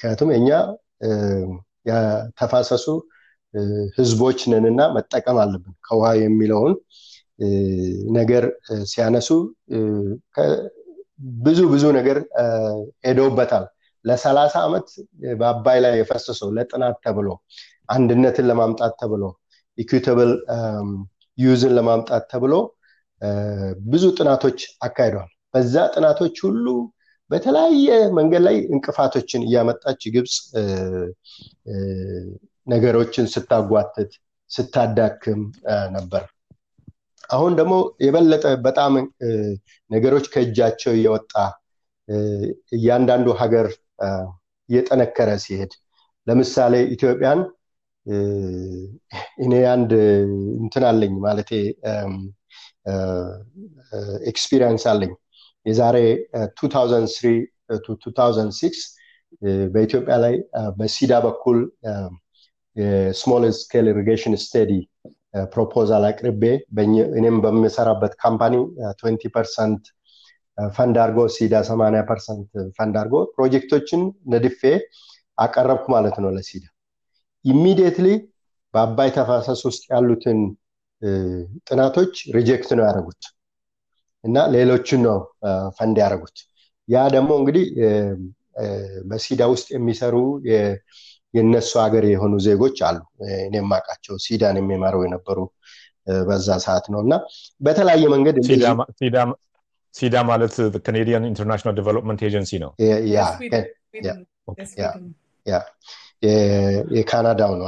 ምክንያቱም 0.05 0.31
እኛ 0.35 0.49
የተፋሰሱ 1.89 2.85
ህዝቦች 3.97 4.39
ነንና 4.51 4.81
መጠቀም 4.95 5.37
አለብን። 5.43 5.73
ከውሃ 5.87 6.07
የሚለውን 6.19 6.73
ነገር 8.17 8.43
ሲያነሱ 8.91 9.29
ብዙ 11.45 11.59
ብዙ 11.73 11.83
ነገር 11.97 12.17
ሄደውበታል። 13.07 13.65
ለሰላሳ 14.05 14.55
ዓመት 14.67 14.87
በአባይ 15.39 15.79
ላይ 15.85 15.93
የፈሰሰው 15.99 16.49
ለጥናት 16.57 16.97
ተብሎ 17.05 17.27
አንድነትን 17.89 18.47
ለማምጣት 18.51 18.93
ተብሎ 19.01 19.23
equitable 19.77 20.31
use 21.37 21.59
ን 21.59 21.73
ለማምጣት 21.77 22.25
ተብሎ 22.33 22.53
ብዙ 23.87 24.03
ጥናቶች 24.19 24.59
አካሂደዋል። 24.81 25.31
በዛ 25.53 25.75
ጥናቶች 25.95 26.35
ሁሉ 26.45 26.65
በተለያየ 27.31 27.87
መንገድ 28.17 28.41
ላይ 28.47 28.57
እንቅፋቶችን 28.73 29.45
እያመጣች 29.47 30.01
ግብፅ 30.15 30.35
ነገሮችን 32.67 33.25
ስታጓትት 33.33 34.11
ስታዳክም 34.51 35.41
ነበር። 35.95 36.23
አሁን 37.29 37.53
ደግሞ 37.59 37.73
የበለጠ 38.05 38.45
በጣም 38.67 38.93
ነገሮች 39.91 40.25
ከእጃቸው 40.33 40.93
እየወጣ 40.95 41.33
እያንዳንዱ 42.77 43.27
ሀገር 43.41 43.67
እየጠነከረ 44.69 45.29
ሲሄድ 45.43 45.71
ለምሳሌ 46.27 46.75
ኢትዮጵያን 46.95 47.39
እኔ 49.43 49.53
አንድ 49.73 49.91
እንትን 50.61 50.83
አለኝ 50.89 51.13
ማለቴ 51.25 51.51
experience 54.31 54.83
አለኝ 54.91 55.11
የዛሬ 55.65 55.97
2006 56.57 58.83
በኢትዮጵያ 59.73 60.15
ላይ 60.23 60.35
በሲዳ 60.77 61.13
በኩል 61.25 61.57
የ 62.75 62.95
small 62.95 63.43
scale 63.59 63.85
irrigation 63.93 64.33
study 64.43 64.71
proposal 65.53 66.03
አቅርቤ 66.09 66.43
እኔም 67.19 67.37
በምሰራበት 67.43 68.13
company 68.23 68.55
20 68.93 69.33
percent 69.35 69.83
fund 70.57 70.95
አድርጎ 71.03 71.19
ሲዳ 71.35 71.55
80 71.69 72.03
percent 72.09 72.49
fund 72.77 72.95
አድርጎ 73.01 73.15
ፕሮጀክቶችን 73.33 74.01
ነድፌ 74.33 74.61
አቀረብኩ 75.37 75.85
ማለት 75.95 76.15
ነው 76.23 76.29
ለሲዳ። 76.35 76.65
immediately 77.45 78.07
በአባይ 78.73 79.09
ተፋሰስ 79.17 79.59
ውስጥ 79.67 79.83
ያሉትን 79.91 80.39
ጥናቶች 81.67 82.13
reject 82.37 82.69
ነው 82.77 82.83
ያደረጉት 82.87 83.23
እና 84.25 84.37
ሌሎችን 84.53 85.01
ነው 85.07 85.17
ፈንድ 85.77 85.97
ያደረጉት። 86.03 86.37
ያ 86.87 87.03
ደግሞ 87.15 87.31
እንግዲህ 87.39 87.65
በሲዳ 89.09 89.43
ውስጥ 89.53 89.67
የሚሰሩ 89.75 90.15
የነሱ 91.33 91.71
ሀገር 91.83 92.03
የሆኑ 92.11 92.33
ዜጎች 92.45 92.77
አሉ። 92.87 92.99
እኔ 93.39 93.55
የማውቃቸው 93.59 94.15
ሲዳን 94.25 94.57
የሚመሩ 94.59 94.95
የነበሩ 95.05 95.39
በዛ 96.27 96.47
ሰዓት 96.65 96.85
ነው። 96.93 96.99
እና 97.05 97.13
በተለያየ 97.61 98.05
መንገድ 98.15 98.35
ሲዳ 99.95 100.15
ማለት 100.29 100.53
Canadian 100.85 101.27
International 101.29 101.75
Development 101.77 102.21
Agency 102.27 102.51
ነው 102.63 102.71
የካናዳው 106.95 107.51
ነው። 107.59 107.65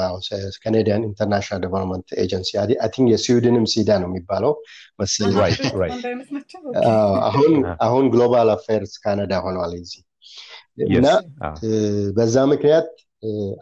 Canadian 0.63 1.05
International 1.07 1.59
Development 1.65 2.07
Agency 2.23 2.51
think 2.93 3.07
የስዊድንም 3.13 3.65
ሲዳ 3.73 3.89
ነው 4.03 4.09
የሚባለው 4.09 4.53
አሁን 7.87 8.05
Global 8.13 8.49
Affairs 8.55 8.93
Canada 9.03 9.33
ሆኗል 9.45 9.73
እዚህ። 9.79 10.01
እና 10.91 11.07
በዛ 12.17 12.37
ምክንያት 12.51 12.89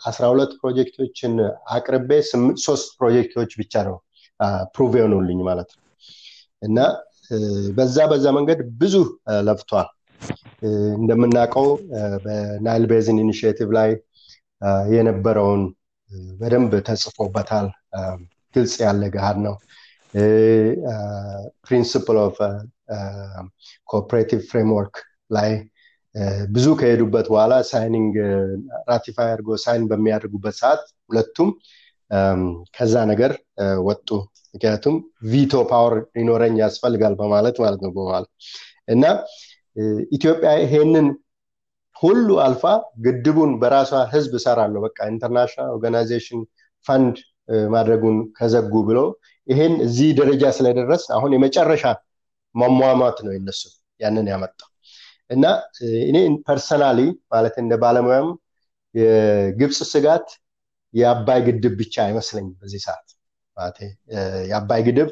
አስራ 0.09 0.23
ሁለት 0.31 0.53
ፕሮጀክቶችን 0.61 1.33
አቅርቤ 1.75 2.09
ሶስት 2.65 2.87
ፕሮጀክቶች 2.99 3.51
ብቻ 3.61 3.83
ነው 3.87 3.97
approve 4.73 4.93
የሆኑልኝ 4.99 5.39
ማለት 5.49 5.69
ነው። 5.75 5.81
እና 6.61 6.79
በዛ 7.77 7.97
በዛ 8.11 8.25
መንገድ 8.37 8.59
ብዙ 8.81 8.95
ለፍቷል። 9.47 9.87
እንደምናውቀው 10.99 11.67
በ 12.25 12.45
Nile 12.45 12.83
Basin 12.91 13.17
Initiative 13.23 13.69
ላይ 13.77 13.89
የነበረውን 14.95 15.63
በደንብ 16.39 16.73
ተጽፎበታል። 16.87 17.67
ግልጽ 18.55 18.73
ያለ 18.83 19.03
ገሃድ 19.13 19.37
ነው። 19.45 19.55
principle 21.65 22.17
of 22.25 22.37
cooperative 23.89 24.41
framework 24.51 24.95
ላይ 25.35 25.51
ብዙ 26.49 26.67
ከሄዱበት 26.79 27.25
በኋላ 27.31 27.53
signing 27.69 28.13
ratify 28.89 29.29
አድርጎ 29.31 29.57
sign 29.63 29.83
በሚያደርጉበት 29.89 30.55
ሰዓት 30.61 30.81
ሁለቱም 31.09 31.49
ከዛ 32.77 32.95
ነገር 33.11 33.31
ወጡ። 33.87 34.09
ምክንያቱም 34.53 34.95
veto 35.31 35.53
power 35.71 35.95
ሊኖረኝ 36.15 36.53
ያስፈልጋል 36.63 37.13
በማለት 37.21 37.55
ማለት 37.63 37.81
ነው 37.85 37.91
በኋላ 37.97 38.23
እና 38.87 39.03
ኢትዮጵያ 40.15 40.51
ይሄንን 40.61 41.07
ሁሉ 41.95 42.27
አልፋ 42.43 42.63
ግድቡን 43.05 43.51
በራሷ 43.61 43.91
ህዝብ 44.13 44.33
እሰራለሁ። 44.39 44.81
በቃ 44.85 44.97
international 45.11 45.69
organization 45.75 46.41
fund 46.85 47.15
ማድረጉን 47.69 48.17
ከዘጉ 48.37 48.73
ብለው 48.87 49.07
ይሄን 49.47 49.73
እዚህ 49.85 50.09
ደረጃ 50.19 50.43
ስለደረስ 50.57 51.03
አሁን 51.17 51.33
የመጨረሻ 51.35 51.83
መሟሟት 52.55 53.17
ነው 53.25 53.31
የነሱ 53.35 53.61
ያንን 53.99 54.27
ያመጣው። 54.33 54.69
እና 55.29 55.45
እኔ 56.09 56.17
personally 56.47 56.99
ማለት 57.31 57.55
እንደ 57.63 57.73
ባለሙያም 57.83 58.27
የግብፅ 58.95 59.79
ስጋት 59.91 60.27
የአባይ 60.93 61.39
ግድብ 61.47 61.73
ብቻ 61.81 61.95
አይመስለኝም 62.05 62.53
በዚህ 62.59 62.81
ሰዓት 62.85 63.07
የአባይ 64.49 64.81
ግድብ 64.87 65.09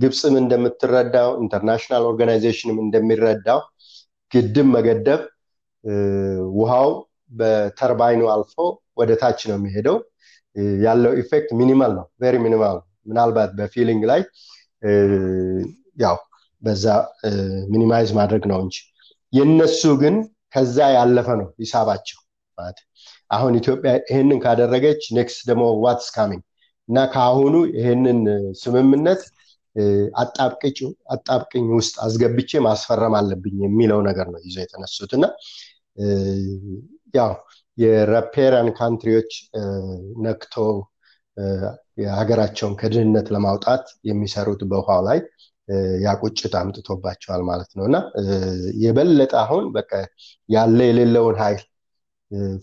ግብፅም 0.00 0.34
እንደምትረዳው 0.40 1.30
international 1.42 2.02
organization 2.08 2.68
ም 2.68 2.78
እንደሚረዳው 2.84 3.60
ግድብ 4.32 4.66
መገደብ 4.74 5.20
ውሃው 6.58 6.90
በተርባይኑ 7.32 8.22
አልፎ 8.34 8.54
ወደ 8.96 9.10
ታች 9.20 9.40
ነው 9.50 9.56
የሚሄደው። 9.58 9.96
ያለው 10.84 11.12
effect 11.20 11.50
minimal 11.60 11.92
ነው 11.98 12.06
very 12.22 12.36
minimal 12.44 12.78
ምናልባት 13.06 13.50
በ 13.58 13.68
filling 13.68 14.02
ላይ 14.10 14.20
ያው 15.98 16.16
በዛ 16.62 16.84
minimize 17.72 18.10
ማድረግ 18.18 18.42
ነው 18.52 18.58
እንጂ። 18.64 18.76
የነሱ 19.32 19.82
ግን 20.02 20.14
ከዛ 20.54 20.76
ያለፈ 20.96 21.28
ነው 21.40 21.48
ሂሳባቸው 21.60 22.18
ማለት። 22.58 22.78
አሁን 23.30 23.52
ኢትዮጵያ 23.60 23.90
ይሄንን 24.02 24.38
ካደረገች 24.44 25.02
next 25.16 25.40
ደግሞ 25.50 25.64
what's 25.84 26.08
coming 26.14 26.42
እና 26.88 26.98
ከአሁኑ 27.12 27.54
ይሄንን 27.76 28.20
ስምምነት 28.62 29.22
አጣብቅኝ 31.12 31.66
ውስጥ 31.76 31.94
አስገብቼ 32.04 32.60
ማስፈረም 32.66 33.14
አለብኝ 33.18 33.56
የሚለው 33.66 34.00
ነገር 34.08 34.26
ነው 34.34 34.40
ይዞ 34.46 34.56
የተነሱት 34.62 35.10
እና 35.18 35.24
ያው 37.14 37.32
የረፔሪያን 37.78 38.68
ካንትሪዎች 38.78 39.32
ነክቶ 40.24 40.54
የሀገራቸውን 41.98 42.74
ከድህነት 42.80 43.26
ለማውጣት 43.34 43.84
የሚሰሩት 44.04 44.62
በውሃው 44.70 45.02
ላይ 45.08 45.18
ያቁጭት 46.04 46.52
አምጥቶባቸዋል 46.60 47.42
ማለት 47.48 47.70
ነው። 47.78 47.84
እና 47.88 47.96
የበለጠ 48.82 49.32
አሁን 49.42 49.64
በቃ 49.72 49.90
ያለ 50.48 50.78
የሌለውን 50.88 51.36
ሀይል 51.40 51.62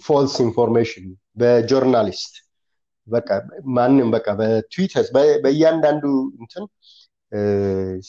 false 0.04 0.36
information 0.46 1.06
በ 1.38 1.54
journalist 1.54 2.34
በቃ 3.08 3.30
ማንም 3.76 4.10
በቃ 4.16 4.28
በትዊተር 4.40 5.06
በእያንዳንዱ 5.44 6.04
እንትን 6.42 6.66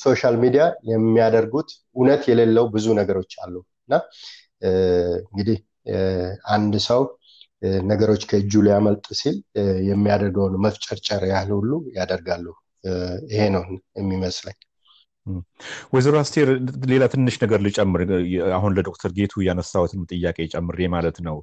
social 0.00 0.34
media 0.42 0.62
የሚያደርጉት 0.90 1.68
እውነት 1.96 2.22
የሌለው 2.30 2.66
ብዙ 2.74 2.86
ነገሮች 3.00 3.32
አሉ። 3.44 3.54
እና 3.88 3.94
እንግዲህ 4.62 5.58
አንድ 6.50 6.74
ሰው 6.86 7.02
ነገሮች 7.86 8.22
ከእጁ 8.30 8.62
ሊያመልጥ 8.64 9.06
ሲል 9.20 9.36
የሚያደርገውን 9.90 10.54
መፍጨርጨር 10.64 11.22
ያህል 11.30 11.50
ሁሉ 11.56 11.70
ያደርጋሉ። 11.94 12.46
ይሄ 13.30 13.42
ነው 13.54 13.62
የሚመስለኝ። 13.98 14.58
ወይዘሮ 15.92 16.16
አስቴር 16.20 16.48
ሌላ 16.90 17.04
ትንሽ 17.12 17.36
ነገር 17.42 17.60
ልጨምር። 17.62 18.02
አሁን 18.58 18.74
ለዶክተር 18.76 19.10
ጌቱ 19.16 19.42
ያነሳሁትን 19.42 20.02
ጥያቄ 20.12 20.38
ጨምሬ 20.52 20.88
ማለት 20.88 21.16
ነው። 21.26 21.36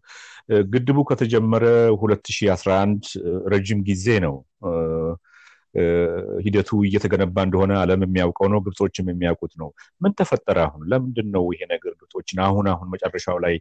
ግድቡ 0.72 0.99
ከተጀመረ 1.09 1.66
2011 1.95 3.09
ረጅም 3.53 3.82
ጊዜ 3.89 4.07
ነው 4.26 4.36
ሂደቱ 6.45 6.69
እየተገነባ 6.84 7.38
እንደሆነ 7.45 7.71
አለም 7.80 8.01
የሚያውቀው 8.05 8.47
ነው 8.53 8.59
ግብጾችም 8.65 9.09
የሚያውቁት 9.11 9.53
ነው። 9.61 9.69
ምን 10.01 10.11
ተፈጠረ 10.19 10.57
አሁን? 10.67 10.82
ለምንድን 10.91 11.28
ነው 11.36 11.45
ይሄ 11.53 11.61
ነገር 11.71 11.93
ግብጾችን 12.01 12.39
አሁን 12.45 12.67
አሁን 12.74 12.88
መጨረሻው 12.93 13.38
ላይ 13.45 13.55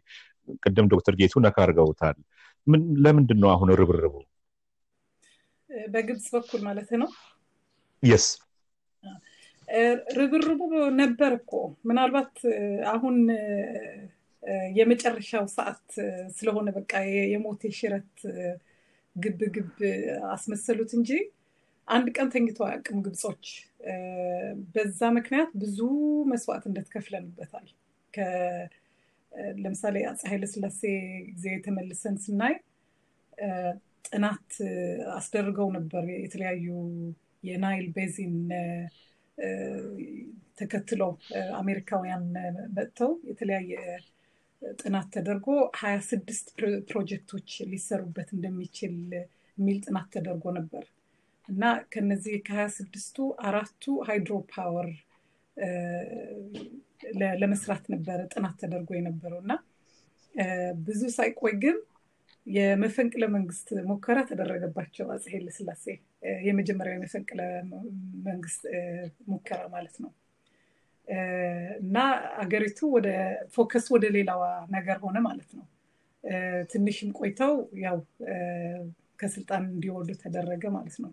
ቅድም 0.63 0.87
ዶክተር 0.93 1.15
ጌቱ 1.19 1.41
ነካ 1.45 1.57
አድርገውታል። 1.63 2.17
ለምንድን 3.05 3.39
ነው 3.43 3.49
አሁን 3.53 3.69
ርብርቡ? 3.79 4.15
በግብፅ 5.87 6.25
በኩል 6.33 6.61
ማለት 6.67 6.89
ነው? 7.01 7.09
የስ። 8.03 8.25
ርብርቡ 10.17 10.61
ነበር 10.99 11.31
እኮ። 11.39 11.51
ምናልባት 11.85 12.33
አሁን 12.93 13.15
የመጨረሻው 14.77 15.45
ሰዓት 15.55 15.85
ስለሆነ 16.35 16.69
በቃ 16.75 16.91
የሞት 17.33 17.61
የሽረት 17.67 18.11
ግብ 19.15 19.39
ግብ 19.55 19.69
አስመሰሉት 20.33 20.91
እንጂ 20.97 21.09
አንድ 21.87 22.07
ቀን 22.15 22.27
ተኝቶ 22.33 22.59
አያውቅም 22.67 22.99
ግብጾች። 23.05 23.45
በዛ 24.73 25.09
ምክንያት 25.17 25.49
ብዙ 25.61 25.79
መስዋዕትነት 26.31 26.87
ከፍለንበታል 26.93 27.67
ለምሳሌ 29.57 29.95
አፄ 30.09 30.21
ኃይለስላሴ 30.31 30.81
ጊዜ 31.29 31.45
የተመልሰን 31.53 32.17
ስናይ 32.25 32.55
ጥናት 34.07 34.49
አስደርገው 35.17 35.69
ነበር 35.77 36.03
የተለያዩ 36.17 36.65
የ 37.43 37.58
Nile 37.58 37.87
Basin 37.95 38.35
ተከትለው 40.59 41.11
አሜሪካውያን 41.61 42.25
መጥተው 42.75 43.11
የተለያየ 43.29 43.71
ጥናት 44.79 45.07
ተደርጎ 45.15 45.47
ሀያ 45.79 45.95
ስድስት 46.09 46.47
ፕሮጀክቶች 46.89 47.49
ሊሰሩበት 47.71 48.29
እንደሚችል 48.35 48.95
የሚል 49.57 49.79
ጥናት 49.85 50.07
ተደርጎ 50.15 50.45
ነበር 50.59 50.85
እና 51.49 51.63
ከነዚህ 51.93 52.35
ከሀያ 52.47 52.67
ስድስቱ 52.75 53.17
አራቱ 53.47 53.93
hydro 54.07 54.35
power 54.51 54.89
ለመስራት 57.41 57.83
ነበረ 57.93 58.19
ጥናት 58.33 58.55
ተደርጎ 58.61 58.89
የነበረው 58.95 59.39
እና 59.43 59.53
ብዙ 60.85 61.01
ሳይቆይ 61.15 61.53
ግን 61.63 61.77
የመፈንቅለ 62.47 63.23
መንግስት 63.35 63.67
ሙከራ 63.89 64.17
ተደረገባቸው 64.29 65.05
አፄ 65.13 65.25
ኃይለስላሴ 65.33 65.83
የመጀመሪያው 66.47 66.95
የመፈንቅለ 66.97 67.41
መንግስት 68.27 68.63
ሙከራ 69.27 69.61
ማለት 69.75 69.95
ነው 70.03 70.11
እና 71.81 71.97
አገሪቱ 72.41 72.79
ወደ 72.95 73.07
focus 73.55 73.85
ወደ 73.95 74.05
ሌላዋ 74.17 74.43
ነገር 74.69 74.97
ሆነ 75.05 75.17
ማለት 75.25 75.49
ነው። 75.57 75.65
ትንሽም 76.71 77.09
ቆይተው 77.19 77.53
ያው 77.81 77.97
ከስልጣን 79.21 79.63
እንዲወርዱ 79.71 80.11
ተደረገ 80.23 80.63
ማለት 80.75 80.95
ነው። 81.03 81.11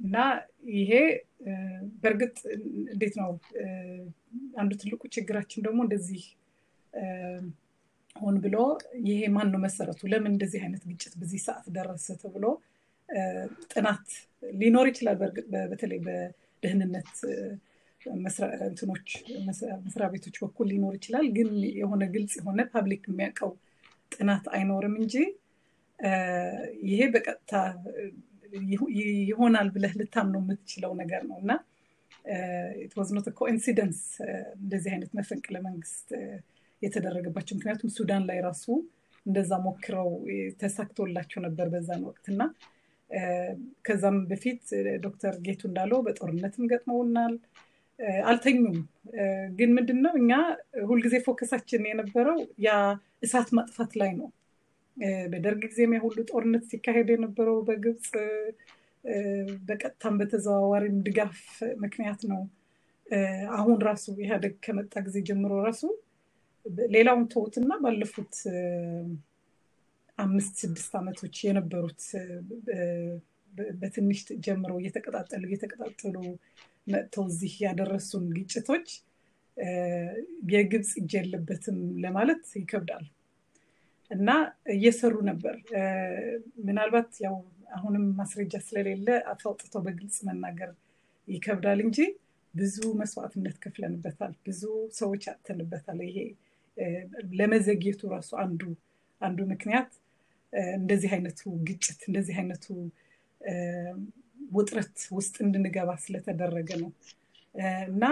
እና 0.00 0.16
ይሄ 0.76 0.90
በእርግጥ 2.02 2.36
እንዴት 2.92 3.14
ነው 3.20 3.30
አንዱ 4.60 4.70
ትልቁ 4.82 5.02
ችግራችን 5.16 5.64
ደግሞ 5.66 5.80
እንደዚህ 5.86 6.22
ሆን 8.16 8.36
ብሎ 8.44 8.56
ይሄ 9.06 9.20
ማን 9.34 9.48
ነው 9.54 9.60
መሰረቱ፣ 9.64 10.00
ለምን 10.12 10.32
እንደዚህ 10.32 10.60
አይነት 10.64 10.82
ግጭት 10.90 11.14
በዚህ 11.20 11.40
ሰዓት 11.46 11.66
ደረሰ 11.76 12.06
ተብሎ 12.22 12.44
ጥናት 13.72 14.06
ሊኖር 14.60 14.86
ይችላል። 14.90 15.16
በተለይ 15.70 16.00
በደህንነት 16.06 17.12
እንትኖች 18.66 19.08
መስሪያ 19.84 20.06
ቤቶች 20.12 20.36
በኩል 20.42 20.66
ሊኖር 20.72 20.94
ይችላል። 20.98 21.26
ግን 21.36 21.48
የሆነ 21.80 22.02
ግልጽ 22.14 22.34
የሆነ 22.40 22.62
ፓብሊክ 22.72 23.04
የሚያውቀው 23.08 23.52
ጥናት 24.12 24.44
አይኖርም 24.56 24.94
እንጂ 25.00 25.14
ይሄ 26.86 27.00
በቀጥታ 27.12 27.52
ይሆናል 29.28 29.68
ብለህ 29.74 29.92
ልታምነው 30.00 30.42
የምትችለው 30.44 30.92
ነገር 31.00 31.22
ነው 31.30 31.38
እና 31.42 31.52
it 32.84 32.94
was 32.94 33.10
not 33.10 33.26
coincidence 33.38 34.00
እንደዚህ 34.58 34.90
አይነት 34.92 35.10
መፈንቅለ 35.18 35.56
መንግስት 35.66 36.08
የተደረገባቸው 36.82 37.54
ምክንያቱም 37.58 37.92
ሱዳን 37.96 38.24
ላይ 38.30 38.38
ራሱ 38.46 38.64
እንደዛ 39.26 39.52
ሞክረው 39.64 40.10
ተሳክቶላቸው 40.60 41.40
ነበር 41.46 41.66
በዛን 41.72 42.02
ወቅት 42.08 42.26
እና 42.32 42.42
ከዛም 43.86 44.16
በፊት 44.30 44.62
ዶክተር 45.04 45.34
ጌቱ 45.46 45.62
እንዳለው 45.68 45.98
በጦርነትም 46.06 46.68
ገጥመውናል። 46.72 47.34
አልተኙም። 48.30 48.78
ግን 49.58 49.70
ምንድን 49.76 49.98
ነው 50.04 50.14
እኛ 50.20 50.32
ሁልጊዜ 50.88 51.16
focus 51.26 51.53
አችን 51.53 51.86
የነበረው 51.90 52.38
ያ 52.66 52.70
እሳት 53.22 53.48
ማጥፋት 53.58 53.92
ላይ 54.00 54.10
ነው። 54.18 54.28
በደርግ 55.32 55.62
ጊዜም 55.66 55.94
የሁሉ 55.96 56.18
ጦርነት 56.30 56.64
ሲካሄድ 56.70 57.08
የነበረው 57.12 57.58
በግብፅ 57.68 58.08
በቀጥታም 59.66 60.14
በተዘዋዋሪም 60.20 60.96
ድጋፍ 61.06 61.36
ምክንያት 61.82 62.22
ነው። 62.30 62.40
አሁን 63.56 63.78
ራሱ 63.88 64.04
ኢህአዴግ 64.22 64.54
ከመጣ 64.64 64.94
ጊዜ 65.06 65.18
ጀምሮ 65.28 65.52
ራሱ 65.66 65.82
ሌላውን 66.94 67.26
ተውትና 67.32 67.72
ባለፉት 67.82 68.34
አምስት 70.18 70.54
ስድስት 70.62 70.92
ዓመቶች 71.00 71.36
የነበሩት 71.46 72.02
በትንሽ 73.80 74.20
ጀምረው 74.46 74.78
እየተቀጣጠሉ 74.80 75.42
እየተቀጣጠሉ 75.48 76.16
መጥተው 76.86 77.24
እዚህ 77.30 77.52
ያደረሱን 77.64 78.24
ግጭቶች 78.38 78.88
የግብፅ 80.52 80.90
እጅ 81.00 81.12
የለበትም 81.18 81.78
ለማለት 82.02 82.42
ይከብዳል 82.60 83.04
እና 84.10 84.28
እየሰሩ 84.74 85.14
ነበር። 85.28 85.56
ምናልባት 86.66 87.10
ያው 87.24 87.36
አሁንም 87.76 88.04
ማስረጃ 88.18 88.54
ስለሌለ 88.66 89.08
አውጥተው 89.28 89.80
በግልጽ 89.86 90.16
መናገር 90.28 90.70
ይከብዳል 91.28 91.80
እንጂ 91.86 91.98
ብዙ 92.54 92.76
መስዋዕትነት 93.00 93.56
ከፍለንበታል። 93.64 94.34
ብዙ 94.46 94.62
ሰዎች 94.98 95.24
አጥተንበታል። 95.32 95.98
ይሄ 96.06 96.18
ለመዘግየቱ 97.38 98.00
ራሱ 98.14 98.30
አንዱ 98.42 98.62
አንዱ 99.20 99.38
ምክንያት 99.52 99.90
እንደዚህ 100.76 101.10
አይነቱ 101.16 101.40
ግጭት 101.68 102.00
እንደዚህ 102.08 102.34
አይነቱ 102.40 102.66
ውጥረት 104.52 104.96
ውስጥ 105.16 105.34
እንድንገባ 105.44 105.90
ስለተደረገ 106.04 106.70
ነው 106.82 106.90
እና 107.88 108.04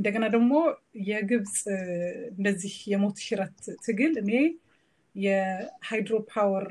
እንደገና 0.00 0.26
ደግሞ 0.34 0.52
የግብፅ 1.06 1.56
እንደዚህ 2.32 2.74
የሞት 2.92 3.18
ሽረት 3.24 3.56
ትግል 3.84 4.14
እኔ 4.20 4.30
የ 5.14 5.43
hydro 5.43 6.16
power 6.30 6.66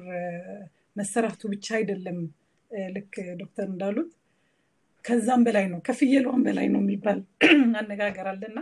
መሰራቱ 0.96 1.42
ብቻ 1.52 1.68
አይደለም 1.78 2.18
ልክ 2.96 3.12
ዶክተር 3.42 3.68
እንዳሉት 3.70 4.10
ከዛም 5.06 5.44
በላይ 5.48 5.66
ነው 5.72 5.80
ከፍየሏን 5.88 6.42
በላይ 6.48 6.68
ነው 6.74 6.82
የሚባል 6.84 7.20
አነጋገር 7.82 8.28
አለና 8.32 8.58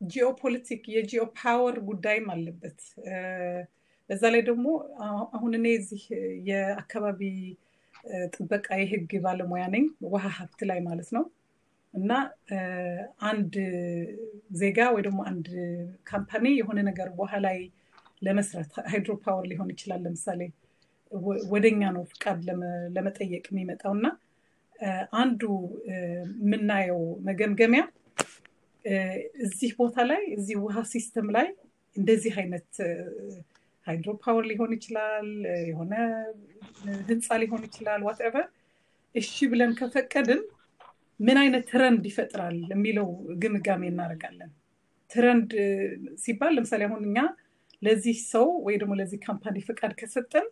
የ 0.00 0.14
geopolitic 0.14 0.82
የ 0.94 1.06
geo 1.06 1.24
ጉዳይም 1.86 2.26
አለበት። 2.34 2.80
በዛ 4.10 4.24
ላይ 4.34 4.42
ደግሞ 4.50 4.66
አሁን 5.36 5.52
እኔ 5.60 5.66
እዚህ 5.80 6.02
የአካባቢ 6.50 7.22
ጥበቃ 8.34 8.66
የህግ 8.80 9.12
ባለሙያ 9.24 9.64
ነኝ፣ 9.74 9.84
ውሃ 10.06 10.24
ሀብት 10.36 10.60
ላይ 10.70 10.78
ማለት 10.86 11.10
ነው። 11.16 11.24
እና 11.94 12.12
አንድ 13.28 13.54
ዜጋ 14.60 14.78
ወይ 14.94 15.02
ደግሞ 15.06 15.20
አንድ 15.30 15.46
company 16.10 16.46
የሆነ 16.58 16.78
ነገር 16.88 17.08
ውሃ 17.20 17.32
ላይ 17.46 17.58
ለመስራት 18.22 18.72
hydro 18.90 19.14
power 19.24 19.44
ሊሆን 19.50 19.70
ይችላል 19.74 20.00
ለምሳሌ 20.06 20.40
ወደኛ 21.52 21.82
ነው 21.96 22.04
ፍቃድ 22.12 22.38
ለመጠየቅ 22.94 23.44
የሚመጣው 23.48 23.92
እና 23.98 24.06
አንዱ 25.20 25.42
የምናየው 25.90 26.98
መገምገሚያ 27.28 27.82
እዚህ 29.44 29.70
ቦታ 29.78 29.96
ላይ 30.10 30.22
እዚህ 30.36 30.56
ውሃ 30.64 30.82
system 30.92 31.28
ላይ 31.36 31.46
እንደዚህ 31.96 32.34
አይነት 32.42 32.68
hydro 33.86 34.10
power 34.22 34.44
ሊሆን 34.50 34.70
ይችላል፣ 34.76 35.28
የሆነ 35.68 35.92
ህንፃ 37.08 37.28
ሊሆን 37.42 37.62
ይችላል፣ 37.68 38.00
whatever 38.06 38.46
እሺ 39.14 39.34
ብለን 39.52 39.72
ከፈቀድን 39.78 40.40
ምን 41.20 41.36
አይነት 41.42 41.64
trend 41.70 42.04
ይፈጥራል 42.10 42.56
የሚለው 42.72 43.06
ግምገማ 43.42 43.82
እናደርጋለን። 43.92 44.50
trend 45.10 45.50
ሲባል 46.22 46.52
ለምሳሌ 46.56 46.82
አሁን 46.88 47.02
እኛ 47.08 47.18
ለዚህ 47.82 48.16
ሰው 48.32 48.46
ወይ 48.66 48.76
ደግሞ 48.80 48.92
ለዚህ 49.00 49.18
company 49.26 49.56
ፍቃድ 49.66 49.92
ከሰጠን 50.00 50.46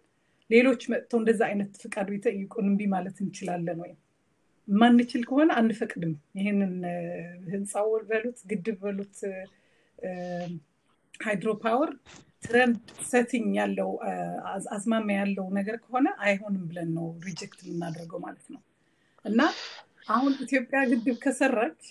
ሌሎች 0.51 0.82
መጥተው 0.93 1.18
እንደዛ 1.20 1.41
አይነት 1.51 1.70
ፍቃድ 1.82 2.09
ቢጠይቁን 2.12 2.66
እምቢ 2.70 2.82
ማለት 2.95 3.16
እንችላለን 3.24 3.78
ወይም 3.85 3.99
ማንችል 4.68 5.22
ከሆነ 5.28 5.51
አንፈቅድም። 5.61 6.12
ይህንን 6.39 6.74
ህንፃው 7.53 7.89
በሉት 8.09 8.39
ግድብ 8.51 8.78
በሉት 8.85 9.16
hydro 11.20 11.51
power 11.62 11.90
trend 12.45 12.78
setting 13.11 13.51
ያለው 13.59 13.90
አዝማሚያ 14.72 15.16
ያለው 15.20 15.47
ነገር 15.59 15.76
ከሆነ 15.84 16.09
አይሆንም 16.24 16.64
ብለን 16.70 16.90
ነው 16.97 17.07
reject 17.26 17.61
የምናደርገው 17.64 18.20
ማለት 18.24 18.47
ነው። 18.55 18.62
እና 19.24 19.40
አሁን 20.09 20.32
ኢትዮጵያ 20.45 20.80
ግድብ 20.90 21.16
ከሰራች 21.22 21.82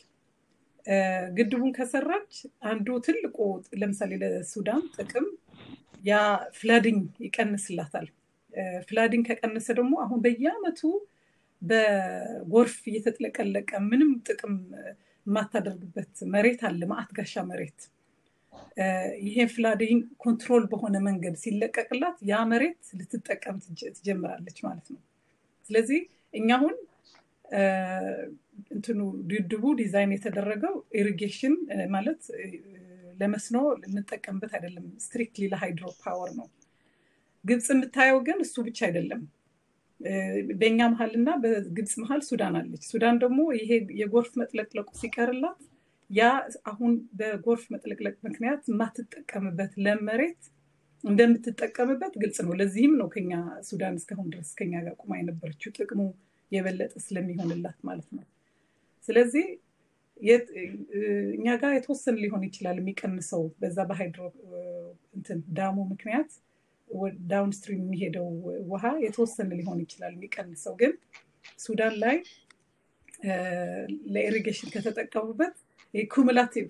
ግድቡን 1.38 1.72
ከሰራች 1.78 2.34
አንዱ 2.70 2.88
ትልቁ 3.06 3.38
ለምሳሌ 3.82 4.12
ለሱዳን 4.24 4.84
ጥቅም 4.98 5.28
ያ 6.04 6.14
flooding 6.58 7.04
ይቀንስላታል። 7.26 8.08
flooding 8.88 9.26
ከቀነሰ 9.30 9.68
ደግሞ 9.80 9.94
አሁን 10.04 10.20
በየአመቱ 10.26 10.82
በጎርፍ 11.62 12.78
እየተጥለቀለቀ 12.90 13.72
ምንም 13.86 14.12
ጥቅም 14.28 14.56
የማታደርግበት 15.26 16.14
መሬት 16.34 16.62
አለ፣ 16.70 16.82
መአት 16.92 17.12
ጋሻ 17.18 17.44
መሬት። 17.52 17.80
ይሄ 19.26 19.38
flooding 19.54 20.02
control 20.24 20.64
በሆነ 20.72 20.96
መንገድ 21.08 21.36
ሲለቀቅላት 21.42 22.18
ያ 22.30 22.40
መሬት 22.52 22.82
ልትጠቀም 23.00 23.58
ትጀምራለች 23.98 24.58
ማለት 24.66 24.88
ነው። 24.94 25.02
ስለዚህ 25.66 26.02
እኛ 26.34 26.50
አሁን 26.58 26.76
እንትኑ 28.76 29.00
ድድቡ 29.30 29.64
ዲዛይን 29.80 30.12
የተደረገው 30.16 30.76
irrigation 31.00 31.54
ማለት 31.94 32.22
ለመስኖ 33.20 33.58
ልንጠቀምበት 33.82 34.52
አይደለም፣ 34.58 34.86
strictly 35.04 35.46
ለ 35.52 35.62
hydro 35.62 35.86
power 36.02 36.32
ነው። 36.40 36.48
ግብፅ 37.44 37.68
የምታየው 37.74 38.20
ግን 38.28 38.38
እሱ 38.46 38.56
ብቻ 38.68 38.80
አይደለም። 38.88 39.22
በእኛ 40.60 40.80
መሀል 40.94 41.12
እና 41.20 41.30
በግብፅ 41.44 41.94
መሀል 42.02 42.22
ሱዳን 42.30 42.56
አለች። 42.60 42.84
ሱዳን 42.92 43.18
ደግሞ 43.24 43.40
ይሄ 43.60 43.70
የጎርፍ 44.02 44.32
መጥለቅለቁ 44.42 44.90
ሲቀርላት 45.02 45.60
ያ 46.14 46.24
አሁን 46.70 46.92
በጎርፍ 47.20 47.64
መጥለቅለቅ 47.74 48.16
ምክንያት 48.28 48.64
የማትጠቀምበት 48.72 49.74
ለም 49.86 50.02
መሬት 50.10 50.42
እንደምትጠቀምበት 51.04 52.14
ግልጽ 52.22 52.38
ነው። 52.46 52.54
ለዚህም 52.60 52.94
ነው 53.00 53.08
ከኛ 53.14 53.32
ሱዳን 53.70 53.98
እስካሁን 54.00 54.28
ድረስ 54.34 54.50
ከኛ 54.60 54.74
ጋር 54.86 54.94
ቁማ 55.02 55.14
የነበረችው 55.20 55.74
ጥቅሙ 55.78 56.02
የበለጠ 56.52 56.94
ስለሚሆንላት 57.06 57.80
ማለት 57.90 58.10
ነው። 58.18 58.26
ስለዚህ 59.04 59.46
እኛ 61.36 61.48
ጋር 61.62 61.72
የተወሰነ 61.76 62.16
ሊሆን 62.24 62.44
ይችላል 62.48 62.78
የሚቀንሰው 62.82 63.44
በዛ 63.62 63.78
በሃይድሮ 63.90 64.22
እንትን 65.18 65.40
dam 65.58 65.70
ኡ 65.70 65.78
ምክንያት 65.92 66.32
downstream 67.32 67.82
የሚሄደው 67.84 68.28
ውሃ 68.72 68.86
የተወሰነ 69.06 69.50
ሊሆን 69.60 69.80
ይችላል 69.84 70.12
የሚቀንሰው። 70.16 70.74
ግን 70.82 70.94
ሱዳን 71.60 71.94
ላይ 72.04 72.18
ለ 74.14 74.24
irrigation 74.24 74.72
ከተጠቀሙበት 74.74 75.56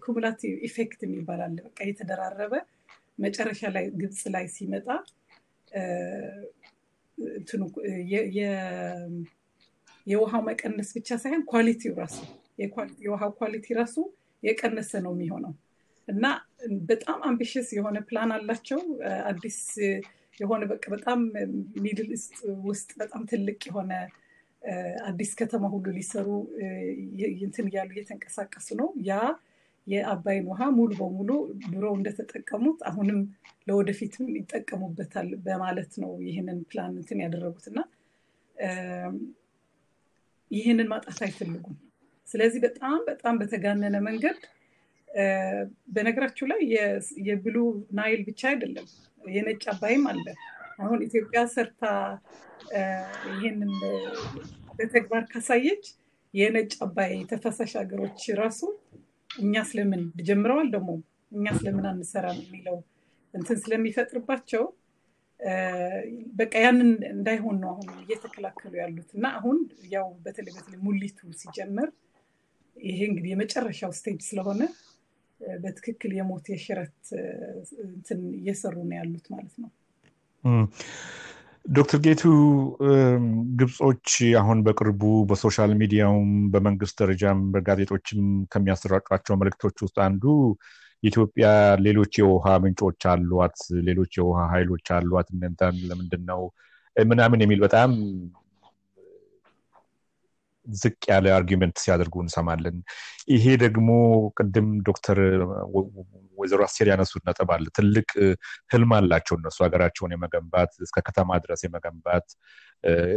cumulative 0.03 0.53
effect 0.67 0.99
የሚባል 1.05 1.41
አለ። 1.45 1.57
በቃ 1.67 1.79
የተደራረበ 1.89 2.53
መጨረሻ 3.19 3.61
ላይ 3.75 3.85
ግብፅ 3.99 4.21
ላይ 4.35 4.45
ሲመጣ 4.55 4.87
የውሃው 10.07 10.41
መቀነስ 10.47 10.89
ብቻ 10.97 11.09
ሳይሆን 11.21 11.43
quality 11.51 11.84
ው 11.84 11.93
ራሱ 12.01 12.17
የውሃው 13.03 13.31
quality 13.39 13.67
ራሱ 13.79 13.95
የቀነሰ 14.43 14.91
ነው 15.05 15.13
የሚሆነው 15.15 15.53
እና 16.07 16.25
በጣም 16.89 17.19
ambitious 17.27 17.67
የሆነ 17.77 17.97
ፕላን 18.07 18.31
አላቸው። 18.37 18.79
አዲስ 19.29 19.59
የሆነ 20.37 20.63
በቃ 20.71 20.83
በጣም 20.93 21.19
middle 21.83 22.09
ውስጥ 22.67 22.89
በጣም 23.01 23.21
ትልቅ 23.31 23.59
የሆነ 23.69 23.91
አዲስ 25.07 25.31
ከተማ 25.39 25.63
ሁሉ 25.73 25.85
ሊሰሩ 25.95 26.27
እንትን 27.43 27.65
እያሉ 27.69 27.89
እየተንቀሳቀሱ 27.95 28.67
ነው። 28.81 28.89
ያ 29.05 29.13
የአባይን 29.87 30.45
ውሃ 30.49 30.61
ሙሉ 30.71 30.91
በሙሉ 30.99 31.29
ድሮ 31.65 31.85
እንደተጠቀሙት 31.97 32.79
አሁንም 32.89 33.17
ለወደፊትም 33.67 34.27
ይጠቀሙበታል 34.37 35.29
በማለት 35.45 35.91
ነው 36.03 36.11
ይህንን 36.27 36.59
ፕላን 36.69 36.93
እንትን 36.97 37.21
ያደረጉት 37.23 37.65
እና 37.71 37.79
ይህንን 40.51 40.87
ማጣት 40.87 41.19
አይፈልጉም። 41.25 41.77
ስለዚህ 42.27 42.59
በጣም 42.65 42.99
በጣም 43.07 43.35
በተጋነነ 43.39 43.97
መንገድ 44.07 44.37
በነገራችሁ 45.89 46.45
ላይ 46.51 46.61
የብሉ 47.27 47.57
ናይል 47.91 48.21
ብቻ 48.23 48.41
አይደለም 48.49 48.87
የነጭ 49.23 49.63
አባይም 49.73 50.05
አለ። 50.11 50.25
አሁን 50.79 50.99
ኢትዮጵያ 51.07 51.41
ሰርታ 51.53 51.83
ይህንን 53.33 53.71
በተግባር 54.77 55.23
ካሳየች 55.31 55.85
የነጭ 56.33 56.71
አባይ 56.85 57.11
ተፋሳሽ 57.31 57.73
ሀገሮች 57.81 58.21
ራሱ 58.39 58.61
እኛ 59.29 59.63
ስለምን 59.69 60.03
ጀምረዋል 60.27 60.69
ደግሞ 60.75 60.89
እኛ 61.31 61.45
ስለምን 61.59 61.85
አንሰራም 61.91 62.39
የሚለው 62.43 62.77
እንትን 63.33 63.57
ስለሚፈጥርባቸው 63.63 64.63
በቃ 66.39 66.53
ያንን 66.65 66.91
እንዳይሆን 67.11 67.57
ነው 67.63 67.69
አሁን 67.73 67.87
እየተከላከሉ 68.03 68.73
ያሉት 68.81 69.09
እና 69.17 69.25
አሁን 69.39 69.57
ያው 69.93 70.07
በተለይ 70.25 70.53
በተለይ 70.57 70.79
ሙሌቱ 70.85 71.29
ሲጀምር 71.41 71.89
ይሄ 72.77 72.99
እንግዲህ 73.09 73.31
የመጨረሻው 73.33 73.91
stage 73.97 74.21
ስለሆነ 74.29 74.61
በትክክል 75.59 76.11
የሞት 76.17 76.45
የሽረት 76.53 76.99
እንትን 77.87 78.21
እየሰሩ 78.39 78.75
ነው 78.83 78.95
ያሉት 78.99 79.25
ማለት 79.33 79.55
ነው። 79.63 79.71
ዶክተር 81.65 81.99
ጌቱ 82.05 82.21
ግብጾች 83.59 84.07
አሁን 84.39 84.59
በቅርቡ 84.65 85.01
በ 85.29 85.40
social 85.40 85.71
media 85.81 86.09
ውም 86.09 86.31
በመንግስት 86.53 86.95
ደረጃም 87.01 87.39
በጋዜጦችም 87.53 88.23
ከሚያሰራጯቸው 88.51 89.37
መልእክቶች 89.41 89.77
ውስጥ 89.85 89.97
አንዱ 90.07 90.23
ኢትዮጵያ 91.03 91.47
ሌሎች 91.85 92.13
የውሃ 92.19 92.45
ምንጮች 92.63 93.01
አሏት፣ 93.11 93.57
ሌሎች 93.87 94.11
የውሃ 94.19 94.41
ኃይሎች 94.53 94.87
አሏት፣ 94.97 95.27
እናንተን 95.35 95.77
ለምንድን 95.89 96.23
ነው 96.31 96.41
ምናምን 96.95 97.41
የሚል 97.43 97.59
በጣም 97.59 97.91
ዝቅ 100.67 100.99
ያለ 101.09 101.25
argument 101.35 101.77
ሲያደርጉ 101.83 102.15
እንሰማለን። 102.23 102.77
ይሄ 103.33 103.45
ደግሞ 103.63 103.89
ቅድም 104.37 104.67
ዶክተር 104.87 105.19
ወይዘሮ 106.37 106.61
አስቴር 106.67 106.87
ያነሱት 106.91 107.23
ነጥብ 107.27 107.49
አለ። 107.55 107.65
ትልቅ 107.77 108.09
ህልም 108.73 108.93
አላቸው 108.97 109.35
እነሱ 109.39 109.57
ሀገራቸውን 109.65 110.13
የመገንባት 110.15 110.71
እስከ 110.85 110.97
ከተማ 111.07 111.39
ድረስ 111.43 111.63
የመገንባት 111.65 112.27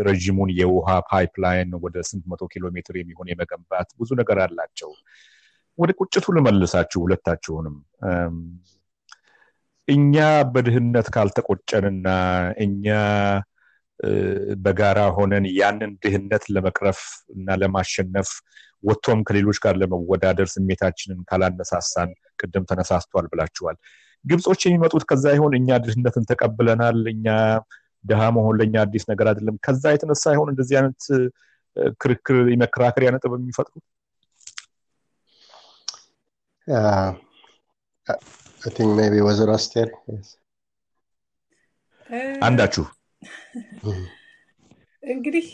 ረዥሙን 0.06 0.50
የውሃ 0.58 0.90
pipeline 1.10 1.70
ወደ 1.84 1.96
ስንት 2.08 2.24
መቶ 2.32 2.42
ኪሎ 2.52 2.66
ሜትር 2.76 2.96
የሚሆን 2.98 3.30
የመገንባት 3.32 3.88
ብዙ 4.00 4.10
ነገር 4.20 4.40
አላቸው። 4.44 4.90
ወደ 5.78 5.90
ቁጭቱ 6.00 6.26
ልመልሳችሁ 6.36 6.98
ሁለታችሁንም። 7.04 7.76
እኛ 9.88 10.14
በድህነት 10.52 11.08
ካልተቆጨንና 11.14 12.06
እኛ 12.62 12.86
በጋራ 14.64 15.00
ሆነን 15.16 15.44
ያንን 15.58 15.92
ድህነት 16.02 16.44
ለመቅረፍ 16.54 17.00
እና 17.34 17.56
ለማሸነፍ 17.60 18.30
ወጥቶም 18.84 19.20
ከሌሎች 19.28 19.58
ጋር 19.64 19.74
ለመወዳደር 19.82 20.48
ስሜታችንን 20.54 21.20
ካላነሳሳን 21.28 22.10
ቅድም 22.38 22.66
ተነሳስቷል 22.70 23.26
ብላችኋል። 23.32 23.76
ግብጾች 24.24 24.60
የሚመጡት 24.66 25.04
ከዛ 25.10 25.24
ይሆን? 25.36 25.52
እኛ 25.58 25.78
ድህነትን 25.84 26.24
ተቀብለናል፣ 26.30 27.00
እኛ 27.14 27.26
ድሃ 28.04 28.22
መሆን 28.36 28.56
ለእኛ 28.60 28.74
አዲስ 28.84 29.04
ነገር 29.10 29.26
አይደለም። 29.30 29.56
ከዛ 29.66 29.84
የተነሳ 29.94 30.24
ይሆን 30.34 30.50
እንደዚህ 30.52 30.76
አይነት 30.80 31.00
ክርክር 32.02 32.38
የመከራከሪያ 32.52 33.10
ነጥብ 33.14 33.32
የሚፈጥሩት? 33.36 33.84
አንዳችሁ 42.42 42.84
እንግዲህ 45.12 45.46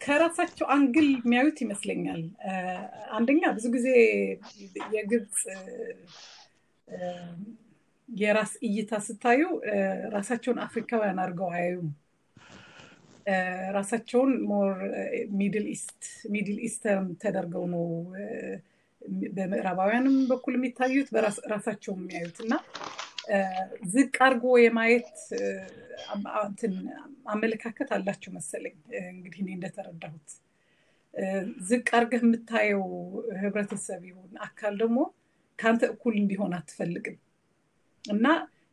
ከራሳቸው 0.00 0.66
አንግል 0.74 1.08
የሚያዩት 1.16 1.58
ይመስለኛል። 1.64 2.22
አንደኛ 3.16 3.42
ብዙ 3.56 3.66
ጊዜ 3.76 3.88
የግብፅ 4.94 5.38
የራስ 8.08 8.52
እይታ 8.66 8.94
ስታዩ 9.06 9.42
ራሳቸውን 10.12 10.58
አፍሪካውያን 10.64 11.20
አድርገው 11.22 11.48
አያዩም። 11.52 11.88
ራሳቸውን 13.76 14.32
more 14.50 14.72
Middle 15.38 15.66
East 15.74 16.02
Middle 16.34 16.58
Eastern 16.66 17.08
ተደርገው 17.22 17.64
ነው 17.74 17.84
በምዕራባውያንም 19.36 20.16
በኩል 20.30 20.54
የሚታዩት 20.56 21.08
በራሳቸው 21.14 21.92
የሚያዩት 21.96 22.38
እና 22.44 22.52
ዝቅ 23.92 24.14
አድርጎ 24.26 24.46
የማየት 24.60 25.12
አመለካከት 27.32 27.90
አላቸው 27.96 28.32
መሰለኝ። 28.36 28.74
እንግዲህ 29.10 29.38
እኔ 29.44 29.50
እንደተረዳሁት 29.56 30.30
ዝቅ 31.68 31.86
አድርገህ 31.96 32.22
የምታየው 32.24 32.84
ህብረተሰብ 33.42 34.02
ይሁን 34.08 34.32
አካል 34.46 34.74
ደግሞ 34.82 34.98
ከአንተ 35.58 35.84
እኩል 35.92 36.14
እንዲሆን 36.20 36.54
አትፈልግም 36.58 37.18
እና 38.04 38.26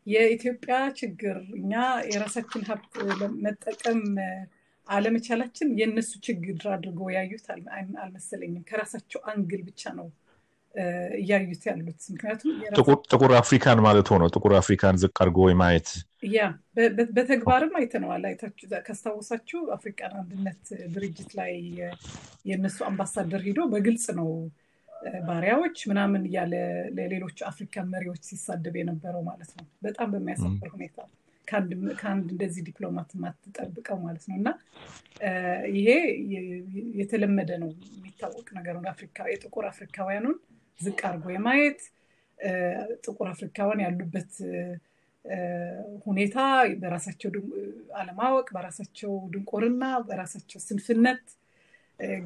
የኢትዮጵያ 0.07 0.75
ችግር 0.99 1.37
እኛ 1.59 1.73
የራሳችን 2.11 2.63
ሀብት 2.69 2.93
መጠቀም 3.43 4.01
አለመቻላችን 4.87 5.67
የእነሱ 5.79 6.11
ችግር 6.25 6.63
አድርገው 6.73 7.09
ያዩት 7.15 7.45
አልመሰለኝም። 7.99 8.65
ከራሳቸው 8.69 9.21
angle 9.31 9.61
ብቻ 9.67 9.91
ነው 9.99 10.07
እያዩት 11.19 11.63
ያሉት። 11.69 12.01
ምክንያቱም 12.11 12.51
ጥቁር 13.11 13.31
አፍሪካን 13.39 13.79
ማለት 13.85 14.07
ሆኖ 14.13 14.23
ጥቁር 14.33 14.53
አፍሪካን 14.59 14.99
ዝቅ 15.01 15.15
አድርጎ 15.19 15.47
ማየት 15.61 15.89
ያ 16.31 16.41
በተግባርም 17.11 17.73
አይተነዋል። 17.79 18.23
አይታችሁ 18.29 18.67
ካስታወሳችሁ 18.87 19.61
አፍሪካን 19.75 20.13
አንድነት 20.19 20.63
ድርጅት 20.93 21.31
ላይ 21.39 21.53
የእነሱ 22.45 22.77
አምባሳደር 22.89 23.43
ሂዶ 23.47 23.61
በግልጽ 23.71 24.05
ነው 24.19 24.29
ባሪያዎች 25.27 25.77
ምናምን 25.91 26.21
እያለ 26.27 26.53
ለሌሎች 26.97 27.37
አፍሪካን 27.49 27.87
መሪዎች 27.93 28.21
ሲሳደብ 28.29 28.75
የነበረው 28.79 29.23
ማለት 29.29 29.51
ነው። 29.57 29.65
በጣም 29.83 30.09
በሚያሳፍር 30.13 30.69
ሁኔታ 30.75 30.97
ከአንድ 31.97 32.27
እንደዚህ 32.33 32.61
ዲፕሎማት 32.67 33.09
የማትጠብቀው 33.15 33.97
ማለት 34.03 34.25
ነው። 34.29 34.35
እና 34.37 34.49
ይሄ 35.73 35.89
የተለመደ 36.99 37.51
ነው፣ 37.63 37.71
የሚታወቅ 37.95 38.47
ነገር 38.57 38.75
ነው። 38.77 38.83
የጥቁር 39.33 39.65
አፍሪካውያኑን 39.71 40.37
ዝቅ 40.81 40.99
አድርጎ 41.07 41.27
የማየት 41.33 41.81
ጥቁር 43.03 43.27
አፍሪካውያን 43.31 43.83
ያሉበት 43.85 44.31
ሁኔታ 46.05 46.37
በራሳቸው 46.81 47.31
አለማወቅ፣ 47.99 48.47
በራሳቸው 48.55 49.11
ድንቁርና፣ 49.33 49.83
በራሳቸው 50.07 50.59
ስንፍነት 50.65 51.23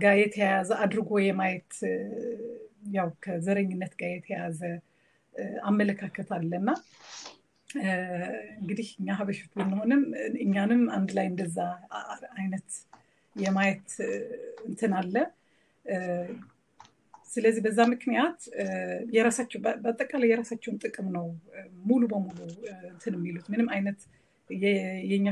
ጋር 0.01 0.15
የተያያዘ 0.21 0.69
አድርጎ 0.83 1.11
የማየት 1.23 1.73
ያው 2.95 3.09
ከዘረኝነት 3.23 3.93
ጋር 4.01 4.11
የተያያዘ 4.13 4.61
አመለካከት 5.69 6.29
አለና 6.35 6.69
እንግዲህ 8.59 8.89
እኛ 8.99 9.15
ሀበሾች 9.19 9.49
ብንሆንም 9.55 10.03
እኛንም 10.43 10.83
አንድ 10.97 11.09
ላይ 11.17 11.25
እንደዛ 11.31 11.57
አይነት 12.37 12.69
የማየት 13.35 13.89
እንትን 14.67 14.91
አለ። 14.99 15.15
ስለዚህ 17.35 17.61
በዛ 17.65 17.79
ምክንያት 17.93 18.39
የራሳቸው 19.15 19.59
በአጠቃላይ 19.83 20.29
የራሳቸውን 20.31 20.77
ጥቅም 20.83 21.07
ነው 21.15 21.25
ሙሉ 21.85 22.01
በሙሉ 22.11 22.39
እንትን 22.91 23.13
የሚሉት 23.17 23.47
ምንም 23.53 23.69
አይነት 23.75 23.99
የኛ 25.09 25.27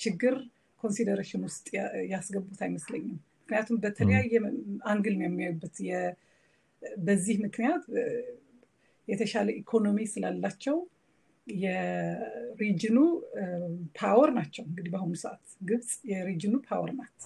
ችግር 0.00 0.34
consideration 0.82 1.42
ውስጥ 1.48 1.66
ያስገቡት 2.12 2.60
አይመስለኝም። 2.66 3.16
ምክንያቱም 3.42 3.78
በተለያየ 3.84 4.32
angle 4.90 5.14
ነው 5.18 5.26
የሚያዩበት። 5.28 5.76
በዚህ 7.00 7.36
ምክንያት 7.44 7.84
የተሻለ 9.08 9.48
ኢኮኖሚ 9.60 9.98
ስላላቸው 10.12 10.76
የ 11.46 11.76
region 11.76 12.68
ኑ 12.68 12.98
power 13.98 14.30
ናቸው። 14.36 14.64
እንግዲህ 14.68 14.90
በአሁኑ 14.92 15.14
ሰዓት 15.22 15.44
ግብፅ 15.68 15.90
የ 16.10 16.19
region 16.19 16.45
ኑ 16.45 16.54
power 16.68 16.90
ናት። 16.98 17.20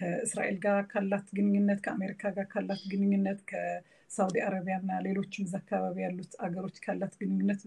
ከእስራኤል 0.00 0.56
ጋር 0.62 0.78
ካላት 0.90 1.26
ግንኙነት፣ 1.36 1.80
ከአሜሪካ 1.84 2.22
ጋር 2.36 2.46
ካላት 2.52 2.82
ግንኙነት፣ 2.92 3.40
ከሳውዲ 3.50 4.36
አረቢያ 4.46 4.76
እና 4.82 5.00
ሌሎችም 5.06 5.46
እዛ 5.46 5.54
አካባቢ 5.62 5.96
ያሉት 6.04 6.34
አገሮች 6.46 6.76
ካላት 6.84 7.14
ግንኙነት 7.22 7.62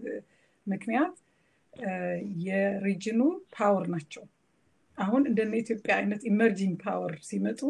ምክንያት 0.66 1.14
የ 2.44 2.59
region 2.59 3.05
ኑ 3.05 3.20
power 3.54 3.86
ናቸው 3.94 4.24
አሁን 4.98 5.22
እንደነ 5.30 5.52
ኢትዮጵያ 5.62 5.92
አይነት 6.00 6.22
emerging 6.30 6.74
power 6.84 7.14
ሲመጡ 7.28 7.60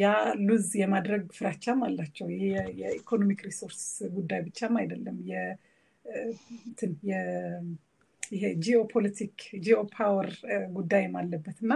ያ 0.00 0.06
lose 0.46 0.66
የማድረግ 0.80 1.24
ፍራቻም 1.38 1.80
አላቸው። 1.86 2.26
የ 2.80 2.92
economic 2.92 3.40
resource 3.48 3.82
ጉዳይ 4.16 4.40
ብቻም 4.46 4.74
አይደለም። 4.80 5.16
ይሄ 8.32 8.44
geopolitic 8.64 9.34
geo 9.64 9.80
ጉዳይም 10.74 11.14
አለበት 11.20 11.58
እና 11.64 11.72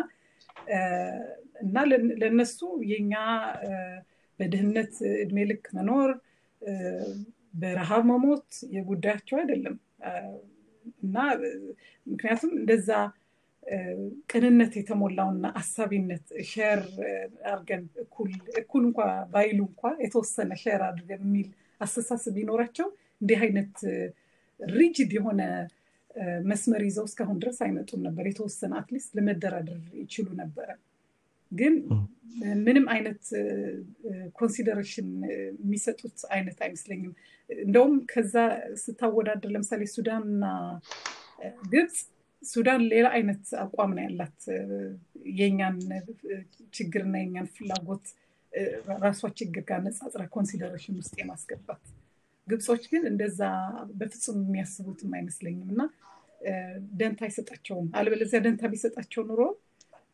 እና 1.62 1.76
ለእነሱ 2.20 2.58
የኛ 2.90 3.14
በድህነት 4.40 4.94
እድሜ 5.22 5.38
ልክ 5.50 5.64
መኖር 5.78 6.10
በረሃብ 7.54 8.02
መሞት 8.10 8.46
የጉዳያቸው 8.74 9.36
አይደለም። 9.38 9.76
እና 11.02 11.16
ምክንያቱም 12.06 12.52
እንደዛ 12.60 12.88
ቅንነት 14.30 14.72
የተሞላውና 14.78 15.46
አሳቢነት 15.60 16.24
share 16.48 16.80
አድርገን 17.50 17.82
እኩል 18.62 18.82
እንኳ 18.82 18.98
ባይሉ 19.32 19.60
እንኳ 19.68 19.92
የተወሰነ 20.04 20.52
share 20.62 20.80
አድርገን 20.88 21.22
የሚል 21.22 21.48
አስተሳሰብ 21.80 22.34
ቢኖራቸው 22.38 22.88
እንዲህ 23.20 23.38
አይነት 23.46 23.76
rigid 24.60 25.12
የሆነ 25.18 25.42
መስመር 26.46 26.82
ይዘው 26.86 27.04
እስካሁን 27.04 27.38
ድረስ 27.42 27.58
አይመጡም 27.64 28.00
ነበር። 28.06 28.24
የተወሰነ 28.28 28.72
at 28.80 28.89
least 28.89 29.10
ለመደራደር 29.18 29.80
ይችሉ 30.02 30.26
ነበረ። 30.40 30.68
ግን 31.52 31.74
ምንም 32.66 32.86
አይነት 32.94 33.22
consideration 34.38 35.08
የሚሰጡት 35.60 36.18
አይነት 36.30 36.58
አይመስለኝም። 36.64 37.12
እንደውም 37.50 37.94
ከዛ 38.12 38.34
ስታወዳደር 38.82 39.50
ለምሳሌ 39.54 39.82
ሱዳንና 39.94 40.44
ግብፅ 41.72 41.96
ሱዳን 42.42 42.82
ሌላ 42.92 43.06
አይነት 43.16 43.44
አቋም 43.64 43.90
ነው 43.96 44.04
ያላት። 44.06 44.38
የኛን 45.38 45.76
ችግርና 46.74 47.16
የኛን 47.22 47.48
ፍላጎት 47.56 48.06
ራሷ 49.04 49.20
ችግር 49.38 49.62
ጋር 49.68 49.80
ነጻጽራ 49.84 50.22
consideration 50.34 50.96
ውስጥ 51.00 51.14
የማስገባት 51.20 51.84
ግብጾች 52.46 52.84
ግን 52.92 53.02
እንደዛ 53.10 53.40
በፍጹም 53.98 54.38
የሚያስቡትም 54.42 55.12
አይመስለኝም 55.18 55.68
እና 55.74 55.82
ደንታ 57.00 57.20
አይሰጣቸውም። 57.26 57.88
አለበለዚያ 57.98 58.38
ደንታ 58.46 58.70
ቢሰጣቸው 58.72 59.22
ኑሮ 59.28 59.42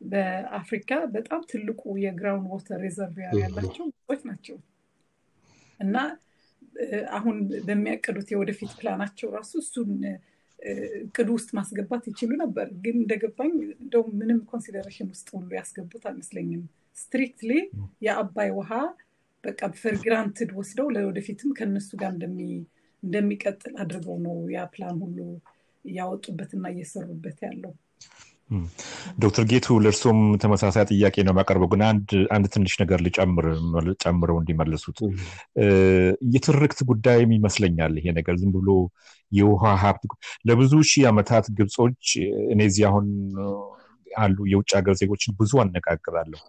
በአፍሪካ 0.04 0.90
በጣም 1.14 1.40
ትልቁ 1.50 1.82
የ 2.02 2.14
ground 2.14 2.48
water 2.54 2.80
reservoir 2.84 3.32
ያላቸው 3.42 3.84
ግብጾች 3.88 4.20
ናቸው 4.30 4.58
እና 5.80 5.96
አሁን 7.16 7.36
በሚያቅዱት 7.66 8.28
የወደፊት 8.32 8.72
ፕላናቸው 8.78 9.28
ራሱ 9.36 9.52
እሱን 9.62 9.90
እቅዱ 11.02 11.28
ውስጥ 11.36 11.50
ማስገባት 11.58 12.04
ይችሉ 12.10 12.30
ነበር። 12.40 12.68
ግን 12.84 12.96
እንደገባኝ 13.02 13.52
እንደውም 13.76 14.10
ምንም 14.20 14.38
consideration 14.50 15.08
ውስጥ 15.12 15.28
ሁሉ 15.36 15.50
ያስገቡት 15.58 16.04
አይመስለኝም። 16.10 16.62
strictly 16.96 17.52
የአባይ 18.06 18.50
ውሃ 18.56 18.70
በቃ 19.44 19.60
for 19.80 20.01
granted 20.01 20.50
ወስደው 20.58 20.88
ለወደፊትም 20.94 21.50
ከነሱ 21.58 21.90
ጋር 22.00 22.12
እንደሚቀጥል 23.02 23.74
አድርገው 23.82 24.16
ነው 24.24 24.36
ያ 24.54 24.64
ፕላን 24.72 24.96
ሁሉ 25.04 25.18
እያወጡበትና 25.84 26.64
እየሰሩበት 26.72 27.38
ያለው። 27.46 27.74
ዶክተር 29.18 29.44
ጌቱ 29.50 29.66
ለእርሶም 29.84 30.20
ተመሳሳይ 30.42 30.84
ጥያቄ 30.90 31.16
ነው 31.26 31.32
የማቀርበው፣ 31.32 31.68
ግን 31.72 31.82
አንድ 32.32 32.44
ትንሽ 32.54 32.74
ነገር 32.82 33.00
ጨምረው 34.02 34.36
እንዲመልሱት 34.40 34.98
የትርክት 36.34 36.80
ጉዳይም 36.90 37.32
ይመስለኛል። 37.36 37.94
ይሄ 38.00 38.14
ነገር 38.18 38.36
ዝም 38.42 38.52
ብሎ 38.56 38.70
የውሃ 39.32 39.72
ሀብት 39.82 40.04
ለብዙ 40.48 40.72
ሺህ 40.90 41.04
ዓመታት 41.10 41.46
ግብጾች 41.58 42.06
እኔ 42.52 42.60
እዚህ 42.70 42.86
አሁን 42.90 43.06
አሉ 44.18 44.36
የውጭ 44.50 44.70
ሀገር 44.78 44.94
ዜጎችን 45.00 45.36
ብዙ 45.40 45.52
አነጋግራለሁ። 45.62 46.40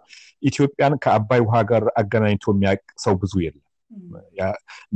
ኢትዮጵያን 0.43 0.93
ከአባይ 1.03 1.41
ውሃ 1.45 1.55
ጋር 1.71 1.85
አገናኝቶ 2.01 2.45
የሚያውቅ 2.53 2.85
ሰው 3.03 3.15
ብዙ 3.23 3.33
የለም። 3.45 3.65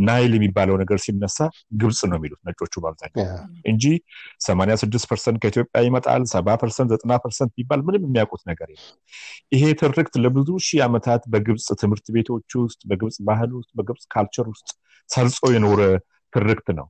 ናይል 0.08 0.32
የሚባለው 0.36 0.76
ነገር 0.82 0.98
ሲነሳ 1.04 1.38
ግብፅ 1.82 2.00
ነው 2.10 2.18
የሚሉት 2.18 2.40
ነጮቹ 2.48 2.74
በአብዛኛው 2.84 3.24
እንጂ 3.72 3.84
ሰማንያ 4.46 4.74
ስድስት 4.82 5.06
percent 5.10 5.38
ከኢትዮጵያ 5.44 5.82
ይመጣል 5.88 6.24
ሰባ 6.34 6.56
percent 6.62 6.92
ዘጠና 6.94 7.18
percent 7.24 7.52
ቢባል 7.58 7.82
ምንም 7.88 8.06
የሚያውቁት 8.06 8.44
ነገር 8.52 8.68
የለም። 8.74 8.94
ይሄ 9.56 9.64
ትርክት 9.82 10.16
ለብዙ 10.24 10.50
ሺህ 10.68 10.82
ዓመታት 10.88 11.24
በግብፅ 11.34 11.68
ትምህርት 11.82 12.08
ቤቶች 12.16 12.52
ውስጥ፣ 12.62 12.82
በግብፅ 12.92 13.18
ባህል 13.30 13.52
ውስጥ፣ 13.60 13.72
በግብፅ 13.80 14.06
culture 14.14 14.48
ውስጥ 14.54 14.70
ሰርጾ 15.10 15.52
የኖረ 15.54 15.82
ትርክት 16.34 16.68
ነው። 16.78 16.88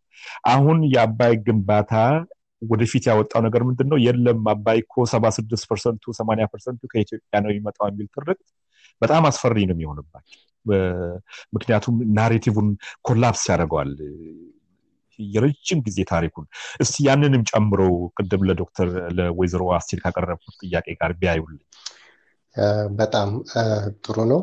አሁን 0.50 0.78
የአባይ 0.92 1.34
ግንባታ 1.46 1.94
ወደፊት 2.70 3.04
ያወጣው 3.10 3.42
ነገር 3.46 3.62
ምንድን 3.68 3.88
ነው? 3.92 3.98
የለም 4.06 4.42
አባይ 4.52 4.78
እኮ 4.84 5.06
ሰባ 5.12 5.26
ስድስት 5.38 5.66
percent 5.70 6.04
ኡ 6.04 6.14
ሰማንያ 6.20 6.46
percent 6.52 6.75
ኡ 6.75 6.82
ከኢትዮጵያ 6.92 7.40
ነው 7.44 7.52
የሚመጣው 7.52 7.88
የሚል 7.90 8.08
ትርክት 8.16 8.48
በጣም 9.02 9.24
አስፈሪ 9.30 9.58
ነው 9.70 9.76
የሚሆንባቸው። 9.76 10.40
ምክንያቱም 11.56 11.96
narrative 12.18 12.59
ን 12.59 12.68
collapse 13.08 13.44
ያደርገዋል 13.52 13.92
የረጅም 15.20 15.80
ጊዜ 15.88 16.00
ታሪኩን። 16.12 16.46
እስቲ 16.80 16.96
ያንንም 17.08 17.44
ጨምሮ 17.50 17.82
ቅድም 18.18 18.44
ለዶክተር 18.48 18.88
ለወይዘሮ 19.18 19.64
አስቴር 19.76 20.00
ካቀረብኩት 20.04 20.56
ጥያቄ 20.64 20.88
ጋር 21.02 21.12
ቢያዩልኝ። 21.20 21.62
በጣም 22.98 23.30
ጥሩ 24.04 24.18
ነው። 24.32 24.42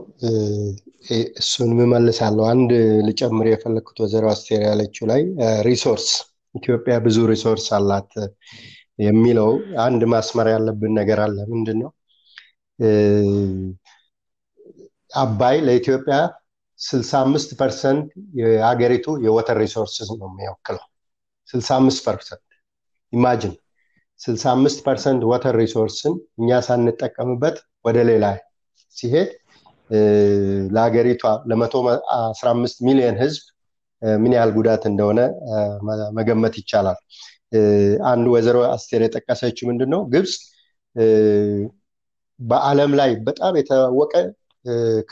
እሱን 1.41 1.71
ምመልሳለሁ። 1.79 2.45
አንድ 2.53 2.71
ልጨምር 3.07 3.47
የፈለግኩት 3.51 3.99
ወይዘሮ 4.03 4.27
አስቴር 4.33 4.63
ያለችው 4.67 5.07
ላይ 5.11 5.23
resource 5.63 6.09
ኢትዮጵያ 6.55 6.95
ብዙ 7.05 7.19
resource 7.31 7.67
አላት 7.77 8.13
የሚለው 9.05 9.51
አንድ 9.85 10.03
ማስመር 10.13 10.49
ያለብን 10.53 10.93
ነገር 11.01 11.21
አለ። 11.27 11.37
ምንድን 11.53 11.79
ነው 11.83 11.91
አባይ 15.21 15.57
ለኢትዮጵያ 15.67 16.17
65 16.79 17.57
percent 17.61 18.07
የሀገሪቱ 18.41 19.07
የ 19.25 19.34
water 19.34 19.59
resources 19.63 20.09
ነው 20.13 20.29
የሚወክለው። 20.31 20.85
65 21.49 22.05
percent 22.07 22.45
imagine 23.13 23.55
65 24.21 24.83
percent 24.87 25.23
water 25.31 25.55
resource 25.63 26.04
ን 26.04 26.15
እኛ 26.41 26.61
ሳንጠቀምበት 26.67 27.57
ወደ 27.85 27.99
ሌላ 28.11 28.25
ሲሄድ 28.97 29.31
ለሀገሪቷ 30.75 31.23
ለመቶ 31.51 31.75
15 31.85 32.85
ሚሊዮን 32.89 33.17
ህዝብ 33.23 33.43
ምን 34.19 34.33
ያህል 34.37 34.51
ጉዳት 34.57 34.83
እንደሆነ 34.91 35.21
መገመት 36.19 36.55
ይቻላል። 36.61 36.99
አንድ 38.11 38.27
ወይዘሮ 38.33 38.59
አስቴር 38.73 39.03
የጠቀሰችው 39.05 39.65
ምንድን 39.71 39.91
ነው 39.95 40.03
ግብፅ 40.13 40.35
በአለም 42.41 42.93
ላይ 43.01 43.11
በጣም 43.27 43.55
የታወቀ 43.59 44.15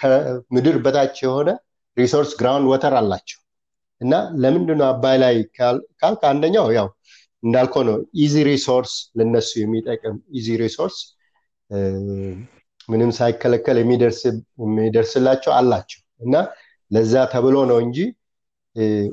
ከምድር 0.00 0.76
በታች 0.84 1.16
የሆነ 1.24 1.48
resource 1.96 2.30
ground 2.40 2.66
water 2.72 2.94
አላቸው። 3.00 3.38
እና 4.00 4.12
ለምንድነው 4.42 4.86
አባይ 4.90 5.16
ላይ 5.22 5.36
ካልክ 5.98 6.22
አንደኛው 6.30 6.66
ያው 6.78 6.88
እንዳልከው 7.42 7.82
ነው 7.88 7.96
easy 8.22 8.34
resource 8.48 8.92
ለነሱ 9.18 9.50
የሚጠቅም 9.62 10.16
easy 10.38 10.48
resource 10.62 10.96
ምንም 12.88 13.10
ሳይከለከል 13.18 13.76
የሚደርስላቸው 13.80 15.52
አላቸው። 15.58 16.00
እና 16.20 16.34
ለዛ 16.90 17.14
ተብሎ 17.32 17.56
ነው 17.70 17.78
እንጂ 17.84 17.98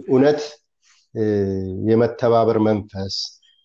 እውነት 0.07 0.41
የመተባበር 1.89 2.57
መንፈስ 2.67 3.15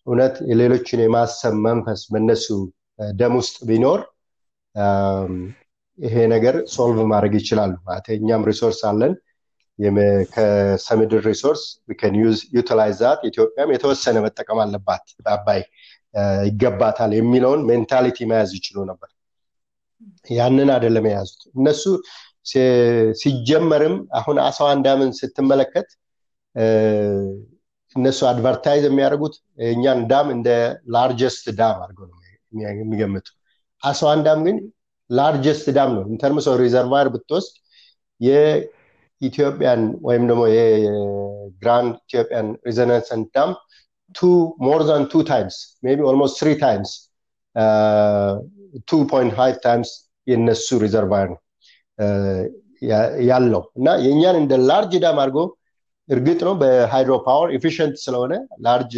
እውነት 0.06 0.35
የሌሎችን 0.51 1.01
የማሰብ 1.05 1.55
መንፈስ 1.66 2.01
በነሱ 2.12 2.47
ደም 3.14 3.35
ውስጥ 3.40 3.56
ቢኖር 3.68 4.01
ይሄ 5.98 6.14
ነገር 6.32 6.55
solve 6.74 6.99
ማድረግ 7.12 7.35
ይችላሉ 7.40 7.74
ማለት 7.89 8.06
እኛም 8.16 8.47
resource 8.51 8.81
አለን። 8.90 9.14
ከርሰምድር 10.32 11.23
resource 11.28 11.62
utilize 12.57 13.01
ኢትዮጵያም 13.28 13.72
የተወሰነ 13.74 14.16
መጠቀም 14.24 14.59
አለባት። 14.64 15.05
በአባይ 15.24 15.60
ይገባታል 16.48 17.10
የሚለውን 17.16 17.60
mentality 17.69 18.19
መያዝ 18.31 18.51
ይችሉ 18.59 18.77
ነበር። 18.90 19.10
ያንን 20.31 20.70
አይደለም 20.74 21.06
የያዙት። 21.09 21.43
እነሱ 21.55 21.82
ሲጀመርም 23.17 23.97
አሁን 24.19 24.37
አስዋን 24.47 24.79
dam 24.87 25.01
ን 25.01 25.11
ስትመለከት 25.19 25.89
እነሱ 27.97 28.21
advertise 28.28 28.85
የሚያደርጉት 28.87 29.35
እኛን 29.69 30.01
dam 30.11 30.28
እንደ 30.35 30.49
largest 30.95 31.47
dam 31.59 31.78
አድርገው 31.85 32.07
ነው 32.09 32.19
የሚገምቱ። 32.75 33.27
አስዋን 33.83 34.21
dam 34.27 34.41
ግን 34.47 34.57
largest 35.11 35.66
dam 35.77 35.91
ነው። 35.97 36.05
in 36.12 36.22
terms 36.22 36.47
reservoir 36.62 37.07
ብትወስድ 37.15 37.55
የኢትዮጵያን 38.21 39.83
ወይም 40.03 40.25
ደግሞ 40.31 40.43
የ 40.55 40.95
Grand 40.95 41.95
Ethiopian 42.07 42.49
Renaissance 42.69 43.28
Dam 43.37 43.53
two 44.15 44.28
more 44.66 44.81
than 44.89 45.03
two 45.12 45.23
times 45.28 45.57
maybe 45.85 46.01
almost 46.11 46.37
three 46.41 46.51
times 46.62 46.93
times 49.65 49.91
የነሱ 50.27 50.79
reservoir 50.85 51.27
ነው 51.33 51.39
ያለው 53.28 53.62
እና 53.78 53.89
የእኛን 54.05 54.36
እንደ 54.40 54.52
large 54.69 54.93
dam 55.03 55.19
አድርጎ 55.22 55.39
እርግጥ 56.09 56.39
ነው 56.47 56.55
በ 56.61 56.76
hydro 56.76 57.15
power 57.27 57.49
efficient 57.57 57.97
ስለሆነ 58.05 58.32
large 58.65 58.95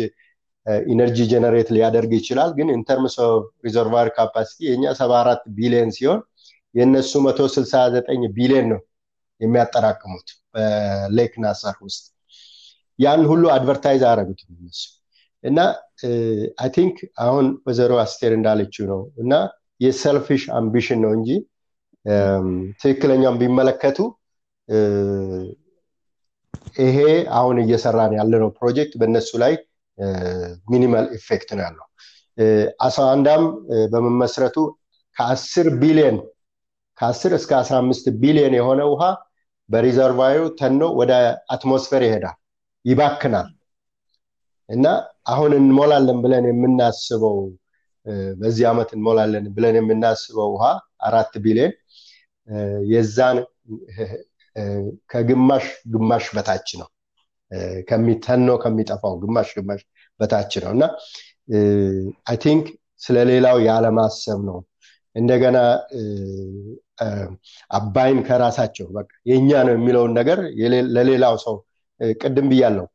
energy 0.87 1.19
generate 1.31 1.69
ሊያደርግ 1.77 2.13
ይችላል። 2.19 2.51
ግን 2.59 2.69
in 2.77 2.88
terms 2.88 3.15
of 3.25 3.33
reservoir 3.67 4.09
capacity 4.17 4.61
የእኛ 4.69 4.85
ሰባ 5.01 5.13
አራት 5.23 5.43
ቢሊዮን 5.57 5.91
ሲሆን 5.97 6.21
የእነሱ 6.75 7.13
መቶ 7.25 7.41
ስልሳ 7.55 7.75
ዘጠኝ 7.95 8.23
ቢሊዮን 8.37 8.67
ነው 8.73 8.81
የሚያጠራቅሙት 9.41 10.29
በ 10.55 10.81
Lake 10.81 11.33
ናሳር 11.45 11.77
ውስጥ 11.87 12.05
ያን 12.99 13.23
ሁሉ 13.31 13.45
advertise 13.55 14.03
አያደርጉትም 14.07 14.51
እነሱ 14.57 14.83
እና 15.45 15.59
I 16.63 16.71
think 16.77 16.97
አሁን 17.25 17.47
ወይዘሮ 17.67 17.93
አስቴር 18.03 18.33
እንዳለችው 18.37 18.85
ነው 18.93 19.01
እና 19.23 19.33
የ 19.81 19.95
selfish 19.95 20.43
ambition 20.59 21.01
ነው 21.05 21.13
እንጂ 21.19 21.31
ትክክለኛውን 22.81 23.39
ቢመለከቱ 23.43 23.99
ይሄ 26.81 26.99
አሁን 27.39 27.57
እየሰራን 27.63 28.13
ያለነው 28.19 28.51
ፕሮጀክት 28.59 28.93
በእነሱ 29.01 29.31
ላይ 29.43 29.55
minimal 30.69 31.07
effect 31.19 31.49
ነው 31.57 31.65
ያለው። 31.67 31.87
አስዋን 32.87 33.05
dam 33.15 33.43
በመመስረቱ 33.93 34.57
ከአስር 35.17 35.67
ቢሊዮን 35.83 36.17
ከአስር 36.99 37.33
እስከ 37.39 37.51
አስራ 37.61 37.75
አምስት 37.83 38.07
ቢሊዮን 38.23 38.55
የሆነ 38.59 38.81
ውሃ 38.93 39.03
በ 39.69 39.80
reservoir 39.80 40.28
ኡ 40.28 40.39
ተኖ 40.59 40.83
ወደ 41.01 41.13
atmosphere 41.55 42.03
ይሄዳል፣ 42.07 42.37
ይባክናል 42.85 43.49
እና 44.69 44.87
አሁን 45.27 45.53
እንሞላለን 45.59 46.19
ብለን 46.25 46.45
የምናስበው 46.51 47.37
በዚህ 48.41 48.65
ዓመት 48.71 48.91
እንሞላለን 48.97 49.45
ብለን 49.57 49.77
የምናስበው 49.81 50.49
ውሃ 50.55 50.65
አራት 51.09 51.35
ቢሊዮን 51.45 51.73
የዛን 52.93 53.39
ከግማሽ 55.11 55.65
ግማሽ 55.93 56.25
በታች 56.37 56.69
ነው። 56.81 56.89
ከሚተኖ 57.89 58.49
ከሚጠፋው 58.63 59.15
ግማሽ 59.23 59.49
ግማሽ 59.59 59.81
በታች 60.21 60.53
ነው። 60.65 60.71
እና 60.77 60.85
I 62.27 62.37
think 62.45 62.67
ስለሌላው 63.03 63.57
ያለማሰብ 63.67 64.41
ነው። 64.49 64.59
እንደገና 65.17 65.57
አባይን 67.71 68.19
ከራሳቸው 68.27 68.87
በቃ 68.97 69.11
የእኛ 69.31 69.51
ነው 69.67 69.75
የሚለውን 69.77 70.13
ነገር 70.19 70.39
ለሌላው 70.97 71.35
ሰው 71.45 71.57
ቅድም 72.21 72.47
ብያለው 72.53 72.87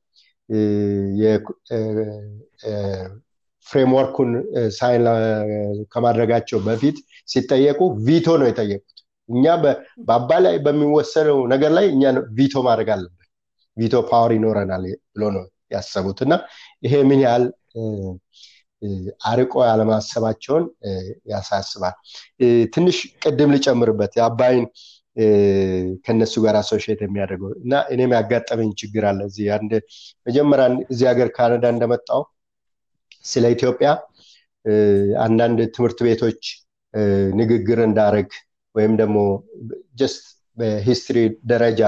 framework 3.68 4.11
ኡን 4.11 4.30
sign 4.78 5.06
ከማድረጋቸው 5.94 6.60
በፊት 6.68 6.98
ሲጠየቁ 7.28 7.80
veto 8.06 8.28
ነው 8.42 8.48
የጠየቁት 8.50 8.98
እኛ 9.30 9.46
በአባይ 10.08 10.40
ላይ 10.46 10.56
በሚወሰነው 10.66 11.40
ነገር 11.54 11.72
ላይ 11.78 11.86
እኛ 11.94 12.04
veto 12.38 12.56
ማድረግ 12.68 12.90
አለብን። 12.96 13.14
veto 13.78 13.96
power 14.10 14.32
ይኖረናል 14.36 14.84
ብሎ 15.14 15.24
ነው 15.36 15.44
ያሰቡት። 15.72 16.20
እና 16.26 16.34
ይሄ 16.84 16.94
ምን 17.10 17.20
ያህል 17.26 17.46
አርቆ 19.30 19.54
ያለማሰባቸውን 19.70 20.66
ያሳስባል። 21.32 21.96
ትንሽ 22.74 22.98
ቅድም 23.24 23.52
ልጨምርበት 23.56 24.14
የአባይን 24.20 24.66
ከነሱ 26.06 26.34
ጋር 26.44 26.56
associate 26.60 27.00
የሚያደርገው 27.04 27.52
እና 27.62 27.74
እኔም 27.94 28.12
ያጋጠመኝ 28.18 28.70
ችግር 28.82 29.04
አለ 29.10 29.20
እዚህ 29.30 29.48
አንድ 29.56 29.72
መጀመሪያ 30.28 30.66
እዚህ 30.88 31.06
ሀገር 31.12 31.30
ካናዳ 31.38 31.66
እንደመጣው 31.74 32.22
ስለ 33.26 33.46
ኢትዮጵያ 33.56 33.90
አንዳንድ 35.24 35.60
ትምህርት 35.76 36.00
ቤቶች 36.08 36.44
ንግግር 37.40 37.80
እንዳረግ 37.88 38.30
ወይም 38.78 38.94
ደግሞ 39.02 39.18
just 40.00 40.24
በ 40.58 40.71
history 40.71 41.18
ደረጃ 41.52 41.82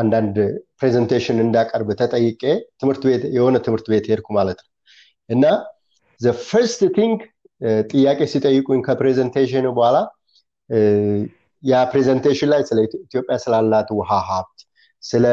አንዳንድ 0.00 0.36
presentation 0.78 1.38
እንዳቀርብ 1.44 1.88
ተጠይቄ 2.00 2.42
ትምህርት 2.80 3.02
ቤት 3.08 3.24
የሆነ 3.36 3.56
ትምህርት 3.66 3.86
ቤት 3.92 4.06
ሄድኩ 4.12 4.28
ማለት 4.38 4.58
ነው። 4.64 4.70
እና 5.30 5.44
the 6.20 6.32
first 6.48 6.82
thing 6.96 7.18
ጥያቄ 7.90 8.20
ሲጠይቁኝ 8.32 8.80
ከ 8.86 8.97
presentation 8.97 9.66
በኋላ 9.76 9.96
ያ 11.62 11.82
presentation 11.92 12.48
ላይ 12.52 12.62
ስለ 12.68 12.78
ኢትዮጵያ 12.86 13.36
ስላላት 13.44 13.88
ውሃ 13.98 14.10
ሀብት 14.28 14.58
ስለ 15.02 15.24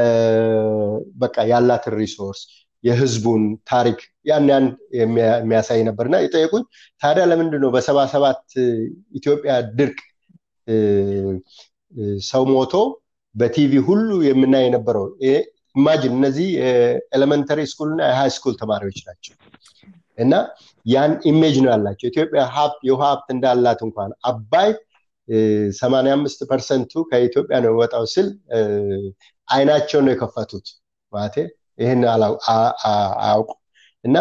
በቃ 1.21 1.35
ያላትን 1.51 1.95
resource 2.01 2.41
የህዝቡን 2.83 3.43
ታሪክ 3.69 3.99
ያን 4.29 4.47
ያን 4.51 4.65
የሚያሳይ 4.97 5.81
ነበር 5.89 6.05
እና 6.09 6.17
የጠየቁኝ 6.23 6.63
ታዲያ 7.01 7.23
ለምንድን 7.31 7.61
ነው 7.63 7.69
በሰባ 7.75 7.99
ሰባት 8.13 8.41
ኢትዮጵያ 9.19 9.53
ድርቅ 9.79 9.99
ሰው 12.27 12.43
ሞቶ 12.51 12.73
በቲቪ 13.35 13.73
ሁሉ 13.87 14.09
የምናይ 14.27 14.63
የነበረው 14.67 15.05
imagine 15.75 16.13
እነዚህ 16.17 16.47
የ 16.59 16.76
elementary 16.76 17.59
school 17.71 17.89
እና 17.93 18.01
የ 18.09 18.31
high 18.35 18.42
school 18.42 18.53
ተማሪዎች 18.59 18.97
ናቸው። 19.07 19.33
እና 20.17 20.33
ያን 20.85 21.13
image 21.29 21.55
ነው 21.63 21.69
ያላቸው። 21.73 22.07
ኢትዮጵያ 22.11 22.41
ሀብት 22.55 22.79
የውሃ 22.87 23.03
ሀብት 23.11 23.27
እንዳላት 23.35 23.79
እንኳን 23.87 24.11
አባይ 24.29 24.69
ሰማንያ 25.79 26.13
አምስት 26.17 26.39
percent 26.49 26.91
ኡ 26.91 27.03
ከኢትዮጵያ 27.09 27.57
ነው 27.63 27.71
የወጣው 27.71 28.05
ስል 28.13 28.27
አይናቸውን 29.47 30.05
ነው 30.07 30.13
የከፈቱት። 30.13 30.67
ማለት 31.13 31.35
ይህን 31.79 32.01
አያውቁ 33.21 33.49
እና 34.03 34.17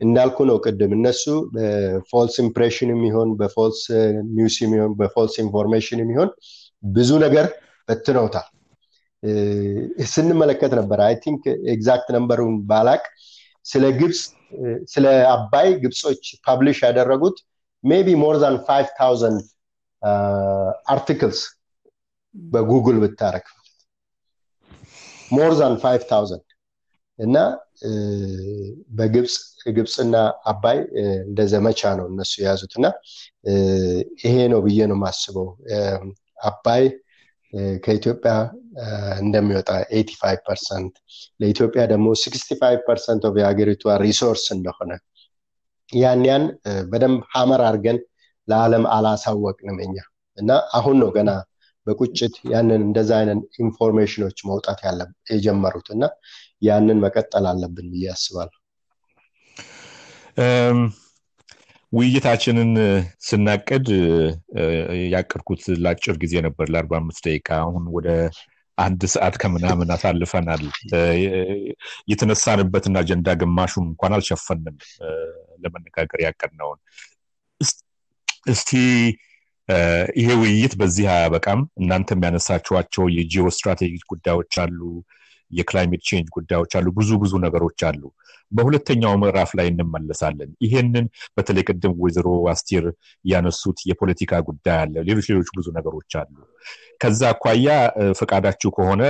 እንዳልኩ 0.00 0.38
ነው 0.50 0.56
ቅድም 0.64 0.92
እነሱ 0.96 1.24
በ 1.54 1.77
false 1.77 2.36
impression 2.44 2.90
የሚሆን 2.94 3.30
በ 3.36 3.49
false 3.49 3.80
news 4.36 4.56
የሚሆን 4.64 4.92
በ 5.00 5.10
false 5.10 5.34
information 5.44 6.00
የሚሆን 6.02 6.30
ብዙ 6.82 7.10
ነገር 7.18 7.46
በትነውታል 7.88 8.46
ስንመለከት 10.12 10.72
ነበር 10.80 10.98
I 11.00 11.14
think 11.22 11.42
exact 11.74 12.08
number 12.16 12.40
ኡን 12.40 12.56
ባላቅ 12.66 13.02
ስለ 13.66 13.84
ግብፅ 14.00 14.20
ስለ 14.84 15.06
አባይ 15.32 15.68
ግብጾች 15.82 16.24
publish 16.46 16.78
ያደረጉት 16.86 17.38
maybe 17.84 18.08
more 18.22 18.36
than 18.42 18.56
five 18.68 18.88
articles 20.88 21.40
በ 22.34 22.50
Google 22.50 22.98
ብታረግ 23.02 23.46
more 25.30 25.52
than 25.54 25.74
እና 27.18 27.36
በግብፅ 28.90 29.34
ግብፅና 29.76 30.16
አባይ 30.44 30.78
እንደ 31.24 31.40
ዘመቻ 31.52 31.90
ነው 31.98 32.06
እነሱ 32.12 32.32
የያዙት 32.42 32.72
እና 32.78 32.86
ይሄ 34.22 34.34
ነው 34.52 34.60
ብዬ 34.66 34.80
ነው 34.90 34.96
የማስበው። 34.98 35.48
አባይ 36.48 36.84
ከኢትዮጵያ 37.84 38.32
እንደሚወጣ 39.20 39.68
85 39.92 40.42
percent 40.48 40.94
ለኢትዮጵያ 41.40 41.82
ደግሞ 41.92 42.08
65 42.22 42.82
percent 42.88 43.22
የሀገሪቷ 43.40 43.94
resource 44.04 44.44
እንደሆነ 44.56 44.90
ያን 45.92 46.22
ያን 46.28 46.44
በደንብ 46.90 47.20
hammer 47.34 47.62
አድርገን 47.68 47.98
ለዓለም 48.48 48.84
አላሳወቅንም 48.96 49.78
እኛ 49.86 49.96
እና 50.38 50.50
አሁን 50.72 50.96
ነው 51.02 51.10
ገና 51.16 51.30
በቁጭት 51.86 52.34
ያንን 52.52 52.80
እንደዛ 52.86 53.10
አይነት 53.20 53.40
information 53.64 54.18
ኖች 54.18 54.38
መውጣት 54.48 54.80
የጀመሩት 55.32 55.86
እና 55.94 56.04
ያንን 56.62 56.98
መቀጠል 57.04 57.44
አለብን 57.50 57.88
ብዬ 57.92 58.06
አስባለሁ። 58.12 58.56
ውይይታችንን 61.92 62.70
ስናቅድ 63.26 63.86
ያቀድኩት 65.12 65.62
ለአጭር 65.82 66.16
ጊዜ 66.22 66.34
ነበር 66.46 66.66
ለአርባ 66.72 66.94
አምስት 67.00 67.22
ደቂቃ። 67.26 67.48
አሁን 67.62 67.84
ወደ 67.96 68.08
አንድ 68.78 69.02
ሰዓት 69.14 69.36
ከምናምን 69.42 69.88
አሳልፈናል። 69.94 70.64
የተነሳንበትን 72.10 72.98
አጀንዳ 73.00 73.28
ግማሹን 73.40 73.86
እንኳን 73.90 74.14
አልሸፈንም 74.16 74.76
ለመነጋገር 75.64 76.20
ያቀድነውን። 76.26 76.80
እስቲ 78.50 78.70
ይሄ 80.18 80.28
ውይይት 80.40 80.74
በዚህ 80.80 81.06
አያበቃም። 81.14 81.62
እናንተ 81.80 82.08
የሚያነሳችኋቸው 82.14 83.04
የጂኦ 83.16 83.48
ስትራቴጂክ 83.56 84.04
ጉዳዮች 84.12 84.54
አሉ 84.62 84.78
የ 85.50 85.62
climate 85.62 86.02
change 86.08 86.28
ጉዳዮች 86.36 86.72
አሉ 86.78 86.86
ብዙ 86.96 87.10
ብዙ 87.22 87.32
ነገሮች 87.44 87.80
አሉ። 87.88 88.02
በሁለተኛው 88.52 89.14
ምዕራፍ 89.22 89.50
ላይ 89.58 89.66
እንመለሳለን። 89.72 90.50
ይሄንን 90.64 91.06
በተለይ 91.36 91.64
ቅድም 91.68 91.94
ወይዘሮ 92.00 92.28
አስቴር 92.52 92.84
ያነሱት 93.24 93.78
የፖለቲካ 93.90 94.40
ጉዳይ 94.48 94.76
አለ 94.82 94.94
ሌሎች 95.08 95.26
ሌሎች 95.32 95.50
ብዙ 95.58 95.66
ነገሮች 95.78 96.12
አሉ። 96.20 96.36
ከዛ 97.00 97.20
አኳያ 97.32 97.68
ፈቃዳችሁ 98.20 98.70
ከሆነ 98.76 99.02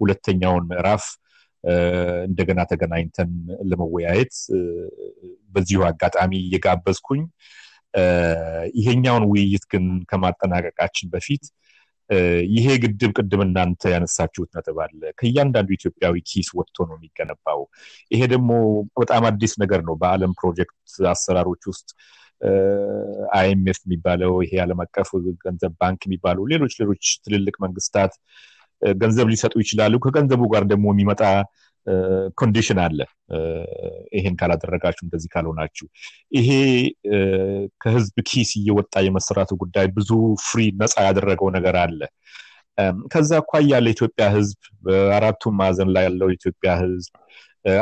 ሁለተኛውን 0.00 0.66
ምዕራፍ 0.72 1.04
እንደገና 2.28 2.60
ተገናኝተን 2.70 3.30
ለመወያየት 3.70 4.34
በዚሁ 5.54 5.80
አጋጣሚ 5.88 6.32
እየጋበዝኩኝ 6.40 7.22
ይሄኛውን 8.74 9.24
ውይይት 9.30 9.64
ግን 9.72 9.84
ከማጠናቀቃችን 10.10 11.10
በፊት 11.12 11.44
ይሄ 12.54 12.66
ግድብ 12.82 13.12
ቅድም 13.18 13.42
እናንተ 13.44 13.82
ያነሳችሁት 13.92 14.50
ነጥብ 14.56 14.78
አለ። 14.84 15.00
ከእያንዳንዱ 15.18 15.70
ኢትዮጵያዊ 15.76 16.14
ኪስ 16.30 16.48
ወጥቶ 16.58 16.76
ነው 16.88 16.96
የሚገነባው። 16.98 17.60
ይሄ 18.10 18.20
ደግሞ 18.32 18.50
በጣም 19.00 19.24
አዲስ 19.30 19.54
ነገር 19.62 19.82
ነው። 19.88 19.96
በአለም 20.02 20.34
ፕሮጀክት 20.40 20.76
አሰራሮች 21.12 21.62
ውስጥ 21.70 21.88
IMF 23.34 23.78
የሚባለው 23.84 24.32
ይሄ 24.44 24.54
ዓለም 24.62 24.80
አቀፍ 24.84 25.10
ገንዘብ 25.44 25.72
ባንክ 25.80 26.00
የሚባለው 26.06 26.44
ሌሎች 26.52 26.74
ሌሎች 26.80 27.04
ትልልቅ 27.24 27.54
መንግስታት 27.62 28.14
ገንዘብ 28.96 29.26
ሊሰጡ 29.32 29.54
ይችላሉ። 29.62 29.94
ከገንዘቡ 30.04 30.42
ጋር 30.54 30.64
ደግሞ 30.72 30.86
የሚመጣ 30.92 31.22
condition 32.38 32.78
አለ። 32.84 32.98
ይሄን 34.16 34.34
ካላደረጋችሁ 34.40 35.02
እንደዚህ 35.06 35.30
ካልሆናችሁ 35.34 35.86
ይሄ 36.38 36.48
ከህዝብ 37.82 38.16
ኪስ 38.30 38.50
እየወጣ 38.60 38.94
የመሰራቱ 39.06 39.52
ጉዳይ 39.62 39.88
ብዙ 39.96 40.10
free 40.46 40.62
ነፃ 40.80 40.94
ያደረገው 41.08 41.50
ነገር 41.56 41.76
አለ። 41.84 42.00
ከዛ 43.12 43.30
አኳያ 43.42 43.80
ለኢትዮጵያ 43.84 44.26
ህዝብ 44.36 44.58
በአራቱም 44.84 45.54
ማዕዘን 45.60 45.90
ላይ 45.96 46.04
ያለው 46.08 46.30
የኢትዮጵያ 46.30 46.70
ህዝብ 46.82 47.12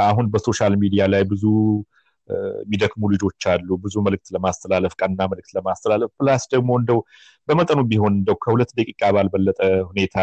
አሁን 0.04 0.26
በ 0.32 0.43
social 0.43 0.74
media 0.82 1.02
ላይ 1.12 1.22
ብዙ 1.30 1.44
የሚደክሙ 2.64 3.08
ልጆች 3.12 3.42
አሉ። 3.52 3.68
ብዙ 3.84 3.94
መልእክት 4.06 4.28
ለማስተላለፍ 4.34 4.92
ቀና 5.00 5.20
መልእክት 5.32 5.52
ለማስተላለፍ 5.56 6.10
plus 6.18 6.42
ደግሞ 6.52 6.70
እንደው 6.80 6.98
በመጠኑ 7.48 7.80
ቢሆን 7.90 8.12
እንደው 8.18 8.36
ከሁለት 8.44 8.70
ደቂቃ 8.78 9.10
ባልበለጠ 9.16 9.58
ሁኔታ 9.88 10.16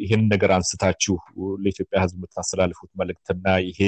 ይህን 0.00 0.22
ነገር 0.32 0.50
አንስታችሁ 0.52 1.14
ለኢትዮጵያ 1.60 1.98
ህዝብ 2.04 2.16
የምታስተላልፉት 2.18 2.90
መልእክትና 3.00 3.46
ይሄ 3.68 3.80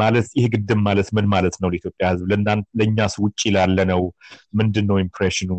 ማለት 0.00 0.26
ይሄ 0.38 0.44
ግድብ 0.52 0.80
ማለት 0.86 1.08
ምን 1.16 1.26
ማለት 1.26 1.54
ነው 1.62 1.68
ለኢትዮጵያ 1.72 2.06
ህዝብ? 2.12 2.24
ለእኛስ 2.78 3.14
ውጭ 3.24 3.40
ላለ 3.54 3.78
ነው? 3.92 4.02
ምንድን 4.54 4.84
ነው 4.90 4.96
ኢምፕሬሽኑ? 5.00 5.50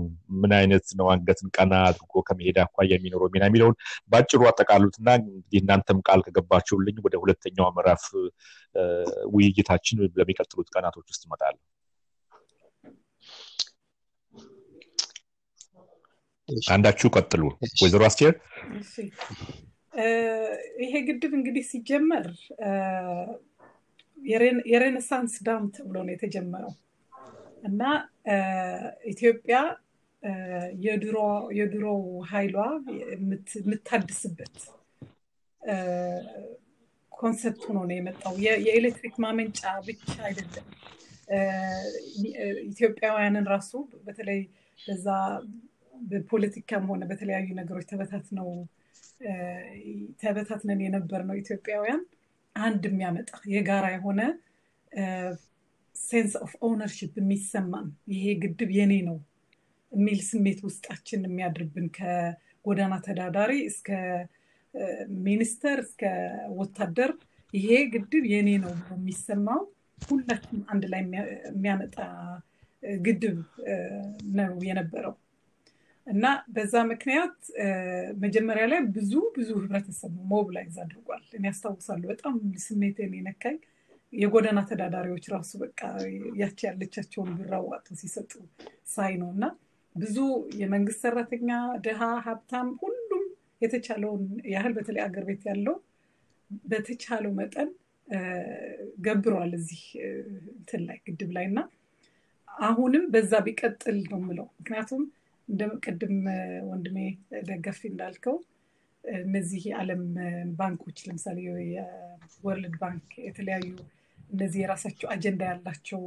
ምን 0.41 0.51
አይነት 0.59 0.85
ነው 0.99 1.07
አንገትን 1.13 1.49
ቀና 1.57 1.73
አድርጎ 1.87 2.23
ከመሄድ 2.29 2.57
አኳያ 2.65 2.91
የሚኖረው 2.93 3.31
ሚና 3.35 3.45
የሚለውን 3.49 3.75
በአጭሩ 4.11 4.41
አጠቃሉትና 4.51 5.07
እንግዲህ 5.21 5.59
እናንተም 5.63 5.99
ቃል 6.07 6.21
ከገባችሁልኝ 6.27 6.99
ወደ 7.07 7.15
ሁለተኛው 7.23 7.67
ምዕራፍ 7.77 8.05
ውይይታችን 9.35 9.99
በሚቀጥሉት 10.17 10.69
ቀናቶች 10.75 11.07
ውስጥ 11.13 11.23
እመጣለሁ 11.27 11.61
አንዳችሁ 16.71 17.07
ቀጥሉ። 17.15 17.43
ወይዘሮ 17.81 18.03
አስቴር? 18.07 18.33
ይሄ 20.83 20.93
ግድብ 21.07 21.31
እንግዲህ 21.37 21.63
ሲጀመር 21.69 22.27
የ 24.71 24.81
Renaissance 24.81 25.35
Dam 25.45 25.65
ተብሎ 25.75 25.95
ነው 26.05 26.13
የተጀመረው። 26.13 26.73
እና 27.63 27.81
ኢትዮጵያ 29.11 29.57
የድሮው 31.57 31.99
ኃይሏ 32.31 32.57
የምታድስበት 32.99 34.55
concept 37.11 37.61
ሆኖ 37.67 37.77
ነው 37.87 37.95
የመጣው። 37.97 38.33
የኤሌክትሪክ 38.65 39.15
ማመንጫ 39.23 39.61
ብቻ 39.87 40.11
አይደለም። 40.27 40.65
ኢትዮጵያውያንን 42.69 43.47
ራሱ 43.53 43.71
በተለይ 44.05 44.41
በዛ 44.79 45.07
በፖለቲካም 46.09 46.85
ሆነ 46.91 47.03
በተለያዩ 47.09 47.47
ነገሮች 47.59 47.85
ተበታትነው 47.91 48.49
ተበታትነን 50.21 50.81
የነበር 50.85 51.21
ነው 51.27 51.35
ኢትዮጵያውያን 51.41 52.01
አንድ 52.55 52.83
የሚያመጣ 52.89 53.31
የጋራ 53.53 53.85
የሆነ 53.95 54.21
sense 55.95 56.33
of 56.45 56.51
ownership 56.65 57.13
የሚሰማን 57.19 57.87
ይሄ 58.13 58.25
ግድብ 58.43 58.69
የኔ 58.77 58.93
ነው 59.07 59.17
የሚል 59.91 60.19
ስሜት 60.29 60.59
ውስጣችን 60.67 61.21
የሚያድርብን 61.27 61.87
ከጎዳና 61.97 62.93
ተዳዳሪ 63.05 63.53
እስከ 63.69 63.89
ሚኒስተር 65.27 65.77
እስከ 65.85 66.01
ወታደር 66.57 67.11
ይሄ 67.53 67.69
ግድብ 67.93 68.23
የኔ 68.33 68.49
ነው 68.63 68.73
ብሎ 68.79 68.91
የሚሰማው 68.97 69.61
ሁላችንም 70.01 70.63
አንድ 70.73 70.83
ላይ 70.91 71.01
የሚያመጣ 71.47 71.95
ግድብ 73.01 73.37
ነው 74.39 74.53
የነበረው 74.67 75.13
እና 76.07 76.25
በዛ 76.55 76.73
ምክንያት 76.89 77.37
መጀመሪያ 78.23 78.65
ላይ 78.71 78.79
ብዙ 78.95 79.13
ብዙ 79.35 79.49
ህብረተሰብ 79.57 80.13
mobilize 80.31 80.75
አድርጓል። 80.83 81.23
እኔ 81.37 81.43
ያስታውሳሉ 81.49 82.03
በጣም 82.11 82.35
ስሜቴን 82.65 83.13
የነካኝ። 83.17 83.57
የጎዳና 84.13 84.59
ተዳዳሪዎች 84.69 85.25
ራሱ 85.33 85.51
በቃ 85.63 85.79
ያቺ 86.41 86.59
ያለቻቸውን 86.67 87.31
ብር 87.39 87.51
አዋጥተው 87.57 87.97
ሲሰጡ 88.01 88.31
ሳይ 88.87 89.13
ነው። 89.21 89.29
እና 89.35 89.45
ብዙ 89.95 90.17
የመንግስት 90.61 91.01
ሰራተኛ፣ 91.05 91.49
ድሃ፣ 91.85 91.99
ሀብታም 92.25 92.69
ሁሉም 92.81 93.25
የተቻለውን 93.61 94.23
ያህል 94.51 94.73
በተለይ 94.77 95.03
አገር 95.05 95.25
ቤት 95.29 95.43
ያለው 95.49 95.75
በተቻለው 96.65 97.31
መጠን 97.39 97.69
ገብረዋል 99.05 99.51
እዚህ 99.57 99.81
እንትን 100.53 100.81
ላይ 100.87 100.97
ግድብ 101.07 101.31
ላይ። 101.37 101.45
እና 101.51 101.59
አሁንም 102.47 103.03
በዛ 103.13 103.33
ቢቀጥል 103.45 103.97
ነው 104.11 104.19
ምለው 104.27 104.47
ምክንያቱም 104.59 105.01
ቅድም 105.83 106.15
ወንድሜ 106.69 106.97
ደጋፊ 107.49 107.81
እንዳልከው 107.89 108.37
እነዚህ 109.21 109.61
የዓለም 109.69 110.01
ባንኮች 110.59 110.97
ለምሳሌ 111.07 111.37
የ 111.69 111.99
World 111.99 112.75
Bank 112.81 113.09
የተለያዩ 113.27 113.67
እነዚህ 114.29 114.59
የራሳቸው 114.63 115.07
አጀንዳ 115.13 115.41
ያላቸው 115.51 116.01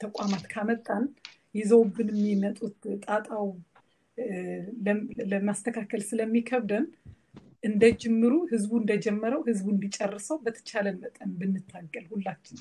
ተቋማት 0.00 0.44
ካመጣን 0.52 1.04
ይዘውብን 1.54 2.10
የሚመጡት 2.14 2.78
ጣጣው 3.04 3.46
ለማስተካከል 5.32 6.02
ስለሚከብደን 6.10 6.84
እንደ 7.64 7.84
ጅምሩ 8.02 8.34
ህዝቡ 8.52 8.72
እንደጀመረው 8.82 9.40
ህዝቡ 9.48 9.66
እንዲጨርሰው 9.74 10.36
በተቻለን 10.44 10.96
መጠን 11.02 11.30
ብንታገል 11.40 12.06
ሁላችን 12.12 12.58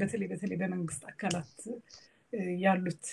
በተለይ 0.00 0.28
በተለይ 0.32 0.56
በመንግስት 0.62 1.02
አካላት 1.12 1.54
ያሉት 2.62 3.04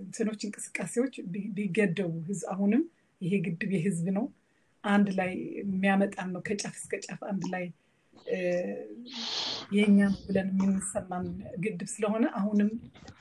እንትኖች 0.00 0.40
እንቅስቃሴዎች 0.46 1.14
ቢገደቡ 1.56 2.12
አሁንም 2.52 2.82
ይሄ 3.20 3.34
ግድብ 3.46 3.72
የህዝብ 3.76 4.06
ነው። 4.16 4.24
አንድ 4.84 5.08
ላይ 5.18 5.30
የሚያመጣን 5.60 6.28
ነው። 6.34 6.40
ከጫፍ 6.48 6.74
እስከ 6.80 6.94
ጫፍ 7.04 7.20
አንድ 7.30 7.44
ላይ 7.54 7.64
ነው 9.72 10.14
ብለን 10.24 10.48
የምንሰማን 10.54 11.24
ግድብ 11.62 11.88
ስለሆነ 11.94 12.24
አሁንም 12.40 12.70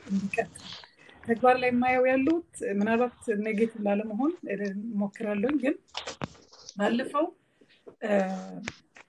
እንዲቀጥል። 0.10 0.64
ተግባር 1.24 1.56
ላይ 1.62 1.70
የማየው 1.72 2.06
ያሉት 2.10 2.50
ምናልባት 2.80 3.18
negative 3.46 3.82
ላለመሆን 3.86 4.34
ሞክራለሁ 5.02 5.52
ግን 5.62 5.76
ባለፈው 6.78 7.26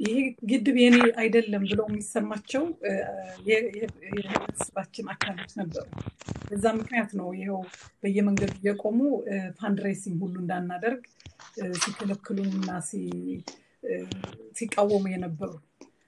ይሄ 0.00 0.14
ግድብ 0.50 0.76
የኔ 0.80 0.96
አይደለም 1.20 1.62
ብለው 1.66 1.86
የሚሰማቸው 1.88 2.64
የህብረተሰባችን 3.48 5.06
አካሎች 5.14 5.52
ነበሩ። 5.60 5.84
በዛ 6.48 6.64
ምክንያት 6.78 7.10
ነው 7.20 7.28
ይኸው 7.38 7.60
በየመንገዱ 8.02 8.52
እየቆሙ 8.60 8.98
fundraising 9.60 10.18
ሁሉ 10.24 10.34
እንዳናደርግ 10.42 11.02
ሲከለክሉንና 11.82 12.70
ሲቃወሙ 14.58 15.04
የነበሩ 15.14 15.52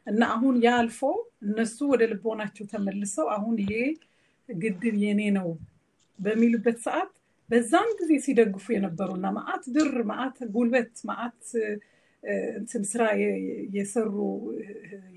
እና 0.06 0.22
አሁን 0.34 0.56
ያ 0.64 0.72
አልፎ 0.80 1.00
እነሱ 1.46 1.78
ወደ 1.92 2.02
ልቦናቸው 2.12 2.66
ተመልሰው 2.72 3.26
አሁን 3.36 3.56
ይሄ 3.64 3.72
ግድብ 4.48 4.96
የኔ 5.04 5.22
ነው 5.38 5.48
በሚሉበት 6.18 6.78
ሰዓት 6.84 7.10
በዛም 7.50 7.88
ጊዜ 7.98 8.12
ሲደግፉ 8.24 8.66
የነበሩና 8.74 9.26
ማአት 9.36 9.64
ብር፣ 9.74 9.92
ማአት 10.08 10.36
ጉልበት፣ 10.54 10.92
ማአት 11.08 11.40
እንትን 12.54 12.82
ስራ 12.90 13.02
የሰሩ 13.76 14.14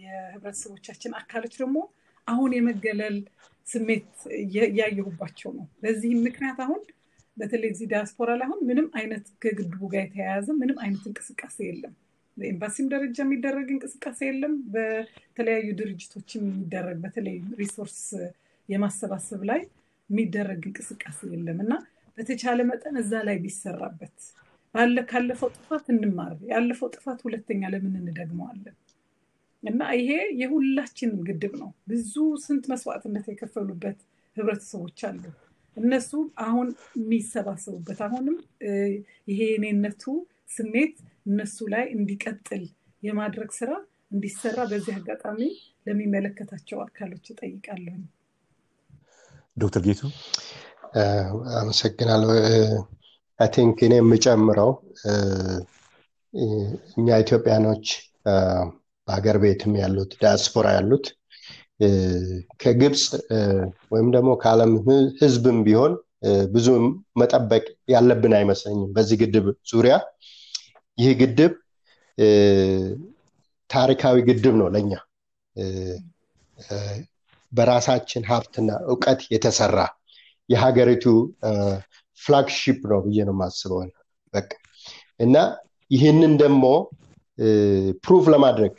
የህብረተሰቦቻችን 0.03 1.17
አካሎች 1.19 1.53
ደግሞ 1.61 1.77
አሁን 2.27 2.51
የመገለል 2.57 3.17
ስሜት 3.67 4.09
እያየሁባቸው 4.67 5.49
ነው። 5.57 5.65
በዚህም 5.83 6.21
ምክንያት 6.27 6.59
አሁን 6.65 6.81
በተለይ 7.37 7.69
እዚህ 7.73 7.87
ዲያስፖራ 7.91 8.29
ላይ 8.39 8.45
አሁን 8.47 8.61
ምንም 8.69 8.87
አይነት 8.99 9.25
ከግድቡ 9.43 9.81
ጋር 9.91 10.01
የተያያዘ 10.03 10.47
ምንም 10.61 10.77
አይነት 10.83 11.03
እንቅስቃሴ 11.09 11.57
የለም። 11.67 11.93
በኤምባሲም 12.37 12.87
ደረጃ 12.93 13.17
የሚደረግ 13.25 13.67
እንቅስቃሴ 13.75 14.19
የለም። 14.27 14.53
በተለያዩ 14.73 15.69
ድርጅቶችም 15.79 16.43
የሚደረግ 16.47 16.97
በተለይ 17.05 17.37
resource 17.61 17.99
የማሰባሰብ 18.69 19.41
ላይ 19.49 19.61
የሚደረግ 20.09 20.61
እንቅስቃሴ 20.69 21.19
የለም 21.33 21.57
እና 21.65 21.73
በተቻለ 22.17 22.59
መጠን 22.69 22.95
እዛ 23.01 23.13
ላይ 23.27 23.37
ቢሰራበት 23.43 24.17
ባለ 24.75 24.97
ካለፈው 25.09 25.49
ጥፋት 25.55 25.85
እንማር። 25.93 26.33
ያለፈው 26.51 26.89
ጥፋት 26.95 27.19
ሁለተኛ 27.25 27.61
ለምን 27.73 27.93
እንደግመዋለን? 28.01 28.75
እና 29.63 29.81
ይሄ 29.99 30.09
የሁላችንም 30.41 31.21
ግድብ 31.27 31.53
ነው። 31.61 31.69
ብዙ 31.89 32.13
ስንት 32.43 32.65
መስዋዕትነት 32.71 33.25
የከፈሉበት 33.31 33.99
ህብረተሰቦች 34.37 34.99
አሉ። 35.09 35.23
እነሱ 35.77 36.11
አሁን 36.45 36.67
የሚሰባሰቡበት 36.99 37.99
አሁንም 38.07 38.37
ይሄ 39.29 39.39
የኔነቱ 39.51 40.03
ስሜት 40.55 40.95
እነሱ 41.29 41.57
ላይ 41.73 41.85
እንዲቀጥል 41.95 42.63
የማድረግ 43.03 43.51
ስራ 43.59 43.71
እንዲሰራ 44.11 44.59
በዚህ 44.69 44.93
አጋጣሚ 44.99 45.41
ለሚመለከታቸው 45.87 46.79
አካሎች 46.85 47.25
እጠይቃለሁ። 47.33 47.97
ዶክተር 49.57 49.81
ጌቱ 49.87 50.01
አመሰግናለሁ። 51.59 52.31
I 53.39 53.49
think 53.55 53.77
እኔ 53.87 53.93
የምጨምረው 53.99 54.71
እኛ 56.97 57.07
ኢትዮጵያኖች 57.23 57.85
በሀገር 59.07 59.37
ቤትም 59.43 59.73
ያሉት 59.81 60.11
ዲያስፖራ 60.21 60.67
ያሉት 60.77 61.05
ከግብፅ 62.61 63.03
ወይም 63.93 64.07
ደግሞ 64.15 64.29
ከዓለም 64.41 64.71
ህዝብም 65.21 65.59
ቢሆን 65.67 65.93
ብዙ 66.53 66.67
መጠበቅ 67.21 67.63
ያለብን 67.93 68.33
አይመስለኝም። 68.39 68.89
በዚህ 68.95 69.17
ግድብ 69.21 69.45
ዙሪያ 69.71 69.95
ይህ 70.97 71.11
ግድብ 71.21 71.53
ታሪካዊ 73.69 74.17
ግድብ 74.29 74.55
ነው 74.61 74.67
ለኛ 74.75 74.91
በራሳችን 77.51 78.23
ሀብትና 78.29 78.69
እውቀት 78.87 79.21
የተሰራ 79.33 79.79
የሀገሪቱ 80.49 81.05
flagship 82.21 82.79
ነው 82.91 82.99
ብዬ 83.05 83.17
ነው 83.27 83.35
የማስበው 83.35 83.79
በቃ 84.33 84.49
እና 85.19 85.35
ይህንን 85.91 86.33
ደግሞ 86.41 86.65
proof 88.03 88.25
ለማድረግ 88.33 88.73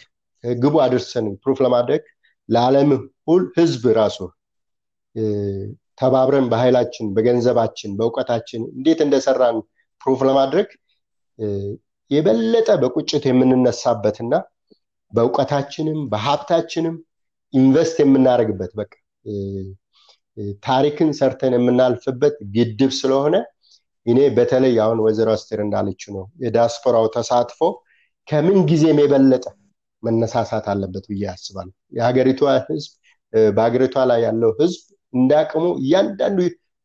ግቡ 0.44 0.74
አድርሰን 0.84 1.26
proof 1.42 1.58
ለማድረግ 1.66 2.02
ለዓለም 2.48 2.90
ሁል 3.28 3.42
ህዝብ 3.58 3.82
ራሱ 3.98 4.18
ተባብረን 6.00 6.46
በኃይላችን 6.52 7.06
በገንዘባችን 7.16 7.90
በእውቀታችን 7.98 8.62
እንዴት 8.74 9.00
እንደሰራን 9.06 9.56
ፕሩፍ 10.00 10.20
ለማድረግ 10.28 10.68
የበለጠ 12.10 12.70
በቁጭት 12.82 13.24
የምንነሳበትና 13.28 14.34
በእውቀታችንም 15.12 15.98
በሀብታችንም 16.12 16.96
ኢንቨስት 17.54 17.96
የምናደርግበት 18.02 18.72
በቃ 18.80 18.92
ታሪክን 20.64 21.10
ሰርተን 21.18 21.54
የምናልፍበት 21.56 22.36
ግድብ 22.54 22.92
ስለሆነ 22.98 23.36
እኔ 24.06 24.18
በተለይ 24.36 24.76
አሁን 24.84 24.98
ወይዘሮ 25.04 25.30
አስቴር 25.34 25.60
እንዳለችው 25.64 26.10
ነው 26.16 26.24
የዲያስፖራው 26.44 27.06
ተሳትፎ 27.16 27.60
ከምን 28.28 28.58
ጊዜም 28.70 29.00
የበለጠ 29.02 29.44
መነሳሳት 30.02 30.66
አለበት 30.72 31.04
ብዬ 31.10 31.24
አስባለሁ። 31.32 31.74
የሀገሪቷ 31.96 32.40
ህዝብ 32.68 32.90
በሀገሪቷ 33.52 33.96
ላይ 34.10 34.20
ያለው 34.26 34.50
ህዝብ 34.60 34.80
እንዳቅሙ 35.14 35.64
እያንዳንዱ 35.82 36.38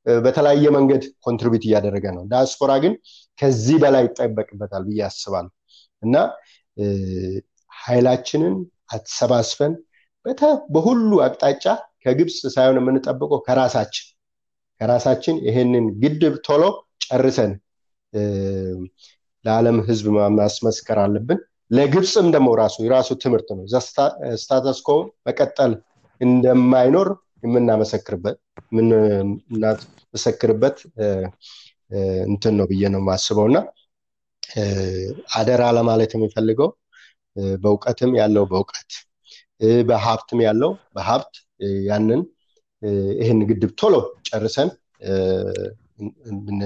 በተለያየ 0.05 0.65
መንገድ 0.75 1.03
ኮንትሪቢዩት 1.25 1.63
እያደረገ 1.67 2.05
ነው። 2.17 2.23
ዲያስፖራ 2.31 2.71
ግን 2.83 2.93
ከዚህ 3.39 3.77
በላይ 3.83 4.03
ይጠበቅበታል 4.07 4.83
ብዬ 4.89 4.99
አስባለሁ። 5.07 5.51
እና 6.03 6.15
ኃይላችንን 7.71 8.55
አሰባስበን 8.95 9.73
በሁሉ 10.75 11.11
አቅጣጫ 11.25 11.65
ከግብፅ 12.05 12.37
ሳይሆን 12.55 12.77
የምንጠብቀው 12.79 13.39
ከራሳችን 13.47 14.07
ከራሳችን 14.81 15.35
ይሄንን 15.47 15.85
ግድብ 16.01 16.33
ቶሎ 16.47 16.63
ጨርሰን 17.05 17.51
ለዓለም 19.45 19.77
ህዝብ 19.87 20.05
ማስመስከር 20.37 20.97
አለብን። 21.03 21.39
ለግብፅም 21.71 22.27
ደግሞ 22.33 22.49
ራሱ 22.59 22.75
የራሱ 22.85 23.09
ትምህርት 23.23 23.49
ነው። 23.57 23.63
ስታተስኮ 24.41 24.89
መቀጠል 25.27 25.71
እንደማይኖር 26.21 27.09
የምናመሰክርበት 27.45 28.37
የምናመሰክርበት 28.71 30.77
እንትን 32.27 32.53
ነው 32.59 32.65
ብዬ 32.71 32.83
ነው 32.93 33.01
የማስበው። 33.03 33.47
እና 33.49 33.57
አደራ 35.37 35.63
ለማለት 35.77 36.11
የሚፈልገው 36.15 36.69
በእውቀትም 37.63 38.11
ያለው 38.19 38.43
በእውቀት 38.51 38.91
በሀብትም 39.89 40.39
ያለው 40.47 40.71
በሀብት 40.95 41.33
ያንን 41.89 42.21
ይህን 43.19 43.39
ግድብ 43.49 43.71
ቶሎ 43.79 43.95
ጨርሰን 44.27 44.69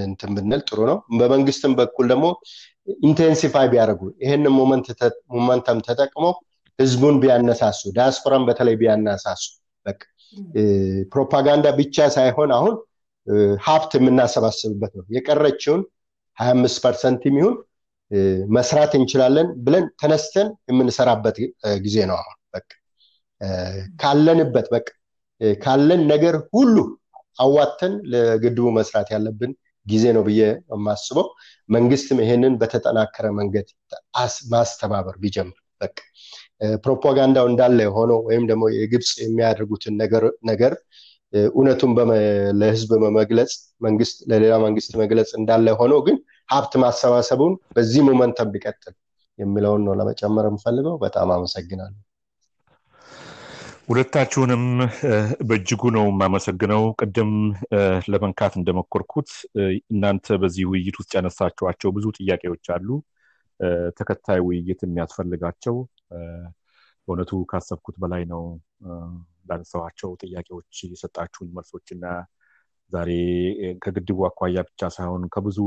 እንትን 0.02 0.30
ብንል 0.36 0.60
ጥሩ 0.68 0.78
ነው። 0.90 0.98
በመንግስትም 1.18 1.72
በኩል 1.78 2.06
ደግሞ 2.12 2.26
intensify 3.04 3.66
ቢያደርጉ 3.72 4.02
ይህንን 4.24 4.52
momentum 5.34 5.80
ተጠቅሞ 5.88 6.24
ህዝቡን 6.78 7.16
ቢያነሳሱ 7.22 7.80
ዲያስፖራን 7.96 8.44
በተለይ 8.48 8.76
ቢያነሳሱ 8.80 9.44
ፕሮፓጋንዳ 11.12 11.66
ብቻ 11.78 12.06
ሳይሆን 12.16 12.50
አሁን 12.56 12.74
ሀብት 13.64 13.92
የምናሰባስብበት 13.98 14.92
ነው። 14.98 15.04
የቀረችውን 15.16 15.82
ሀያ 16.38 16.52
አምስት 16.56 16.78
percent 16.84 17.22
የሚሆን 17.28 17.56
መስራት 18.56 18.92
እንችላለን 18.98 19.48
ብለን 19.64 19.84
ተነስተን 20.00 20.48
የምንሰራበት 20.70 21.36
ጊዜ 21.84 21.96
ነው 22.10 22.16
አሁን 22.16 22.36
ካለንበት 24.02 24.66
በቃ 24.74 24.86
ካለን 25.60 26.00
ነገር 26.12 26.34
ሁሉ 26.52 26.76
አዋተን 27.38 27.92
ለግድቡ 28.12 28.66
መስራት 28.78 29.08
ያለብን 29.14 29.52
ጊዜ 29.86 30.04
ነው 30.16 30.22
ብዬ 30.26 30.40
የማስበው። 30.72 31.26
መንግስትም 31.68 32.18
ይሄንን 32.24 32.54
በተጠናከረ 32.60 33.26
መንገድ 33.38 33.68
ማስተባበር 34.52 35.16
ቢጀምር 35.22 35.58
በቃ 35.80 35.96
ፕሮፓጋንዳው 36.84 37.46
እንዳለ 37.50 37.80
ሆኖ 37.96 38.12
ወይም 38.26 38.44
ደግሞ 38.50 38.64
የግብፅ 38.74 39.10
የሚያደርጉትን 39.22 39.94
ነገር 40.50 40.74
እውነቱን 41.50 41.92
ለህዝብ 42.60 42.90
በመግለጽ 43.02 43.52
መንግስት 43.86 44.16
ለሌላ 44.30 44.54
መንግስት 44.64 44.92
መግለጽ 45.02 45.30
እንዳለ 45.40 45.74
ሆኖ 45.80 45.94
ግን 46.06 46.16
ሀብት 46.48 46.72
ማሰባሰቡን 46.82 47.54
በዚህ 47.76 48.02
ሞመንተም 48.08 48.50
ቢቀጥል 48.54 48.94
የሚለውን 49.38 49.82
ነው 49.86 49.94
ለመጨመር 50.00 50.46
የምፈልገው። 50.48 50.96
በጣም 51.04 51.28
አመሰግናለሁ 51.36 51.98
ሁለታችሁንም 53.90 54.64
በእጅጉ 55.48 55.82
ነው 55.94 56.04
የማመሰግነው። 56.08 56.82
ቅድም 57.00 57.30
ለመንካት 58.12 58.52
እንደሞከርኩት 58.58 59.30
እናንተ 59.92 60.36
በዚህ 60.42 60.64
ውይይት 60.72 60.96
ውስጥ 61.00 61.10
ያነሳችኋቸው 61.18 61.90
ብዙ 61.96 62.06
ጥያቄዎች 62.18 62.66
አሉ። 62.74 62.88
ተከታይ 63.98 64.40
ውይይት 64.46 64.80
የሚያስፈልጋቸው 64.86 65.76
በእውነቱ 67.08 67.32
ካሰብኩት 67.50 67.96
በላይ 68.02 68.24
ነው። 68.32 68.44
ላነሳኋቸው 69.50 70.10
ጥያቄዎች 70.22 70.72
የሰጣችሁኝ 70.92 71.50
መልሶችና 71.56 72.04
ዛሬ 72.90 73.10
ከግድቡ 73.82 74.18
አኳያ 74.28 74.62
ብቻ 74.68 74.90
ሳይሆን 74.96 75.24
ከብዙ 75.34 75.58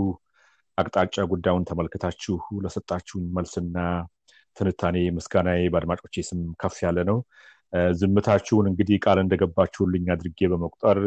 አቅጣጫ 0.78 1.16
ጉዳዩን 1.32 1.68
ተመልክታችሁ 1.70 2.36
ለሰጣችሁኝ 2.64 3.26
መልስና 3.36 3.78
ትንታኔ 4.58 4.98
ምስጋናዬ 5.16 5.62
በአድማጮቼ 5.74 6.16
ስም 6.28 6.42
ከፍ 6.62 6.76
ያለ 6.84 7.00
ነው 7.10 7.18
ዝምታችሁን 8.00 8.66
እንግዲህ 8.70 8.98
ቃል 9.06 9.20
እንደገባችሁልኝ 9.24 10.06
አድርጌ 10.16 10.40
በመቁጠር 10.52 11.00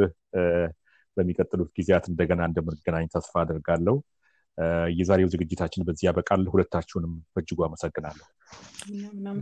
በሚቀጥሉት 1.17 1.71
ጊዜያት 1.77 2.07
እንደገና 2.11 2.41
እንደምንገናኝ 2.49 3.07
ተስፋ 3.15 3.35
አድርጋለሁ 3.43 3.97
የዛሬው 4.97 5.29
ዝግጅታችን 5.33 5.85
በዚህ 5.87 6.05
ያበቃል። 6.09 6.43
ሁለታችሁንም 6.53 7.13
በእጅጉ 7.35 7.59
አመሰግናለሁ። 7.67 8.27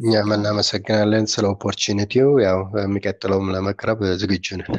እኛም 0.00 0.30
እናመሰግናለን 0.36 1.24
ስለ 1.32 1.44
ኦፖርቹኒቲው። 1.52 2.28
ያው 2.46 2.60
የሚቀጥለውም 2.82 3.50
ለመቅረብ 3.54 4.00
ዝግጁ 4.22 4.46
ነን። 4.60 4.72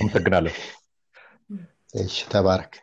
አመሰግናለሁ። 0.00 0.54
ተባረክ። 2.32 2.74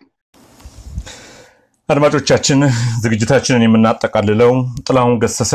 አድማጮቻችን 1.90 2.60
ዝግጅታችንን 3.04 3.64
የምናጠቃልለው 3.66 4.52
ጥላሁን 4.82 5.16
ገሰሰ 5.22 5.54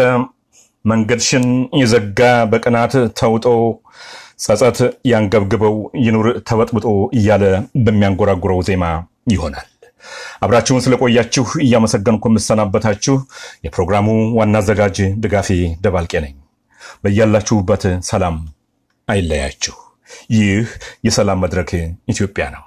መንገድሽን 0.85 1.47
የዘጋ 1.81 2.20
በቅናት 2.52 2.93
ተውጦ 3.20 3.47
ጸጸት 4.44 4.78
ያንገብግበው 5.11 5.77
ይኑር 6.05 6.27
ተበጥብጦ 6.48 6.86
እያለ 7.19 7.44
በሚያንጎራጉረው 7.85 8.61
ዜማ 8.69 8.85
ይሆናል። 9.32 9.69
አብራችሁን 10.44 10.85
ስለቆያችሁ 10.85 11.47
እያመሰገንኩ 11.65 12.24
የምሰናበታችሁ 12.31 13.16
የፕሮግራሙ 13.66 14.09
ዋና 14.39 14.56
አዘጋጅ 14.62 14.98
ድጋፌ 15.23 15.48
ደባልቄ 15.85 16.23
ነኝ። 16.24 16.35
በያላችሁበት 17.05 17.82
ሰላም 18.11 18.36
አይለያችሁ። 19.09 19.77
ይህ 20.35 20.66
የሰላም 21.06 21.43
መድረክ 21.44 21.70
ኢትዮጵያ 22.09 22.47
ነው 22.55 22.65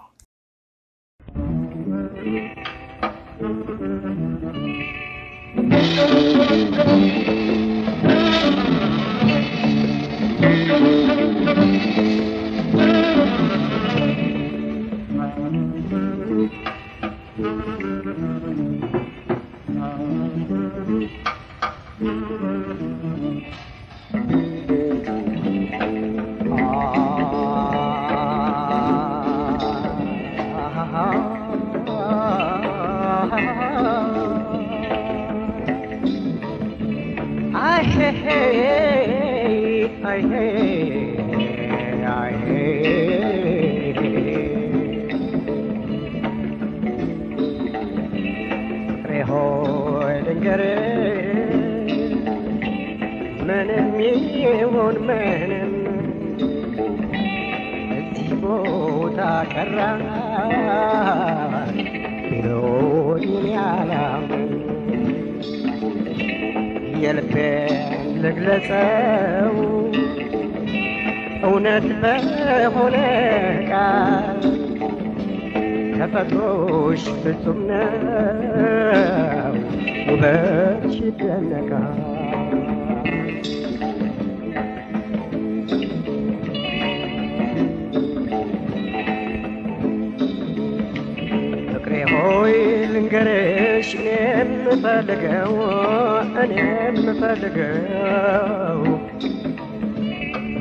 ምንም 53.47 53.87
ይሁን 54.37 54.95
ምንም 55.07 55.71
እዚህ 57.97 58.31
ቦታ 58.41 59.19
ቀራ 59.53 59.77
ቢሎኝ 62.23 63.25
ያላምን 63.53 64.51
የልቤን 67.03 67.73
ልግለጸው 68.23 69.55
እውነት 71.47 71.85
በሆነ 72.01 72.95
ቃል 73.69 74.39
ተፈጥሮሽ 75.97 77.03
ፍጹም 77.21 77.59
ነው 77.69 79.55
ውበትሽ 80.09 80.97
ይደነቃል 81.07 81.97
ፍቅሬ 91.71 91.93
ሆይ 92.13 92.55
ልንገርሽ 92.93 93.89
እኔ 93.99 94.07
የምፈልገው 94.31 95.53
እኔ 96.43 96.53
የምፈልገው 96.79 98.81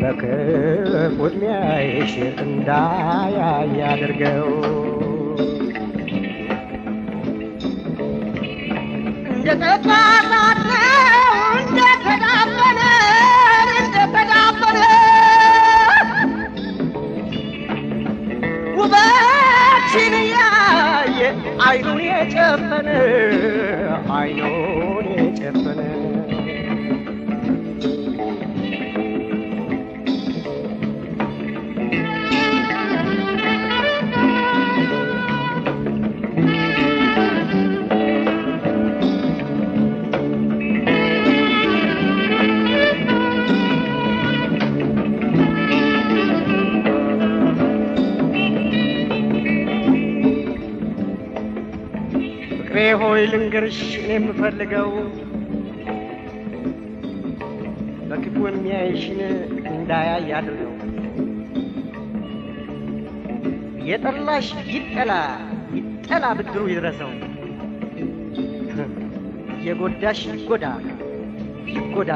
በክፉ 0.09 1.21
ዕድሜሽ 1.27 2.13
እንዳያይ 2.45 3.73
እንደተዳፈነ 11.61 12.81
እንደተዳፈነ 13.77 14.83
ውበትሽን 18.79 20.15
ያየ 20.33 21.21
አይኑን 21.67 22.01
የጨፈነ 22.07 22.89
አይኑን 24.17 24.76
ፍቅሬ 52.77 52.89
ሆይ 53.01 53.21
ልንገርሽ 53.33 53.77
እኔ 53.99 54.09
የምፈልገው 54.15 54.89
በክፉ 58.09 58.35
የሚያይሽን 58.49 59.21
እንዳያይ 59.71 60.27
አድርገው። 60.39 60.73
የጠላሽ 63.89 64.49
ይጠላ 64.73 65.13
ይጠላ 65.79 66.35
ብድሩ 66.39 66.67
ይድረሰው። 66.73 67.13
የጎዳሽ 69.67 70.21
ይጎዳ 70.35 70.67
ይጎዳ 71.73 72.13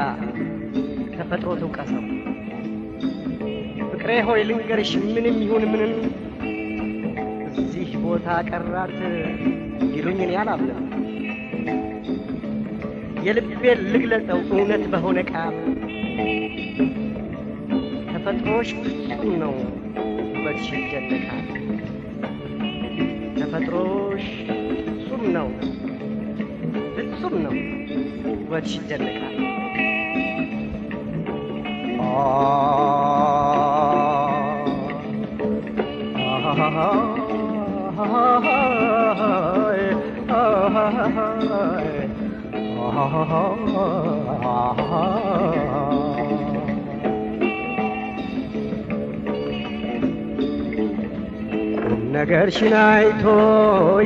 ተፈጥሮ 1.15 1.57
ትውቀሰው። 1.61 2.05
ፍቅሬ 3.89 4.19
ሆይ 4.29 4.43
ልንገርሽ 4.49 4.93
ምንም 5.07 5.39
ይሁን 5.45 5.65
ምንም 5.73 5.95
እዚህ 7.61 7.91
ቦታ 8.05 8.27
ቀራት 8.51 8.97
ይሉኝ 9.93 10.19
እኔ 10.25 10.33
አላምንም። 10.41 10.79
የልቤን 13.25 13.79
ልግለጸው 13.91 14.39
እውነት 14.51 14.83
በሆነ 14.93 15.19
ቃል 15.31 15.55
ተፈጥሮሽ 18.11 18.69
ፍጹም 18.81 19.33
ነው 19.41 19.53
ውበትሽ 20.29 20.67
ይደነቃል። 20.77 21.47
ተፈጥሮሽ 23.39 24.25
ፍጹም 24.87 25.23
ነው 25.37 25.49
ፍጹም 26.95 27.35
ነው 27.45 27.55
ውበትሽ 28.33 28.73
ይደነቃል። 28.79 29.37
ነገርሽን 52.13 52.73
አይቶ 52.81 53.23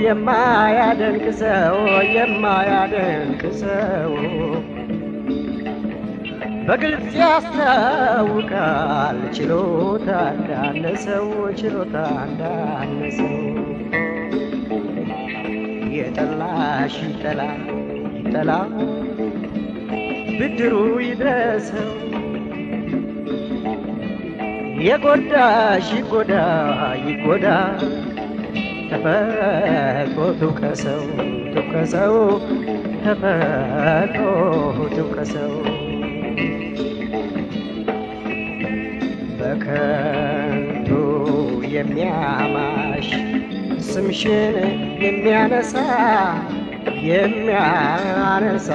የማያደንቅ 0.04 1.26
ሰው 1.40 1.78
የማያደንቅ 2.16 3.42
ሰው 3.62 4.14
በግልጽ 6.68 7.10
ያስታውቃል። 7.22 7.98
ችሎታ 9.36 10.08
እንዳነሰው 10.36 11.28
ችሎታ 11.60 11.96
እንዳነሰው 12.24 13.45
የጠላሽ 15.98 16.96
ይጠላ 17.06 17.42
ይጠላ 18.20 18.52
ብድሩ 20.38 20.74
ይድረሰው 21.04 21.92
የጎዳሽ 24.86 25.88
ይጎዳ 25.98 26.34
ይጎዳ። 27.06 27.46
ተፈጥሮ 28.90 30.18
ትውቀሰው 30.40 31.02
ትውቀሰው 31.54 32.16
ተፈጥሮ 33.06 34.26
ትውቀሰው 34.96 35.54
በከንቱ 39.40 40.90
የሚያማሽ 41.76 43.10
ስምሽን 43.96 44.56
የሚያነሳ 45.04 45.74
የሚያነሳ 47.08 48.70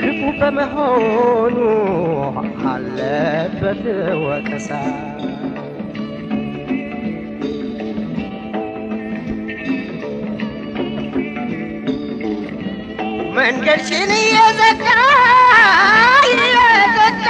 ክፉ 0.00 0.20
በመሆኑ 0.40 1.58
አለበት 2.72 3.84
ወቀሳ። 4.24 4.70
መንገድሽን 13.36 14.10
እየዘጋ 14.18 14.86
እየዘጋ 16.30 17.26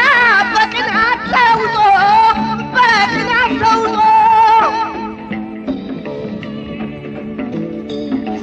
በቅናት 0.53 1.23
ተውጦ 1.33 1.77
በቅናት 2.75 3.53
ተውጦ 3.63 3.97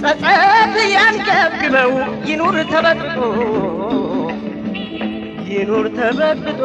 ጸጸት 0.03 0.75
ያንገብግበው 0.93 1.93
ይኑር 2.29 2.57
ተበጥጦ 2.71 3.17
ይኑር 5.49 5.87
ተበጥጦ 5.97 6.61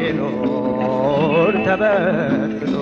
ይኑር 0.00 1.54
ተበጥጦ። 1.66 2.72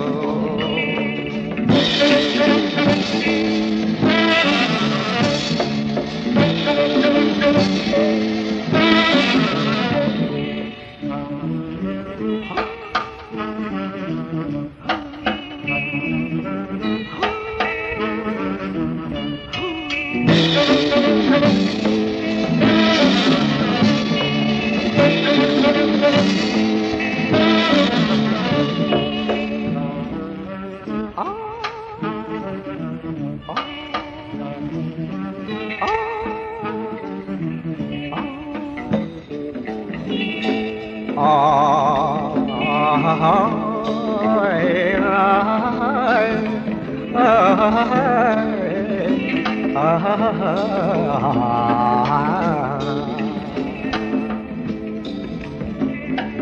Ah 7.87 8.44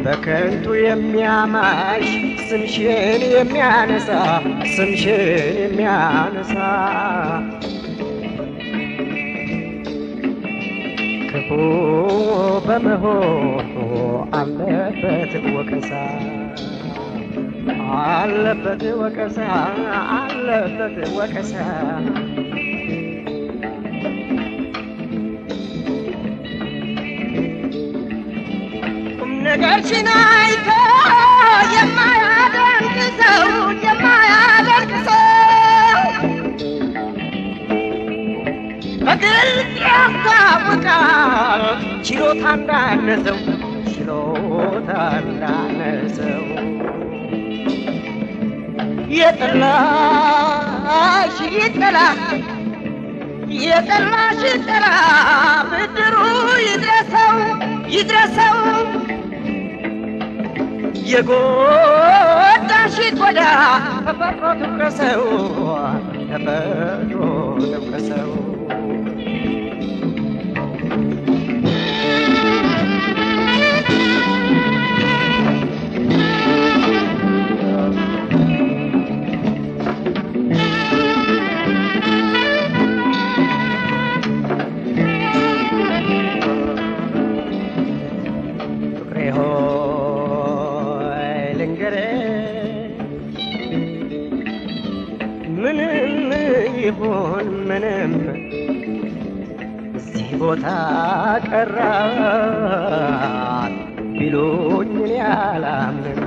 በከንቱ 0.06 0.66
የሚያማሽ 0.82 2.08
ስምሽን 2.48 2.90
የሚያነሳ 3.36 4.10
ስምሽን 4.74 5.22
የሚያነሳ 5.62 6.56
ክፉ 11.30 11.50
በመሆኑ 12.66 13.76
አለበት 14.40 15.34
ወቀሳ 15.56 15.92
አለበት 18.04 18.84
ወቀሳ 19.02 19.40
አለበት 20.18 20.98
ወቀሳ። 21.18 21.54
ነገርሽን 29.54 30.08
አይቶ 30.20 30.68
የማያደንቅ 31.74 32.96
ሰው 33.20 33.44
የማያደንቅ 33.84 34.92
ሰው። 35.08 36.00
በግልጽ 39.04 39.76
ያስታውቃል 39.84 41.64
ችሎታ 42.08 42.44
እንዳነሰው 42.56 43.38
ችሎታ 43.92 44.90
እንዳነሰው። 45.22 46.44
የጠላሽ 49.18 50.58
ይጠላ 51.58 51.98
የጠላሽ 53.64 54.42
ይጠላ 54.50 54.86
ብድሩ 55.72 56.18
ይድረሰው 56.66 57.36
ይድረሰው 57.96 58.58
የጎዳሽ 61.14 62.96
ጎዳ 63.20 63.42
ተፈጥሮ 64.08 64.46
ትውቀሰው 64.62 65.24
ተፈጥሮ 66.32 67.20
ትውቀሰው 67.66 68.32
ቀራት 101.48 102.98
ቢሉኝ 104.14 104.92
እኔ 105.00 105.14
አላምንም 105.32 106.22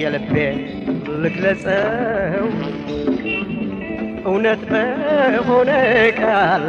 የልቤን 0.00 0.58
ልግለጸው። 1.22 2.46
እውነት 4.24 4.62
በሆነ 4.70 5.70
ቃል 6.20 6.64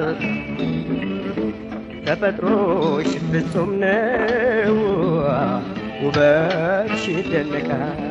ተፈጥሮሽ 2.06 3.12
ፍጹም 3.28 3.70
ነው፣ 3.84 4.78
ውበትሽ 6.04 7.04
ይደነቃል። 7.14 8.02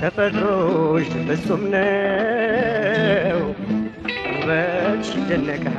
ተፈጥሮሽ 0.00 1.08
ፍጹም 1.28 1.62
ነው፣ 1.74 2.39
जल 5.30 5.58
का 5.64 5.70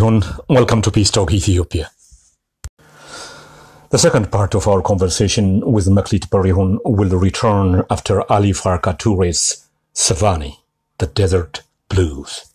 Hun, 0.00 0.24
welcome 0.48 0.82
to 0.82 0.90
Peace 0.90 1.10
Talk 1.10 1.32
Ethiopia. 1.32 1.99
The 3.90 3.98
second 3.98 4.30
part 4.30 4.54
of 4.54 4.68
our 4.68 4.82
conversation 4.82 5.60
with 5.72 5.86
Maklit 5.86 6.28
Barihun 6.28 6.78
will 6.84 7.18
return 7.18 7.82
after 7.90 8.22
Ali 8.30 8.52
Farka 8.52 8.96
Toure's 8.96 9.66
Savani, 9.92 10.58
the 10.98 11.08
Desert 11.08 11.62
Blues. 11.88 12.54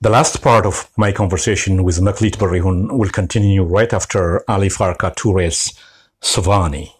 The 0.00 0.10
last 0.10 0.40
part 0.42 0.64
of 0.64 0.88
my 0.96 1.10
conversation 1.10 1.82
with 1.82 1.98
Maklit 1.98 2.36
Barihun 2.36 2.96
will 2.96 3.08
continue 3.08 3.64
right 3.64 3.92
after 3.92 4.48
Ali 4.48 4.68
Farka 4.68 5.12
Toure's 5.12 5.74
Savani. 6.22 6.92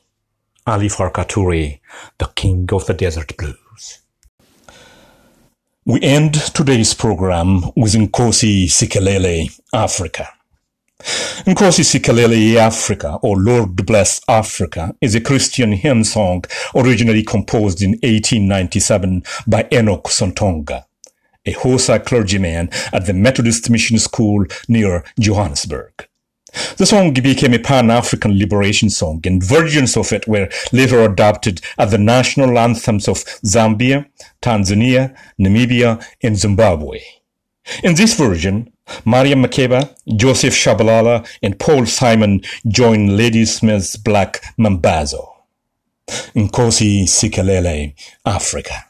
Ali 0.66 0.88
Farka 0.88 1.24
Toure, 1.24 1.78
the 2.18 2.26
king 2.34 2.68
of 2.72 2.86
the 2.86 2.94
Desert 2.94 3.36
Blues. 3.36 4.00
We 5.84 6.02
end 6.02 6.34
today's 6.34 6.92
program 6.92 7.60
with 7.76 7.94
Nkosi 7.94 8.64
Sikelele, 8.64 9.56
Africa. 9.72 10.28
Nkosi 11.46 11.84
Sikelele, 11.84 12.56
Africa, 12.56 13.18
or 13.22 13.36
Lord 13.36 13.84
Bless 13.84 14.22
Africa, 14.28 14.94
is 15.02 15.14
a 15.14 15.20
Christian 15.20 15.72
hymn 15.72 16.02
song 16.02 16.44
originally 16.74 17.22
composed 17.22 17.82
in 17.82 17.90
1897 18.02 19.22
by 19.46 19.68
Enoch 19.70 20.04
Sontonga, 20.04 20.84
a 21.44 21.52
Hosa 21.52 22.02
clergyman 22.02 22.70
at 22.94 23.04
the 23.04 23.12
Methodist 23.12 23.68
Mission 23.68 23.98
School 23.98 24.46
near 24.68 25.04
Johannesburg. 25.20 26.08
The 26.78 26.86
song 26.86 27.12
became 27.12 27.52
a 27.52 27.58
pan-African 27.58 28.38
liberation 28.38 28.88
song, 28.88 29.20
and 29.26 29.42
versions 29.42 29.98
of 29.98 30.12
it 30.12 30.26
were 30.26 30.48
later 30.72 31.00
adopted 31.02 31.60
as 31.76 31.90
the 31.90 31.98
national 31.98 32.58
anthems 32.58 33.06
of 33.06 33.24
Zambia, 33.44 34.06
Tanzania, 34.40 35.14
Namibia, 35.38 36.02
and 36.22 36.38
Zimbabwe. 36.38 37.00
In 37.82 37.96
this 37.96 38.14
version, 38.14 38.70
Mariam 39.05 39.43
Makeba, 39.43 39.94
Joseph 40.16 40.55
Shabalala, 40.55 41.27
and 41.43 41.59
Paul 41.59 41.86
Simon 41.86 42.43
join 42.69 43.16
Lady 43.16 43.44
Smith's 43.44 43.97
Black 43.97 44.43
Mambazo. 44.59 45.31
Nkosi 46.35 47.05
Sikelele, 47.05 47.94
Africa. 48.27 48.85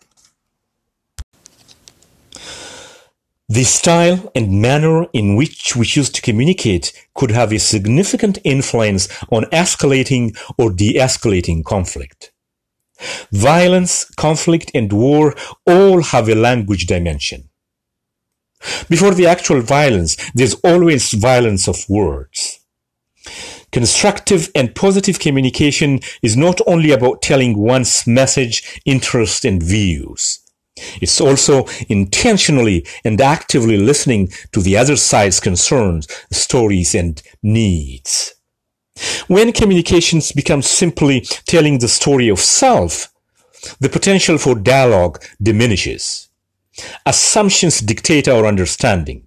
The 3.48 3.64
style 3.64 4.32
and 4.34 4.60
manner 4.60 5.04
in 5.12 5.36
which 5.36 5.76
we 5.76 5.84
choose 5.84 6.10
to 6.10 6.22
communicate 6.22 6.92
could 7.14 7.30
have 7.30 7.52
a 7.52 7.58
significant 7.58 8.38
influence 8.42 9.06
on 9.30 9.44
escalating 9.44 10.36
or 10.58 10.72
de-escalating 10.72 11.62
conflict. 11.62 12.32
Violence, 13.32 14.06
conflict, 14.16 14.70
and 14.74 14.92
war 14.92 15.34
all 15.66 16.02
have 16.02 16.28
a 16.28 16.34
language 16.34 16.86
dimension. 16.86 17.50
Before 18.88 19.14
the 19.14 19.26
actual 19.26 19.60
violence, 19.60 20.16
there's 20.34 20.54
always 20.56 21.12
violence 21.12 21.68
of 21.68 21.84
words. 21.88 22.60
Constructive 23.72 24.50
and 24.54 24.74
positive 24.74 25.18
communication 25.18 26.00
is 26.22 26.36
not 26.36 26.60
only 26.66 26.92
about 26.92 27.22
telling 27.22 27.58
one's 27.58 28.06
message, 28.06 28.80
interest, 28.84 29.44
and 29.44 29.62
views. 29.62 30.40
It's 31.00 31.20
also 31.20 31.66
intentionally 31.88 32.86
and 33.04 33.20
actively 33.20 33.76
listening 33.76 34.28
to 34.52 34.60
the 34.60 34.76
other 34.76 34.96
side's 34.96 35.40
concerns, 35.40 36.06
stories, 36.30 36.94
and 36.94 37.22
needs. 37.42 38.34
When 39.26 39.52
communications 39.52 40.32
become 40.32 40.62
simply 40.62 41.22
telling 41.46 41.78
the 41.78 41.88
story 41.88 42.28
of 42.28 42.38
self, 42.40 43.12
the 43.80 43.88
potential 43.88 44.38
for 44.38 44.54
dialogue 44.54 45.22
diminishes. 45.42 46.28
Assumptions 47.06 47.80
dictate 47.80 48.28
our 48.28 48.46
understanding. 48.46 49.26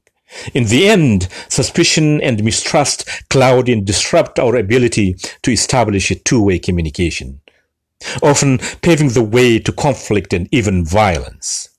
In 0.54 0.66
the 0.66 0.90
end, 0.90 1.30
suspicion 1.48 2.22
and 2.22 2.44
mistrust 2.44 3.08
cloud 3.30 3.70
and 3.70 3.86
disrupt 3.86 4.40
our 4.40 4.56
ability 4.56 5.16
to 5.44 5.52
establish 5.52 6.12
a 6.12 6.16
two-way 6.16 6.60
communication, 6.60 7.40
often 8.22 8.58
paving 8.82 9.10
the 9.10 9.24
way 9.24 9.60
to 9.60 9.72
conflict 9.72 10.34
and 10.34 10.50
even 10.52 10.86
violence. 10.86 11.70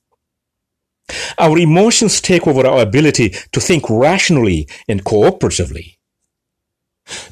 Our 1.37 1.57
emotions 1.57 2.21
take 2.21 2.47
over 2.47 2.65
our 2.65 2.81
ability 2.81 3.29
to 3.51 3.59
think 3.59 3.89
rationally 3.89 4.67
and 4.87 5.03
cooperatively. 5.03 5.97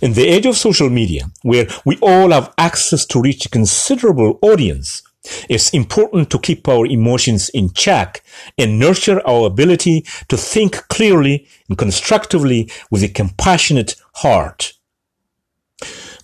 In 0.01 0.13
the 0.13 0.27
age 0.27 0.45
of 0.47 0.57
social 0.57 0.89
media, 0.89 1.29
where 1.43 1.67
we 1.85 1.97
all 2.01 2.31
have 2.31 2.53
access 2.57 3.05
to 3.07 3.21
reach 3.21 3.45
a 3.45 3.49
considerable 3.49 4.39
audience, 4.41 5.03
It's 5.49 5.69
important 5.69 6.29
to 6.31 6.39
keep 6.39 6.67
our 6.67 6.85
emotions 6.85 7.49
in 7.49 7.71
check 7.71 8.23
and 8.57 8.79
nurture 8.79 9.25
our 9.27 9.47
ability 9.47 10.05
to 10.29 10.37
think 10.37 10.87
clearly 10.87 11.47
and 11.69 11.77
constructively 11.77 12.71
with 12.91 13.03
a 13.03 13.09
compassionate 13.09 13.95
heart. 14.15 14.73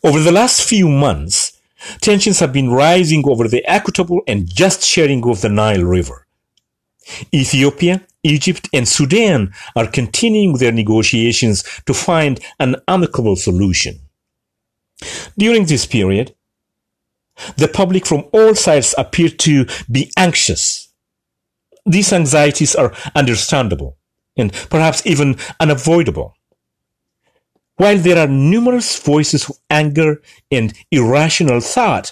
Over 0.03 0.19
the 0.19 0.31
last 0.31 0.63
few 0.63 0.89
months, 0.89 1.59
tensions 2.01 2.39
have 2.39 2.53
been 2.53 2.69
rising 2.69 3.23
over 3.27 3.47
the 3.47 3.65
equitable 3.65 4.21
and 4.27 4.47
just 4.47 4.83
sharing 4.83 5.27
of 5.27 5.41
the 5.41 5.49
Nile 5.49 5.83
River. 5.83 6.27
Ethiopia, 7.33 8.01
Egypt, 8.23 8.69
and 8.73 8.87
Sudan 8.87 9.53
are 9.75 9.87
continuing 9.87 10.57
their 10.57 10.71
negotiations 10.71 11.63
to 11.85 11.93
find 11.93 12.39
an 12.59 12.77
amicable 12.87 13.35
solution. 13.35 13.99
During 15.37 15.65
this 15.65 15.85
period, 15.85 16.33
the 17.57 17.67
public 17.67 18.05
from 18.05 18.25
all 18.31 18.55
sides 18.55 18.93
appear 18.97 19.29
to 19.29 19.65
be 19.89 20.11
anxious. 20.17 20.89
These 21.85 22.13
anxieties 22.13 22.75
are 22.75 22.93
understandable 23.15 23.97
and 24.37 24.53
perhaps 24.69 25.05
even 25.05 25.37
unavoidable. 25.59 26.35
While 27.75 27.97
there 27.97 28.19
are 28.19 28.27
numerous 28.27 28.99
voices 28.99 29.49
of 29.49 29.57
anger 29.69 30.21
and 30.51 30.73
irrational 30.91 31.59
thought, 31.59 32.11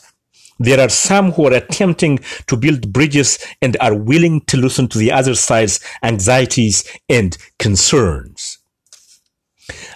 there 0.59 0.79
are 0.79 0.89
some 0.89 1.31
who 1.31 1.47
are 1.47 1.53
attempting 1.53 2.19
to 2.47 2.57
build 2.57 2.93
bridges 2.93 3.39
and 3.61 3.77
are 3.79 3.95
willing 3.95 4.41
to 4.41 4.57
listen 4.57 4.87
to 4.89 4.97
the 4.97 5.11
other 5.11 5.33
side's 5.33 5.79
anxieties 6.03 6.83
and 7.09 7.37
concerns. 7.57 8.59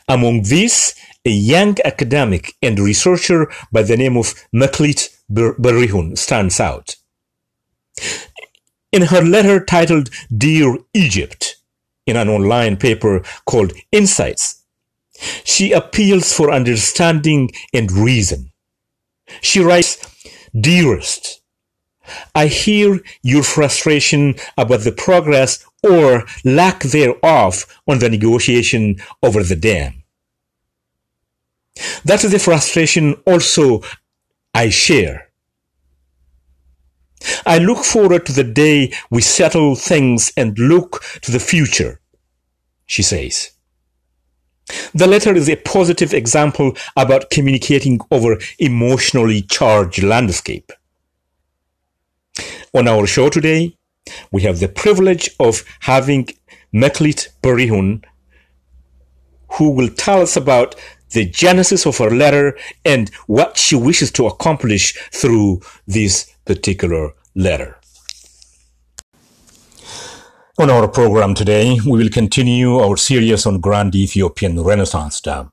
Among 0.07 0.43
these, 0.43 0.95
a 1.25 1.29
young 1.29 1.75
academic 1.83 2.53
and 2.61 2.79
researcher 2.79 3.51
by 3.71 3.83
the 3.83 3.97
name 3.97 4.17
of 4.17 4.33
Maklit 4.53 5.14
Berihun 5.31 6.17
stands 6.17 6.59
out. 6.59 6.95
In 8.91 9.03
her 9.03 9.21
letter 9.21 9.63
titled 9.63 10.09
Dear 10.35 10.77
Egypt, 10.93 11.57
in 12.05 12.15
an 12.15 12.29
online 12.29 12.77
paper 12.77 13.23
called 13.45 13.73
Insights, 13.91 14.63
she 15.43 15.71
appeals 15.71 16.33
for 16.33 16.51
understanding 16.51 17.51
and 17.73 17.91
reason. 17.91 18.51
She 19.41 19.59
writes, 19.59 19.97
Dearest, 20.59 21.41
I 22.33 22.47
hear 22.47 23.01
your 23.23 23.43
frustration 23.43 24.35
about 24.57 24.81
the 24.81 24.91
progress 24.91 25.65
or 25.83 26.25
lack 26.43 26.83
thereof 26.83 27.65
on 27.87 27.99
the 27.99 28.09
negotiation 28.09 28.97
over 29.23 29.43
the 29.43 29.55
dam. 29.55 30.03
That 32.05 32.23
is 32.23 32.33
a 32.33 32.39
frustration 32.39 33.15
also 33.25 33.81
I 34.55 34.69
share. 34.69 35.27
I 37.45 37.57
look 37.57 37.83
forward 37.83 38.25
to 38.25 38.31
the 38.31 38.45
day 38.45 38.93
we 39.09 39.21
settle 39.21 39.75
things 39.75 40.31
and 40.37 40.57
look 40.57 41.03
to 41.23 41.31
the 41.31 41.41
future, 41.41 41.99
she 42.85 43.03
says. 43.03 43.51
The 44.93 45.07
letter 45.07 45.35
is 45.35 45.49
a 45.49 45.57
positive 45.57 46.13
example 46.13 46.71
about 46.95 47.29
communicating 47.31 47.99
over 48.09 48.37
emotionally 48.57 49.41
charged 49.41 50.01
landscape. 50.01 50.71
On 52.73 52.87
our 52.87 53.05
show 53.05 53.27
today, 53.27 53.75
we 54.31 54.43
have 54.43 54.59
the 54.61 54.69
privilege 54.69 55.29
of 55.37 55.63
having 55.81 56.29
Meklit 56.73 57.27
Berihun, 57.43 58.05
who 59.53 59.71
will 59.71 59.89
tell 59.89 60.21
us 60.21 60.37
about 60.37 60.75
the 61.15 61.25
genesis 61.25 61.85
of 61.87 61.97
her 61.97 62.11
letter 62.11 62.57
and 62.83 63.09
what 63.25 63.57
she 63.57 63.75
wishes 63.75 64.11
to 64.11 64.27
accomplish 64.27 64.93
through 65.11 65.61
this 65.87 66.31
particular 66.45 67.11
letter. 67.33 67.79
On 70.59 70.69
our 70.69 70.87
program 70.87 71.33
today, 71.33 71.77
we 71.85 71.97
will 71.97 72.09
continue 72.09 72.77
our 72.77 72.95
series 72.95 73.45
on 73.45 73.59
Grand 73.59 73.95
Ethiopian 73.95 74.61
Renaissance 74.61 75.19
Dam. 75.19 75.51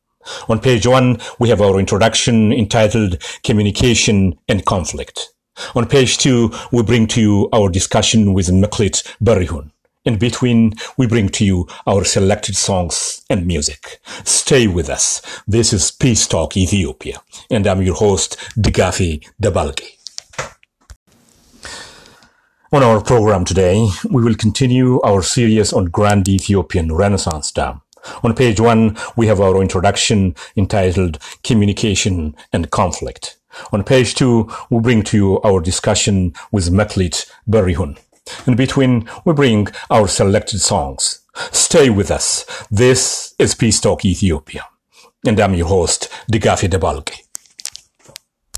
On 0.48 0.60
page 0.60 0.86
one, 0.86 1.18
we 1.40 1.48
have 1.48 1.60
our 1.60 1.78
introduction 1.80 2.52
entitled 2.52 3.20
Communication 3.42 4.38
and 4.48 4.64
Conflict. 4.64 5.32
On 5.74 5.86
page 5.86 6.18
two, 6.18 6.52
we 6.70 6.82
bring 6.82 7.06
to 7.08 7.20
you 7.20 7.48
our 7.52 7.68
discussion 7.68 8.32
with 8.32 8.48
Meklit 8.48 9.02
Berihun. 9.22 9.72
In 10.04 10.18
between, 10.18 10.72
we 10.96 11.06
bring 11.06 11.28
to 11.28 11.44
you 11.44 11.68
our 11.86 12.02
selected 12.02 12.56
songs 12.56 13.22
and 13.30 13.46
music. 13.46 14.00
Stay 14.24 14.66
with 14.66 14.90
us. 14.90 15.22
This 15.46 15.72
is 15.72 15.92
Peace 15.92 16.26
Talk 16.26 16.56
Ethiopia, 16.56 17.22
and 17.48 17.68
I'm 17.68 17.82
your 17.82 17.94
host, 17.94 18.36
Digafi 18.58 19.24
Dabalgi. 19.40 19.96
On 22.72 22.82
our 22.82 23.00
program 23.00 23.44
today, 23.44 23.86
we 24.10 24.24
will 24.24 24.34
continue 24.34 25.00
our 25.02 25.22
series 25.22 25.72
on 25.72 25.84
Grand 25.84 26.28
Ethiopian 26.28 26.92
Renaissance 26.92 27.52
Dam. 27.52 27.82
On 28.24 28.34
page 28.34 28.58
one, 28.58 28.96
we 29.14 29.28
have 29.28 29.40
our 29.40 29.62
introduction 29.62 30.34
entitled 30.56 31.20
Communication 31.44 32.34
and 32.52 32.72
Conflict. 32.72 33.38
On 33.72 33.84
page 33.84 34.16
two, 34.16 34.50
we 34.68 34.80
bring 34.80 35.04
to 35.04 35.16
you 35.16 35.40
our 35.42 35.60
discussion 35.60 36.32
with 36.50 36.72
Meklit 36.72 37.30
Berihun. 37.48 37.98
In 38.46 38.56
between, 38.56 39.08
we 39.24 39.32
bring 39.32 39.68
our 39.90 40.08
selected 40.08 40.60
songs. 40.60 41.20
Stay 41.50 41.90
with 41.90 42.10
us. 42.10 42.44
This 42.70 43.34
is 43.38 43.54
Peace 43.54 43.80
Talk 43.80 44.04
Ethiopia. 44.04 44.66
And 45.26 45.38
I'm 45.40 45.54
your 45.54 45.68
host, 45.68 46.08
Digafi 46.30 46.68
Debalgi. 46.68 47.31